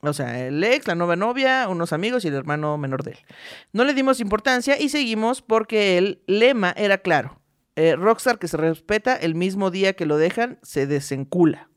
[0.00, 3.18] O sea, el ex, la nueva novia, unos amigos y el hermano menor de él.
[3.72, 7.40] No le dimos importancia y seguimos porque el lema era claro.
[7.76, 11.68] Eh, rockstar que se respeta el mismo día que lo dejan, se desencula.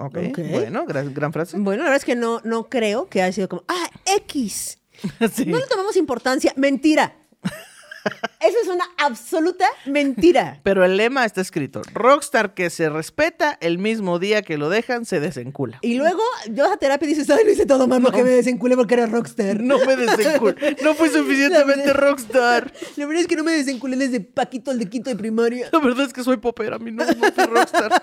[0.00, 0.38] Ok, Ok.
[0.50, 1.56] bueno, gran, gran frase.
[1.58, 4.78] Bueno, la verdad es que no, no creo que haya sido como, ah, X.
[5.34, 5.46] Sí.
[5.46, 6.52] No le tomamos importancia.
[6.56, 7.16] Mentira.
[8.40, 10.60] Eso es una absoluta mentira.
[10.64, 11.82] Pero el lema está escrito.
[11.92, 15.78] Rockstar que se respeta el mismo día que lo dejan, se desencula.
[15.82, 18.76] Y luego yo a terapia y dices, ay, lo hice todo mal porque me desenculé
[18.76, 19.60] porque era rockstar.
[19.60, 20.54] No me desencula.
[20.82, 22.72] No fui suficientemente rockstar.
[22.96, 25.68] La verdad es que no me desenculé desde Paquito al de quinto de primaria.
[25.72, 28.02] La verdad es que soy popera, a mí no, no fui rockstar.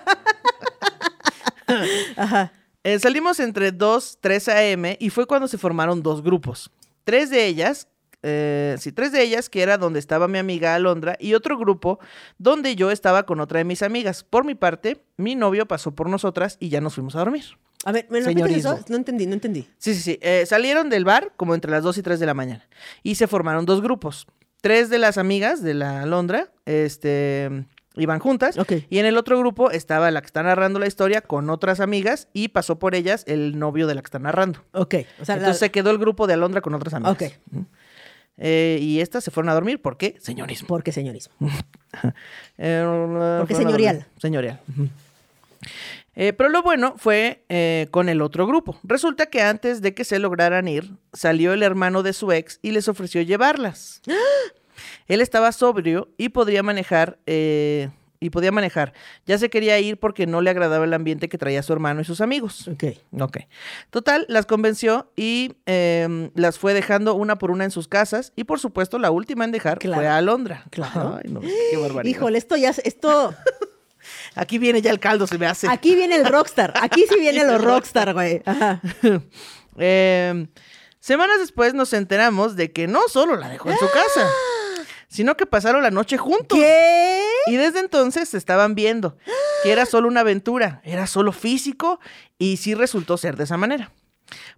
[2.16, 2.52] Ajá.
[2.84, 4.96] Eh, salimos entre 2, 3 a.m.
[5.00, 6.70] y fue cuando se formaron dos grupos.
[7.04, 7.88] Tres de ellas,
[8.22, 12.00] eh, sí, tres de ellas que era donde estaba mi amiga Alondra y otro grupo
[12.38, 14.24] donde yo estaba con otra de mis amigas.
[14.24, 17.44] Por mi parte, mi novio pasó por nosotras y ya nos fuimos a dormir.
[17.84, 18.78] A ver, ¿me repites eso?
[18.88, 19.68] No entendí, no entendí.
[19.78, 20.18] Sí, sí, sí.
[20.20, 22.68] Eh, salieron del bar como entre las 2 y 3 de la mañana
[23.02, 24.26] y se formaron dos grupos.
[24.60, 27.64] Tres de las amigas de la Alondra, este,
[27.98, 28.56] iban juntas.
[28.88, 32.28] Y en el otro grupo estaba la que está narrando la historia con otras amigas
[32.32, 34.64] y pasó por ellas el novio de la que está narrando.
[34.72, 34.94] Ok.
[35.20, 37.12] O sea, la- Entonces se quedó el grupo de Alondra con otras amigas.
[37.12, 37.22] Ok.
[38.40, 39.82] Eh, y estas se fueron a dormir.
[39.82, 40.16] ¿Por qué?
[40.20, 40.68] Señorismo.
[40.68, 41.34] Porque señorismo.
[42.58, 44.06] Eh, Porque señorial.
[44.18, 44.60] Señorial.
[46.14, 48.78] Eh, pero lo bueno fue eh, con el otro grupo.
[48.82, 52.72] Resulta que antes de que se lograran ir, salió el hermano de su ex y
[52.72, 54.02] les ofreció llevarlas.
[55.06, 57.18] Él estaba sobrio y podría manejar.
[57.26, 58.94] eh, y podía manejar.
[59.26, 62.04] Ya se quería ir porque no le agradaba el ambiente que traía su hermano y
[62.04, 62.66] sus amigos.
[62.66, 62.82] Ok.
[63.20, 63.36] Ok.
[63.90, 68.32] Total, las convenció y em, las fue dejando una por una en sus casas.
[68.34, 70.00] Y por supuesto, la última en dejar Claro.
[70.02, 70.64] fue a Alondra.
[70.70, 71.20] Claro.
[71.22, 72.10] Ay, no, qué barbaridad.
[72.12, 73.32] Híjole, esto ya, es- esto,
[74.34, 75.68] Aquí viene ya el caldo, se me hace.
[75.68, 76.72] aquí viene el rockstar.
[76.82, 78.42] Aquí sí viene lo rockstar, güey.
[78.46, 78.80] Ajá.
[79.78, 80.48] Em,
[80.98, 84.28] semanas después nos enteramos de que no solo la dejó en su casa,
[85.08, 86.58] sino que pasaron la noche juntos.
[86.58, 87.24] ¿Qué?
[87.46, 89.16] Y desde entonces se estaban viendo,
[89.62, 91.98] que era solo una aventura, era solo físico
[92.38, 93.90] y sí resultó ser de esa manera.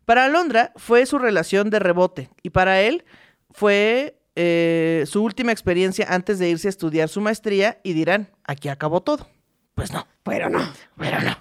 [0.05, 3.05] Para Alondra fue su relación de rebote y para él
[3.51, 8.69] fue eh, su última experiencia antes de irse a estudiar su maestría y dirán, aquí
[8.69, 9.29] acabó todo.
[9.75, 10.61] Pues no, Pero no.
[10.99, 11.39] pero no.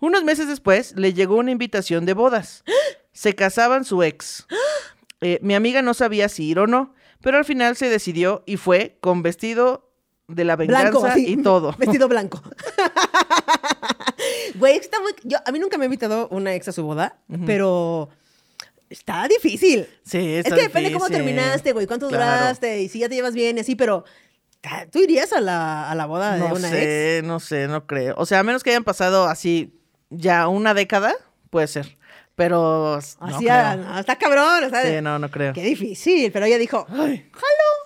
[0.00, 2.62] Unos meses después le llegó una invitación de bodas.
[3.12, 4.46] Se casaban su ex.
[5.20, 8.56] Eh, mi amiga no sabía si ir o no, pero al final se decidió y
[8.56, 9.88] fue con vestido
[10.28, 11.26] de la venganza Blanco, así.
[11.32, 11.74] y todo.
[11.78, 12.42] Vestido blanco.
[14.54, 15.12] Güey, está muy...
[15.24, 18.08] Yo, a mí nunca me ha invitado una ex a su boda, pero
[18.90, 19.86] está difícil.
[20.04, 21.24] Sí, es está que depende cómo difícil.
[21.26, 22.24] terminaste, güey, cuánto Claro.
[22.42, 24.04] duraste y si ya te llevas bien y así, pero
[24.90, 26.70] ¿tú irías a la, a la boda de una ex?
[26.70, 28.14] sé, no sé, no creo.
[28.18, 29.74] O sea, a menos que hayan pasado así
[30.10, 31.14] ya una década,
[31.50, 31.96] puede ser.
[32.34, 35.52] Pero Así, no, está cabrón, sea, Sí, no, no creo.
[35.52, 37.22] qué difícil, pero ella dijo, jalo, jalo,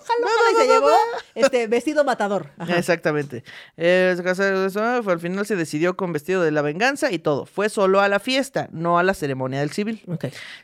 [0.04, 0.90] jalo, y se llevó
[1.34, 2.50] este vestido matador.
[2.56, 2.78] Ajá.
[2.78, 3.42] Exactamente.
[3.76, 7.44] Eh, al final se decidió con vestido de la venganza y todo.
[7.46, 10.02] Fue solo a la fiesta, no a la ceremonia del civil.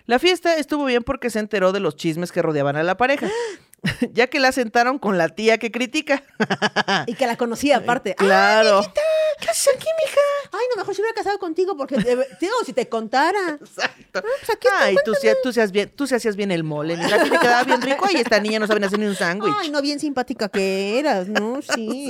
[0.06, 3.26] La fiesta estuvo bien porque se enteró de los chismes que rodeaban a la pareja.
[4.12, 6.22] ya que la sentaron con la tía que critica.
[7.06, 8.14] Y que la conocía aparte.
[8.18, 8.92] ¡Ah, Claro.
[9.40, 10.20] ¿Qué haces aquí, mija?
[10.52, 11.96] Ay, no, mejor se hubiera casado contigo porque,
[12.38, 13.58] tío, si te contara.
[13.60, 14.20] Exacto.
[14.22, 16.96] pues aquí Ay, tú, sí- tú, seas bien, tú se hacías bien el mole.
[16.96, 19.54] La tía le quedaba bien rico y esta niña no sabe hacer ni un sándwich.
[19.58, 21.60] Ay, no, bien simpática que eras, ¿no?
[21.62, 22.08] Sí.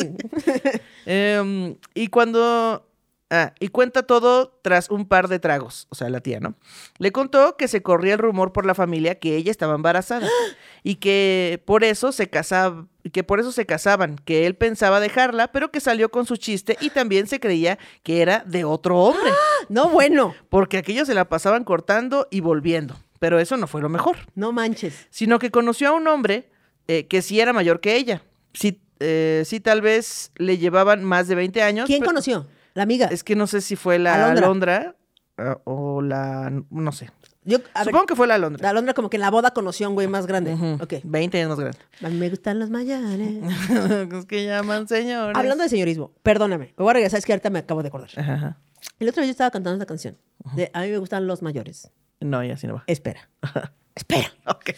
[1.07, 2.87] Em, y cuando...
[3.35, 6.55] Ah, y cuenta todo tras un par de tragos, o sea, la tía, ¿no?
[6.99, 10.29] Le contó que se corría el rumor por la familia que ella estaba embarazada
[10.83, 15.51] y que por eso se casaba, que por eso se casaban, que él pensaba dejarla,
[15.51, 19.31] pero que salió con su chiste y también se creía que era de otro hombre,
[19.71, 23.89] No, bueno, porque aquellos se la pasaban cortando y volviendo, pero eso no fue lo
[23.89, 25.07] mejor, no manches.
[25.09, 26.51] sino que conoció a un hombre
[26.87, 28.23] eh, que sí era mayor que ella,
[28.53, 31.87] sí, eh, sí tal vez le llevaban más de 20 años.
[31.87, 32.47] ¿Quién pero- conoció?
[32.75, 33.07] La amiga.
[33.07, 34.45] es que no sé si fue la Alondra.
[34.47, 34.97] Alondra,
[35.39, 36.51] ah, o la.
[36.71, 37.11] No sé.
[37.45, 38.63] Yo, Supongo ver, que fue la Alondra.
[38.63, 40.55] la Alondra como que en la boda conoció a un güey más grande.
[40.55, 40.95] Ujú, Ok.
[41.03, 41.79] 20 años más grande.
[42.03, 43.43] A mí me gustan los mayores.
[44.13, 45.37] es que llaman señores.
[45.37, 46.67] Hablando de señorismo, perdóname.
[46.79, 48.11] Me voy a regresar, es que ahorita me acabo de acordar.
[48.17, 48.59] Ajá.
[49.01, 50.17] El otro día yo estaba cantando esta canción.
[50.55, 51.91] De A mí me gustan los mayores.
[52.21, 52.85] No, ya sí no va.
[52.87, 53.29] Espera.
[53.95, 54.33] Espera.
[54.47, 54.71] Ok.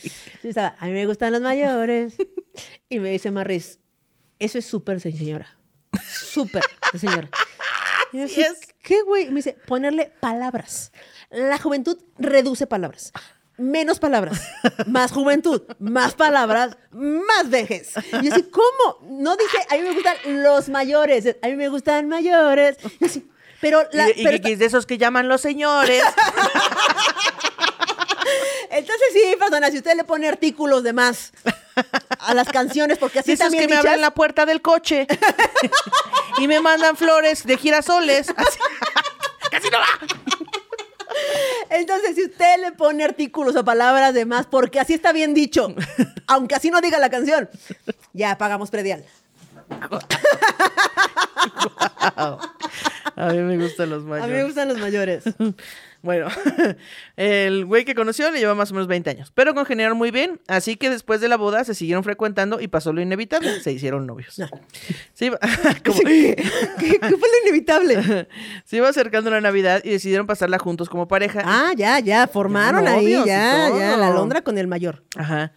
[0.43, 2.17] Yo estaba, a mí me gustan los mayores.
[2.89, 3.81] Y me dice Marris,
[4.39, 5.59] eso es súper señora.
[6.09, 6.63] Súper
[6.97, 7.29] señora.
[8.15, 8.45] Y Así.
[8.81, 9.25] ¿Qué, güey?
[9.25, 10.93] Y me dice, ponerle palabras.
[11.31, 13.13] La juventud reduce palabras.
[13.57, 14.41] Menos palabras,
[14.87, 17.93] más juventud, más palabras, más vejez.
[18.21, 18.99] Y yo así, ¿cómo?
[19.03, 22.77] No dice, a mí me gustan los mayores, a mí me gustan mayores.
[23.01, 26.03] Y así, pero la, y, y pero es de esos que llaman los señores.
[28.71, 31.33] Entonces sí, perdona, si usted le pone artículos de más
[32.27, 35.07] a las canciones, porque así esos también que me abren la puerta del coche.
[36.39, 38.29] y me mandan flores de girasoles.
[38.37, 38.59] Así-
[39.51, 39.87] Casi no va.
[41.71, 45.75] entonces si usted le pone artículos o palabras de más, porque así está bien dicho,
[46.27, 47.49] aunque así no diga la canción,
[48.13, 49.05] ya pagamos predial.
[53.17, 54.31] A mí me gustan los A mayores.
[54.31, 55.25] mí me gustan los mayores.
[56.05, 56.29] Bueno,
[57.17, 60.39] el güey que conoció le lleva más o menos 20 años, pero congeniaron muy bien,
[60.49, 64.07] así que después de la boda se siguieron frecuentando y pasó lo inevitable, se hicieron
[64.07, 64.39] novios.
[64.39, 64.47] No.
[65.15, 65.39] Se iba,
[65.85, 66.37] como- ¿Qué,
[66.79, 68.29] qué fue lo inevitable?
[68.67, 71.41] se iba acercando la Navidad y decidieron pasarla juntos como pareja.
[71.43, 75.03] Ah, ya, ya, formaron ahí, ya, ya, la Londra con el mayor.
[75.17, 75.53] Ajá.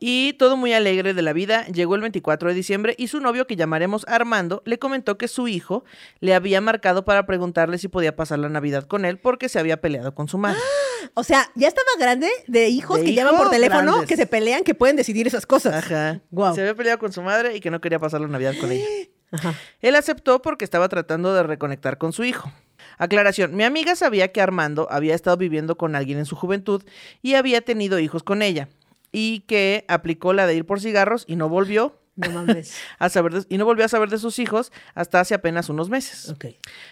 [0.00, 3.48] Y todo muy alegre de la vida, llegó el 24 de diciembre y su novio,
[3.48, 5.84] que llamaremos Armando, le comentó que su hijo
[6.20, 9.80] le había marcado para preguntarle si podía pasar la Navidad con él porque se había
[9.80, 10.58] peleado con su madre.
[11.14, 14.08] O sea, ya estaba grande de hijos De que llaman por teléfono, grandes.
[14.08, 15.74] que se pelean, que pueden decidir esas cosas.
[15.74, 16.20] Ajá.
[16.30, 16.54] Guau.
[16.54, 18.84] Se había peleado con su madre y que no quería pasar la Navidad con ella.
[19.30, 19.54] Ajá.
[19.80, 22.52] Él aceptó porque estaba tratando de reconectar con su hijo.
[22.98, 26.82] Aclaración, mi amiga sabía que Armando había estado viviendo con alguien en su juventud
[27.22, 28.68] y había tenido hijos con ella
[29.12, 32.74] y que aplicó la de ir por cigarros y no volvió No mames.
[32.98, 35.88] a saber de- y no volvió a saber de sus hijos hasta hace apenas unos
[35.90, 36.34] meses.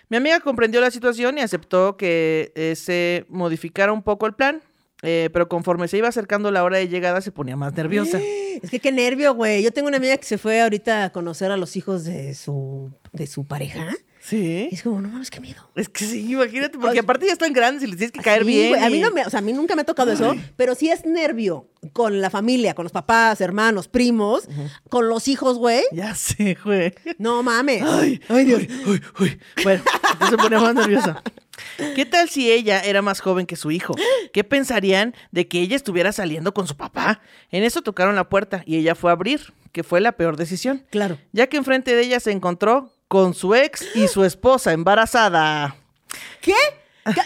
[0.08, 4.62] Mi amiga comprendió la situación y aceptó que eh, se modificara un poco el plan,
[5.02, 8.20] eh, pero conforme se iba acercando la hora de llegada se ponía más nerviosa.
[8.62, 9.62] Es que qué nervio, güey.
[9.62, 12.90] Yo tengo una amiga que se fue ahorita a conocer a los hijos de su,
[13.12, 13.90] de su pareja.
[14.26, 14.68] Sí.
[14.72, 15.70] Y es como, no mames, qué miedo.
[15.76, 16.98] Es que sí, imagínate, porque Ay.
[16.98, 18.82] aparte ya están grandes y les tienes que caer Sí, bien.
[18.82, 20.90] A mí no me, o sea, a mí nunca me ha tocado eso, pero sí
[20.90, 24.48] es nervio con la familia, con los papás, hermanos, primos,
[24.90, 25.82] con los hijos, güey.
[25.92, 26.92] Ya sé, güey.
[27.18, 27.84] No mames.
[27.84, 28.64] Ay, Dios.
[28.86, 29.38] Uy, uy.
[29.62, 29.84] Bueno,
[30.28, 31.22] se pone más nerviosa.
[31.94, 33.94] ¿Qué tal si ella era más joven que su hijo?
[34.32, 37.20] ¿Qué pensarían de que ella estuviera saliendo con su papá?
[37.50, 40.84] En eso tocaron la puerta y ella fue a abrir, que fue la peor decisión.
[40.90, 41.18] Claro.
[41.32, 45.76] Ya que enfrente de ella se encontró con su ex y su esposa embarazada.
[46.40, 46.54] ¿Qué?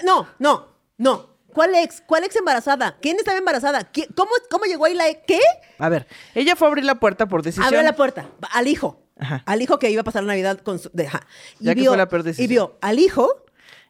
[0.04, 0.68] No, no,
[0.98, 1.30] no.
[1.52, 2.02] ¿Cuál ex?
[2.06, 2.96] ¿Cuál ex embarazada?
[3.00, 3.90] ¿Quién estaba embarazada?
[3.92, 5.20] ¿Qui- ¿Cómo, ¿Cómo llegó ahí la ex?
[5.26, 5.40] ¿Qué?
[5.78, 7.66] A ver, ella fue a abrir la puerta por decisión.
[7.66, 8.28] Abrió la puerta.
[8.52, 9.02] Al hijo.
[9.18, 9.42] Ajá.
[9.46, 10.90] Al hijo que iba a pasar la Navidad con su.
[10.92, 11.20] de- ajá.
[11.58, 12.44] Y Ya que vio, fue la peor decisión.
[12.44, 13.44] Y vio al hijo.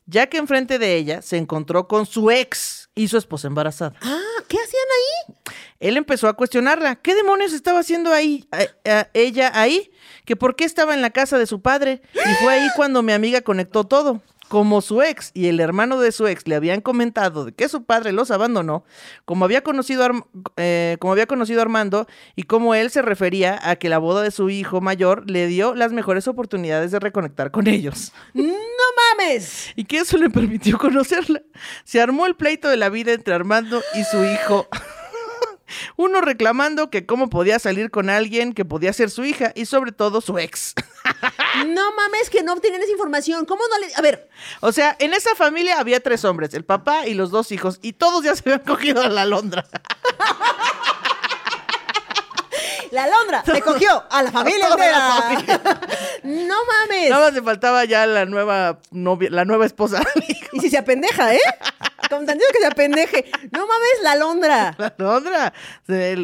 [0.07, 3.95] Ya que enfrente de ella se encontró con su ex y su esposa embarazada.
[4.03, 5.35] Ah, ¿qué hacían ahí?
[5.79, 6.97] Él empezó a cuestionarla.
[6.97, 9.91] ¿Qué demonios estaba haciendo ahí, a- a- ella ahí?
[10.25, 12.03] ¿Que por qué estaba en la casa de su padre?
[12.15, 14.21] Y fue ahí cuando mi amiga conectó todo.
[14.51, 17.85] Como su ex y el hermano de su ex le habían comentado de que su
[17.85, 18.85] padre los abandonó,
[19.25, 20.11] como había conocido a,
[20.57, 24.23] eh, como había conocido a Armando y como él se refería a que la boda
[24.23, 28.43] de su hijo mayor le dio las mejores oportunidades de reconectar con ellos ¡No
[29.19, 29.71] mames!
[29.77, 31.43] y que eso le permitió conocerla.
[31.85, 34.67] Se armó el pleito de la vida entre Armando y su hijo.
[35.97, 39.93] Uno reclamando que cómo podía salir con alguien que podía ser su hija y sobre
[39.93, 40.75] todo su ex.
[41.67, 43.45] No mames, que no obtenían esa información.
[43.45, 43.93] ¿Cómo no le.?
[43.97, 44.31] A ver,
[44.61, 47.93] O sea, en esa familia había tres hombres, el papá y los dos hijos, y
[47.95, 49.67] todos ya se habían cogido a la Londra.
[52.91, 55.81] La Alondra se cogió a la familia toda la entera.
[56.25, 57.11] No mames.
[57.11, 60.03] Nada más le faltaba ya la nueva novia, la nueva esposa.
[60.53, 61.41] Y si se apendeja, ¿eh?
[62.09, 63.31] Con tantito que se apendeje.
[63.53, 64.75] No mames, la Alondra.
[64.79, 65.53] La Londra.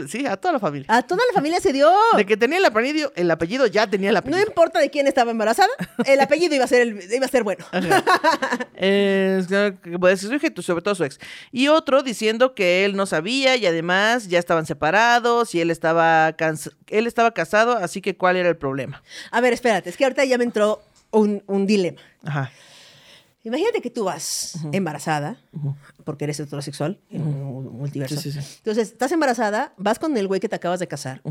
[0.09, 0.87] Sí, a toda la familia.
[0.89, 1.89] A toda la familia se dio.
[2.17, 4.41] De que tenía el apellido, el apellido ya tenía el No apellido.
[4.47, 5.69] importa de quién estaba embarazada,
[6.05, 7.65] el apellido iba a ser, el- iba a ser bueno.
[8.75, 9.43] Eh,
[10.01, 11.19] pues, sobre todo su ex.
[11.53, 16.33] Y otro diciendo que él no sabía y además ya estaban separados y él estaba,
[16.37, 16.56] cansa-
[16.89, 19.03] él estaba casado, así que ¿cuál era el problema?
[19.31, 22.01] A ver, espérate, es que ahorita ya me entró un, un dilema.
[22.25, 22.51] Ajá.
[23.45, 25.37] Imagínate que tú vas embarazada,
[26.05, 28.17] porque eres heterosexual, en un multiverso.
[28.21, 28.55] Sí, sí, sí.
[28.59, 31.23] Entonces, estás embarazada, vas con el güey que te acabas de casar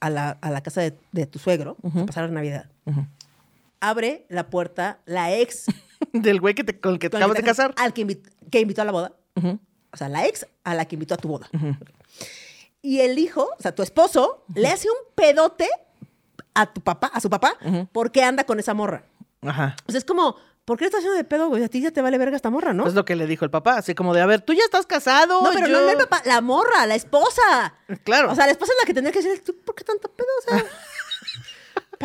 [0.00, 2.66] a, la, a la casa de, de tu suegro a pasar la Navidad.
[3.78, 5.66] Abre la puerta la ex
[6.12, 7.74] Del güey que te, con el que te acabas de casar.
[7.76, 9.12] Al que, invi- que invitó a la boda.
[9.92, 11.48] O sea, la ex a la que invitó a tu boda.
[12.86, 15.68] Y el hijo, o sea, tu esposo, le hace un pedote
[16.54, 17.56] a tu papá, a su papá,
[17.92, 19.02] porque anda con esa morra.
[19.42, 19.74] Ajá.
[19.88, 21.64] O sea, es como, ¿por qué le estás haciendo de pedo, güey?
[21.64, 22.86] A ti ya te vale verga esta morra, ¿no?
[22.86, 24.86] Es lo que le dijo el papá, así como de, a ver, tú ya estás
[24.86, 25.42] casado.
[25.42, 27.74] no, pero yo- no, no el papá, la morra, la esposa.
[28.04, 28.30] Claro.
[28.30, 30.28] O sea, la esposa es la que tendría que decir, ¿tú por qué tanto pedo?
[30.46, 30.64] O sea,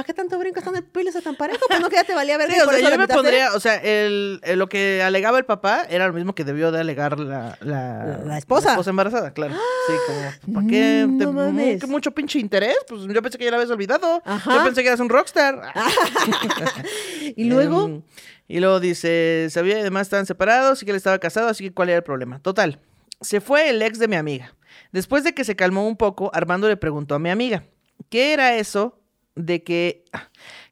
[0.02, 1.60] ¿para qué tanto brincas tan de piles a tan parejo?
[1.68, 2.38] Pues no que ya te valía.
[2.48, 5.46] Sí, y o sea, yo me pondría, o sea, el, el- lo que alegaba el
[5.46, 8.78] papá era lo mismo que debió de alegar la, la, La esposa.
[8.88, 9.54] embarazada, claro.
[9.88, 11.06] Sí, como, ¿para qué?
[11.08, 11.80] Mm, te- no mames.
[11.82, 12.76] ¿qué mucho pinche interés?
[12.88, 14.22] Pues yo pensé que ya la habías olvidado.
[14.26, 14.56] Ajá.
[14.58, 15.62] Yo pensé que eras un rockstar.
[17.36, 18.02] Y luego, Em,
[18.48, 21.74] y luego dice, sabía y además estaban separados y que él estaba casado, así que
[21.74, 22.40] ¿cuál era el problema?
[22.40, 22.80] Total,
[23.22, 24.54] se fue el ex de mi amiga.
[24.92, 27.64] Después de que se calmó un poco, Armando le preguntó a mi amiga,
[28.10, 29.00] ¿qué era eso
[29.36, 30.04] de que...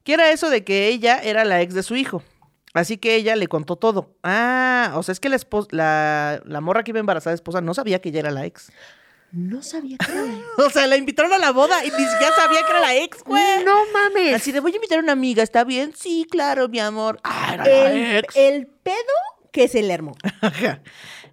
[0.04, 2.24] ¿Qué era eso de que ella era la ex de su hijo?
[2.74, 4.16] Así que ella le contó todo.
[4.24, 7.74] Ah, o sea, es que la, espos- la, la morra que iba embarazada esposa no
[7.74, 8.72] sabía que ella era la ex.
[9.32, 12.34] no sabía que era la- O sea, la invitaron a la boda y ni siquiera
[12.36, 13.64] sabía que era la ex, güey.
[13.64, 14.36] No mames.
[14.36, 15.94] Así de, voy a invitar a una amiga, ¿está bien?
[15.96, 17.20] Sí, claro, mi amor.
[17.24, 18.36] Ah, era la el, ex.
[18.36, 18.96] el pedo
[19.52, 20.16] que se le armó.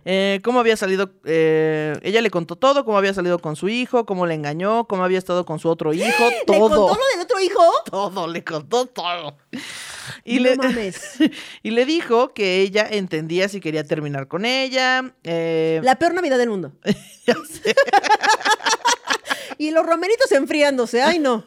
[0.08, 4.06] Eh, cómo había salido, eh, ella le contó todo, cómo había salido con su hijo,
[4.06, 6.94] cómo le engañó, cómo había estado con su otro hijo, ¿Le contó todo.
[6.94, 7.60] lo del otro hijo?
[7.90, 9.36] Todo, le contó todo.
[10.24, 11.18] Y, No le, mames.
[11.64, 15.12] y le dijo que ella entendía si quería terminar con ella.
[15.24, 16.70] eh, La peor Navidad del mundo.
[19.58, 21.02] y los romeritos enfriándose.
[21.02, 21.46] Ay, no.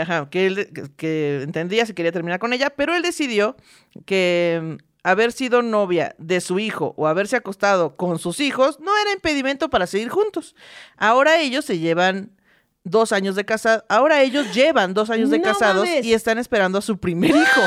[0.00, 3.56] Ajá, que él que, que entendía si quería terminar con ella, pero él decidió
[4.04, 9.12] que haber sido novia de su hijo o haberse acostado con sus hijos no era
[9.12, 10.54] impedimento para seguir juntos.
[10.96, 12.36] Ahora ellos se llevan
[12.84, 16.04] dos años de casados, ahora ellos llevan dos años de No casados mames.
[16.04, 17.60] y están esperando a su primer hijo.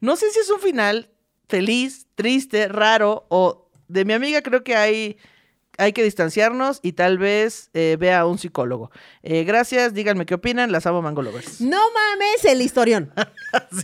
[0.00, 1.10] No sé si es un final
[1.48, 5.18] feliz, triste, raro o de mi amiga creo que hay
[5.78, 8.90] hay que distanciarnos y tal vez eh, vea a un psicólogo.
[9.22, 11.60] Eh, gracias, díganme qué opinan, las amo Mango Lovers.
[11.60, 13.12] No mames el historión.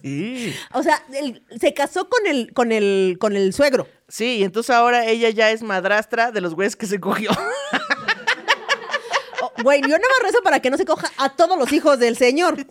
[0.00, 0.54] Sí.
[0.72, 3.86] O sea, él se casó con el, con el, con el suegro.
[4.08, 7.30] Sí, y entonces ahora ella ya es madrastra de los güeyes que se cogió.
[9.40, 12.00] Oh, Güey, yo nada más rezo para que no se coja a todos los hijos
[12.00, 12.56] del señor.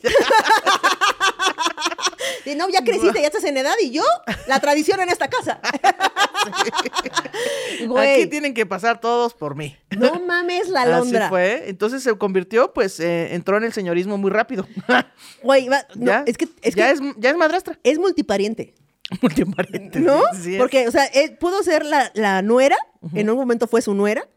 [2.55, 4.03] No, ya creciste, ya estás en edad y yo,
[4.47, 5.59] la tradición en esta casa.
[7.87, 9.75] Güey, Aquí tienen que pasar todos por mí.
[9.97, 11.29] no mames la Así Londra.
[11.29, 11.69] fue.
[11.69, 14.67] Entonces se convirtió, pues, eh, entró en el señorismo muy rápido.
[15.43, 17.79] Güey, va- no, ya es que, es, ya, que es, ya es madrastra.
[17.83, 18.73] es multipariente.
[19.21, 19.99] Multipariente.
[19.99, 20.21] ¿No?
[20.41, 20.57] sí.
[20.57, 22.75] Porque, o sea, eh, pudo ser la, la nuera,
[23.13, 24.27] en un momento fue su nuera,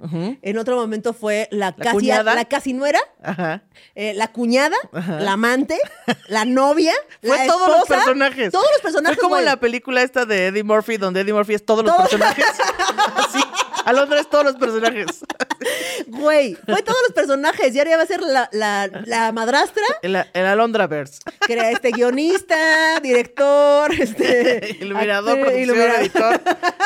[0.43, 2.35] en otro momento fue la, casi, cuñada.
[2.35, 3.63] la casi nuera, Ajá.
[3.95, 5.79] eh, la cuñada, la amante,
[6.29, 6.93] la novia,
[7.23, 8.51] Fue la todos los personajes.
[8.53, 9.45] Todos los personajes, Fue como güey.
[9.45, 12.45] la película esta de Eddie Murphy, donde Eddie Murphy es todos los personajes.
[13.17, 13.41] Así.
[13.87, 15.07] Alondra es todos los personajes.
[16.07, 17.75] Güey, fue todos los personajes.
[17.75, 21.21] Y ahora ya va a ser la, la, la madrastra, El, el Alondraverse.
[21.47, 24.77] que era este guionista, director, este.
[24.81, 26.01] Iluminador, iluminador.
[26.01, 26.41] editor,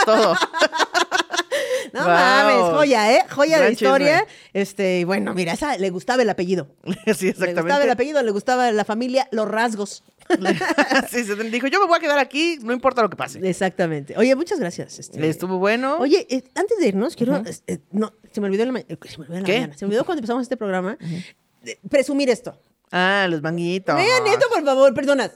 [0.07, 0.37] todo.
[1.93, 2.09] No Wow.
[2.09, 3.21] mames, joya, ¿eh?
[3.31, 4.21] Joya de historia.
[4.21, 4.33] chisme.
[4.53, 6.69] Este, y bueno, mira, esa le gustaba el apellido.
[7.15, 7.91] Sí, Le gustaba el exactamente.
[7.93, 10.03] apellido, le gustaba la familia, los rasgos.
[11.11, 13.47] sí, se dijo, yo me voy a quedar aquí, no importa lo que pase.
[13.49, 14.15] Exactamente.
[14.17, 14.99] Oye, muchas gracias.
[14.99, 15.29] este.
[15.29, 15.99] Estuvo bueno.
[15.99, 17.37] Oye, eh, antes de irnos, quiero.
[17.45, 19.47] es- eh, no, se me olvidó en la, ma- eh, se me olvidó en la
[19.47, 19.55] ¿Qué?
[19.61, 19.77] mañana.
[19.77, 20.97] Se me olvidó cuando empezamos este programa.
[21.67, 22.59] eh, presumir esto.
[22.91, 23.95] Ah, los manguitos.
[23.97, 25.33] Vean esto, por favor, personas.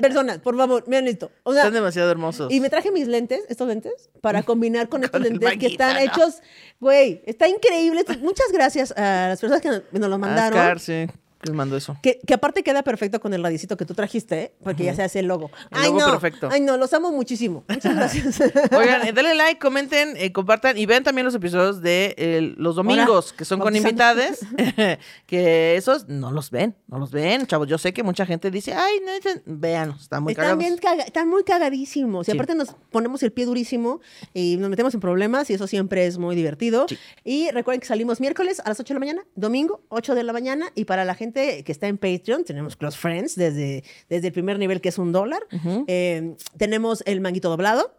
[0.00, 1.30] Personas, por favor, vean esto.
[1.42, 2.52] O sea, Están demasiado hermosos.
[2.52, 6.00] y me traje mis lentes, estos lentes, para combinar con, estos lentes que están ¿no?
[6.00, 6.42] hechos.
[6.80, 8.04] Güey, está increíble.
[8.20, 10.58] Muchas gracias a las personas que nos, nos lo mandaron.
[10.58, 11.06] Ascar, sí.
[11.42, 11.96] Les mando eso.
[12.02, 14.52] Que, que aparte queda perfecto con el radicito que tú trajiste, ¿eh?
[14.64, 15.50] porque ya se hace el logo.
[15.70, 16.10] El Ay, logo no.
[16.12, 16.48] perfecto.
[16.50, 17.64] Ay, no, los amo muchísimo.
[17.68, 18.40] Muchas gracias.
[18.72, 22.74] Oigan, eh, denle like, comenten, eh, compartan y vean también los episodios de eh, los
[22.76, 24.40] domingos, Ahora, que son con invitades,
[25.26, 27.68] que esos no los ven, no los ven, chavos.
[27.68, 29.42] Yo sé que mucha gente dice, ay, no, ese-".
[29.46, 30.58] vean, están muy están, cagados.
[30.58, 32.26] bien caga- están muy cagadísimos.
[32.28, 32.36] Y Sí.
[32.36, 34.00] aparte nos ponemos el pie durísimo
[34.34, 36.86] y nos metemos en problemas y eso siempre es muy divertido.
[36.88, 36.98] Sí.
[37.24, 40.32] Y recuerden que salimos miércoles a las 8 de la mañana, domingo 8 de la
[40.32, 40.66] mañana.
[40.74, 44.58] Y para la gente que está en Patreon, tenemos Close Friends desde, desde el primer
[44.58, 45.42] nivel que es un dólar.
[45.86, 47.94] Eh, tenemos el manguito doblado,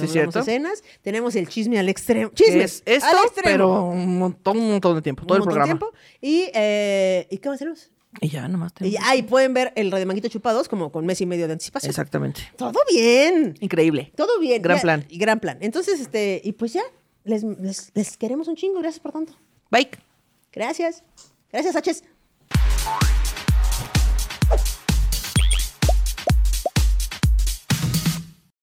[0.00, 0.40] sí, cierto.
[0.40, 0.82] escenas.
[1.02, 2.30] Tenemos el chisme al extremo.
[2.30, 3.42] Que Chisme es esto, al extremo.
[3.44, 5.66] pero un montón, un montón de tiempo, todo Un el programa.
[5.66, 5.92] tiempo.
[6.20, 7.90] Y, eh, ¿y qué más tenemos?
[8.20, 9.08] Y ya, nomás Y tenemos.
[9.08, 11.90] ahí pueden ver el Radio Manguito Chupados como con mes y medio de anticipación.
[11.90, 12.42] Exactamente.
[12.56, 13.56] Todo bien.
[13.60, 14.12] Increíble.
[14.14, 14.62] Todo bien.
[14.62, 15.04] Gran Ya- plan.
[15.08, 15.58] y Gran plan.
[15.60, 16.82] Entonces, este, y pues ya,
[17.24, 18.78] les, les, les queremos un chingo.
[18.80, 19.32] Gracias por tanto.
[19.70, 19.88] Bye.
[20.52, 21.02] Gracias.
[21.50, 22.13] Gracias, H.